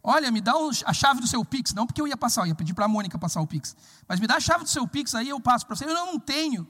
Olha, 0.00 0.30
me 0.30 0.40
dá 0.40 0.52
a 0.84 0.94
chave 0.94 1.20
do 1.20 1.26
seu 1.26 1.44
Pix. 1.44 1.74
Não 1.74 1.84
porque 1.84 2.00
eu 2.00 2.06
ia 2.06 2.16
passar, 2.16 2.42
eu 2.42 2.46
ia 2.46 2.54
pedir 2.54 2.72
para 2.72 2.84
a 2.84 2.88
Mônica 2.88 3.18
passar 3.18 3.40
o 3.40 3.46
Pix. 3.46 3.76
Mas 4.06 4.20
me 4.20 4.26
dá 4.28 4.36
a 4.36 4.40
chave 4.40 4.62
do 4.62 4.70
seu 4.70 4.86
Pix, 4.86 5.16
aí 5.16 5.28
eu 5.28 5.40
passo 5.40 5.66
para 5.66 5.74
você. 5.74 5.84
Eu 5.84 5.92
não, 5.92 6.12
não 6.12 6.20
tenho. 6.20 6.62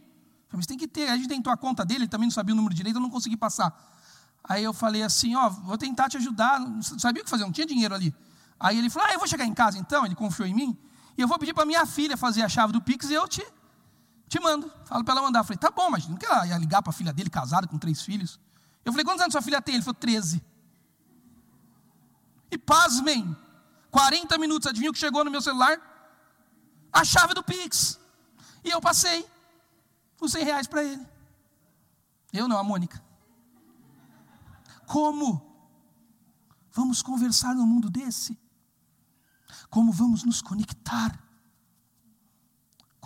Falei, 0.48 0.54
mas 0.54 0.66
tem 0.66 0.78
que 0.78 0.88
ter. 0.88 1.10
A 1.10 1.16
gente 1.16 1.28
tentou 1.28 1.52
a 1.52 1.56
conta 1.58 1.84
dele, 1.84 2.04
ele 2.04 2.08
também 2.08 2.26
não 2.26 2.32
sabia 2.32 2.54
o 2.54 2.56
número 2.56 2.74
direito, 2.74 2.96
eu 2.96 3.00
não 3.02 3.10
consegui 3.10 3.36
passar. 3.36 3.70
Aí 4.42 4.64
eu 4.64 4.72
falei 4.72 5.02
assim, 5.02 5.34
ó, 5.34 5.50
vou 5.50 5.76
tentar 5.76 6.08
te 6.08 6.16
ajudar. 6.16 6.58
Não 6.58 6.80
sabia 6.80 7.20
o 7.20 7.24
que 7.24 7.30
fazer, 7.30 7.44
não 7.44 7.52
tinha 7.52 7.66
dinheiro 7.66 7.94
ali. 7.94 8.14
Aí 8.58 8.78
ele 8.78 8.88
falou, 8.88 9.08
ah, 9.10 9.12
eu 9.12 9.18
vou 9.18 9.28
chegar 9.28 9.44
em 9.44 9.52
casa 9.52 9.76
então, 9.76 10.06
ele 10.06 10.14
confiou 10.14 10.48
em 10.48 10.54
mim. 10.54 10.78
E 11.18 11.20
eu 11.20 11.28
vou 11.28 11.38
pedir 11.38 11.52
para 11.52 11.66
minha 11.66 11.84
filha 11.84 12.16
fazer 12.16 12.42
a 12.42 12.48
chave 12.48 12.72
do 12.72 12.80
Pix 12.80 13.10
e 13.10 13.12
eu 13.12 13.28
te, 13.28 13.46
te 14.26 14.40
mando. 14.40 14.72
Falo 14.86 15.04
para 15.04 15.12
ela 15.12 15.22
mandar. 15.22 15.40
Eu 15.40 15.44
falei, 15.44 15.58
tá 15.58 15.70
bom, 15.70 15.90
mas 15.90 16.08
não 16.08 16.16
quer 16.16 16.58
ligar 16.58 16.80
para 16.80 16.90
a 16.90 16.94
filha 16.94 17.12
dele, 17.12 17.28
casada, 17.28 17.66
com 17.66 17.76
três 17.76 18.00
filhos. 18.00 18.40
Eu 18.86 18.92
falei, 18.92 19.04
quantos 19.04 19.20
anos 19.20 19.32
sua 19.32 19.42
filha 19.42 19.60
tem? 19.60 19.74
Ele 19.74 19.82
falou, 19.82 19.96
13. 19.96 20.40
E 22.52 22.56
pasmem, 22.56 23.36
40 23.90 24.38
minutos, 24.38 24.68
adivinha 24.68 24.90
o 24.90 24.94
que 24.94 25.00
chegou 25.00 25.24
no 25.24 25.30
meu 25.30 25.42
celular? 25.42 25.76
A 26.92 27.04
chave 27.04 27.34
do 27.34 27.42
Pix. 27.42 27.98
E 28.62 28.70
eu 28.70 28.80
passei 28.80 29.28
os 30.20 30.30
100 30.30 30.44
reais 30.44 30.66
para 30.68 30.84
ele. 30.84 31.04
Eu 32.32 32.46
não, 32.46 32.56
a 32.56 32.62
Mônica. 32.62 33.02
Como 34.86 35.42
vamos 36.70 37.02
conversar 37.02 37.56
no 37.56 37.66
mundo 37.66 37.90
desse? 37.90 38.38
Como 39.68 39.90
vamos 39.90 40.22
nos 40.22 40.40
conectar? 40.40 41.25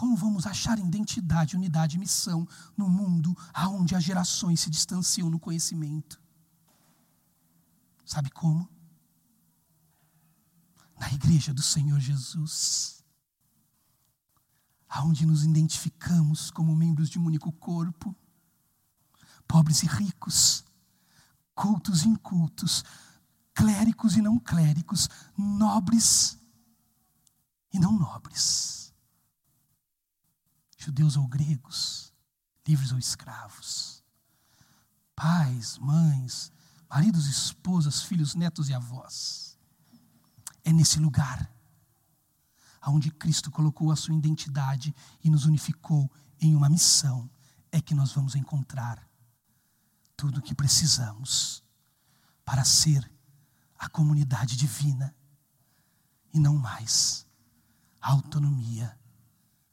Como 0.01 0.17
vamos 0.17 0.47
achar 0.47 0.79
identidade, 0.79 1.57
unidade 1.57 1.97
e 1.97 1.99
missão 1.99 2.49
no 2.75 2.89
mundo 2.89 3.37
onde 3.69 3.95
as 3.95 4.03
gerações 4.03 4.61
se 4.61 4.71
distanciam 4.71 5.29
no 5.29 5.39
conhecimento? 5.39 6.19
Sabe 8.07 8.31
como? 8.31 8.67
Na 10.99 11.13
igreja 11.13 11.53
do 11.53 11.61
Senhor 11.61 12.01
Jesus 12.01 13.05
aonde 14.89 15.27
nos 15.27 15.45
identificamos 15.45 16.51
como 16.51 16.75
membros 16.75 17.11
de 17.11 17.19
um 17.19 17.27
único 17.27 17.53
corpo, 17.53 18.17
pobres 19.47 19.83
e 19.83 19.87
ricos, 19.87 20.65
cultos 21.55 22.05
e 22.05 22.09
incultos, 22.09 22.83
clérigos 23.53 24.17
e 24.17 24.23
não 24.23 24.39
clérigos, 24.39 25.11
nobres 25.37 26.39
e 27.71 27.79
não 27.79 27.93
nobres, 27.93 28.90
judeus 30.83 31.17
ou 31.17 31.29
gregos, 31.29 32.13
livres 32.67 32.91
ou 32.91 32.99
escravos, 32.99 34.03
pais, 35.15 35.77
mães, 35.79 36.51
maridos, 36.89 37.27
esposas, 37.27 38.03
filhos, 38.03 38.35
netos 38.35 38.69
e 38.69 38.75
avós. 38.75 39.59
É 40.65 40.73
nesse 40.73 40.99
lugar 40.99 41.51
aonde 42.81 43.11
Cristo 43.11 43.51
colocou 43.51 43.93
a 43.93 43.97
sua 43.97 44.15
identidade 44.15 44.95
e 45.23 45.29
nos 45.29 45.45
unificou 45.45 46.11
em 46.41 46.57
uma 46.57 46.71
missão, 46.71 47.31
é 47.71 47.81
que 47.81 47.95
nós 47.95 48.13
vamos 48.13 48.35
encontrar 48.35 49.07
tudo 50.17 50.39
o 50.39 50.43
que 50.43 50.55
precisamos 50.55 51.63
para 52.45 52.65
ser 52.65 53.11
a 53.79 53.89
comunidade 53.89 54.57
divina 54.57 55.15
e 56.33 56.41
não 56.41 56.57
mais 56.57 57.27
a 58.01 58.11
autonomia 58.13 58.99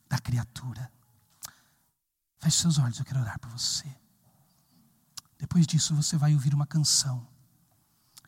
da 0.09 0.19
criatura. 0.19 0.91
Feche 2.47 2.59
seus 2.59 2.77
olhos, 2.79 2.97
eu 2.97 3.03
quero 3.03 3.19
orar 3.19 3.37
por 3.41 3.51
você. 3.51 3.93
Depois 5.37 5.67
disso, 5.67 5.93
você 5.93 6.15
vai 6.15 6.33
ouvir 6.33 6.53
uma 6.53 6.65
canção. 6.65 7.27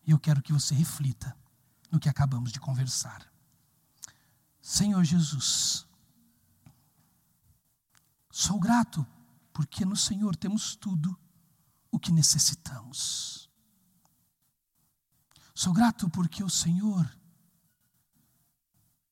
E 0.06 0.12
eu 0.12 0.20
quero 0.20 0.42
que 0.42 0.52
você 0.52 0.76
reflita 0.76 1.34
no 1.90 2.02
que 2.02 2.10
acabamos 2.10 2.52
de 2.52 2.60
conversar. 2.60 3.26
Senhor 4.62 5.02
Jesus, 5.06 5.88
sou 8.30 8.60
grato 8.60 9.08
porque 9.54 9.86
no 9.86 9.96
Senhor 9.96 10.36
temos 10.36 10.76
tudo 10.76 11.18
o 11.90 11.98
que 11.98 12.12
necessitamos. 12.12 13.50
Sou 15.56 15.72
grato 15.72 16.10
porque 16.10 16.44
o 16.44 16.50
Senhor 16.50 17.10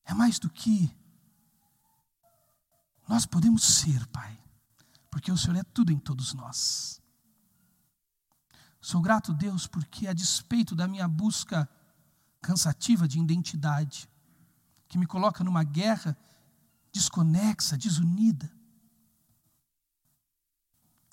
é 0.03 0.13
mais 0.13 0.37
do 0.37 0.49
que 0.49 0.93
nós 3.07 3.25
podemos 3.25 3.63
ser, 3.63 4.05
Pai, 4.07 4.46
porque 5.17 5.31
o 5.31 5.37
Senhor 5.37 5.57
é 5.57 5.63
tudo 5.63 5.91
em 5.91 5.97
todos 5.97 6.35
nós. 6.35 7.01
Sou 8.79 9.01
grato, 9.01 9.33
Deus, 9.33 9.65
porque 9.65 10.05
a 10.05 10.13
despeito 10.13 10.75
da 10.75 10.87
minha 10.87 11.07
busca 11.07 11.67
cansativa 12.39 13.07
de 13.07 13.19
identidade, 13.19 14.07
que 14.87 14.95
me 14.95 15.07
coloca 15.07 15.43
numa 15.43 15.63
guerra 15.63 16.15
desconexa, 16.93 17.75
desunida, 17.75 18.47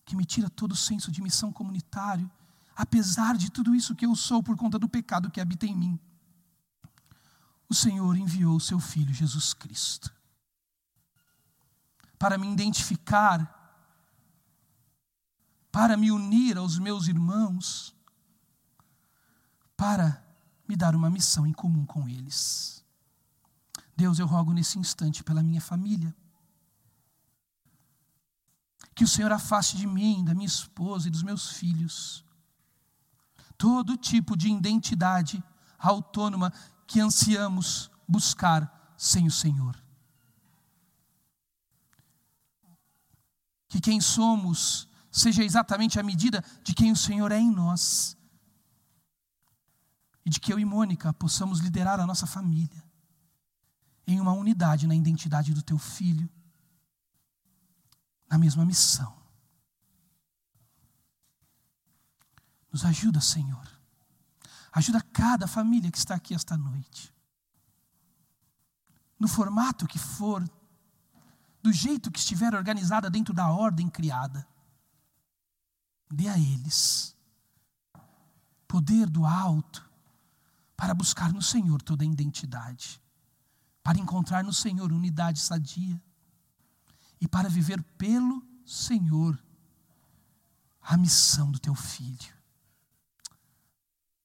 que 0.05 0.15
me 0.15 0.27
tira 0.27 0.51
todo 0.51 0.73
o 0.73 0.77
senso 0.77 1.11
de 1.11 1.23
missão 1.23 1.51
comunitário, 1.51 2.31
apesar 2.77 3.39
de 3.39 3.51
tudo 3.51 3.75
isso 3.75 3.97
que 3.97 4.05
eu 4.05 4.15
sou 4.15 4.43
por 4.43 4.55
conta 4.55 4.79
do 4.79 4.87
pecado 4.87 5.31
que 5.31 5.41
habita 5.41 5.65
em 5.65 5.75
mim. 5.75 5.99
O 7.71 7.75
Senhor 7.75 8.15
enviou 8.19 8.57
o 8.57 8.61
seu 8.61 8.79
Filho 8.79 9.15
Jesus 9.15 9.55
Cristo 9.55 10.13
para 12.19 12.37
me 12.37 12.53
identificar 12.53 13.64
para 15.75 15.97
me 15.97 16.13
unir 16.13 16.57
aos 16.57 16.79
meus 16.79 17.09
irmãos, 17.09 17.93
para 19.77 20.25
me 20.69 20.77
dar 20.77 20.95
uma 20.95 21.11
missão 21.11 21.45
em 21.45 21.53
comum 21.53 21.85
com 21.85 22.09
eles. 22.09 22.85
Deus, 23.97 24.21
eu 24.21 24.27
rogo 24.29 24.53
nesse 24.53 24.79
instante 24.79 25.25
pela 25.25 25.43
minha 25.43 25.61
família. 25.61 26.15
Que 28.95 29.03
o 29.03 29.09
Senhor 29.09 29.33
afaste 29.33 29.77
de 29.77 29.85
mim, 29.85 30.25
da 30.25 30.33
minha 30.33 30.47
esposa 30.47 31.09
e 31.09 31.11
dos 31.11 31.25
meus 31.25 31.49
filhos, 31.49 32.25
todo 33.59 33.97
tipo 33.97 34.37
de 34.37 34.49
identidade 34.49 35.43
autônoma 35.77 36.53
que 36.87 37.01
ansiamos 37.01 37.91
buscar 38.07 38.95
sem 38.97 39.27
o 39.27 39.31
Senhor. 39.33 39.77
Que 43.67 43.81
quem 43.81 44.01
somos 44.01 44.89
seja 45.15 45.45
exatamente 45.45 46.01
a 46.01 46.03
medida 46.03 46.45
de 46.65 46.75
quem 46.75 46.91
o 46.91 46.97
Senhor 46.97 47.31
é 47.31 47.39
em 47.39 47.49
nós. 47.49 48.17
E 50.27 50.31
de 50.31 50.41
que 50.41 50.53
eu 50.53 50.59
e 50.59 50.65
Mônica 50.65 51.13
possamos 51.13 51.61
liderar 51.61 52.01
a 52.01 52.07
nossa 52.07 52.27
família 52.27 52.83
em 54.07 54.21
uma 54.21 54.33
unidade 54.33 54.89
na 54.89 54.95
identidade 54.95 55.55
do 55.55 55.63
teu 55.63 55.79
filho, 55.79 56.29
na 58.29 58.37
mesma 58.37 58.65
missão. 58.65 59.17
Nos 62.73 62.85
ajuda, 62.85 63.21
Senhor. 63.21 63.69
Ajuda 64.73 65.01
cada 65.01 65.47
família 65.47 65.93
que 65.93 65.99
está 65.99 66.17
aqui 66.17 66.35
esta 66.35 66.57
noite. 66.57 67.15
No 69.19 69.29
formato 69.29 69.87
que 69.87 69.99
for, 69.99 70.43
do 71.63 71.73
jeito 71.73 72.11
que 72.11 72.19
estiver 72.19 72.53
organizada 72.53 73.09
dentro 73.09 73.33
da 73.33 73.49
ordem 73.49 73.89
criada. 73.89 74.45
Dê 76.15 76.29
a 76.29 76.39
eles 76.39 77.17
poder 78.69 79.09
do 79.09 79.25
alto 79.27 79.89
para 80.77 80.95
buscar 80.95 81.33
no 81.33 81.43
Senhor 81.43 81.81
toda 81.83 82.05
a 82.05 82.07
identidade 82.07 83.01
para 83.85 83.99
encontrar 83.99 84.43
no 84.43 84.53
Senhor 84.53 84.91
unidade 84.91 85.39
sadia 85.39 86.03
e 87.21 87.29
para 87.29 87.51
viver 87.51 87.83
pelo 87.99 88.43
Senhor 88.65 89.39
a 90.81 90.97
missão 90.97 91.51
do 91.51 91.59
teu 91.59 91.75
filho. 91.75 92.35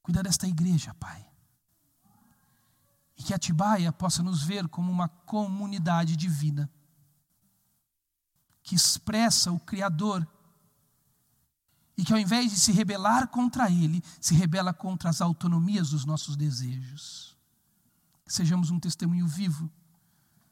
Cuida 0.02 0.24
desta 0.24 0.48
igreja, 0.48 0.94
Pai. 0.94 1.28
E 3.18 3.22
que 3.24 3.34
Atibaia 3.34 3.92
possa 3.92 4.24
nos 4.24 4.42
ver 4.42 4.66
como 4.70 4.90
uma 4.90 5.10
comunidade 5.10 6.16
divina 6.16 6.72
que 8.64 8.76
expressa 8.76 9.52
o 9.52 9.60
Criador 9.60 10.26
e 12.00 12.04
que 12.04 12.14
ao 12.14 12.20
invés 12.20 12.52
de 12.52 12.60
se 12.60 12.72
rebelar 12.72 13.28
contra 13.28 13.70
Ele, 13.70 14.02
se 14.22 14.34
rebela 14.34 14.74
contra 14.74 15.10
as 15.10 15.22
autonomias 15.22 15.90
dos 15.90 16.06
nossos 16.06 16.36
desejos 16.36 17.30
sejamos 18.30 18.70
um 18.70 18.80
testemunho 18.80 19.28
vivo, 19.28 19.70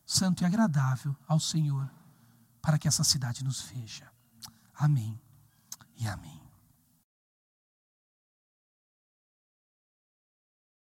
santo 0.05 0.43
e 0.43 0.45
agradável 0.45 1.15
ao 1.27 1.39
Senhor, 1.39 1.89
para 2.61 2.77
que 2.77 2.87
essa 2.87 3.03
cidade 3.03 3.43
nos 3.43 3.61
veja. 3.61 4.11
Amém 4.73 5.19
e 5.95 6.07
amém. 6.07 6.46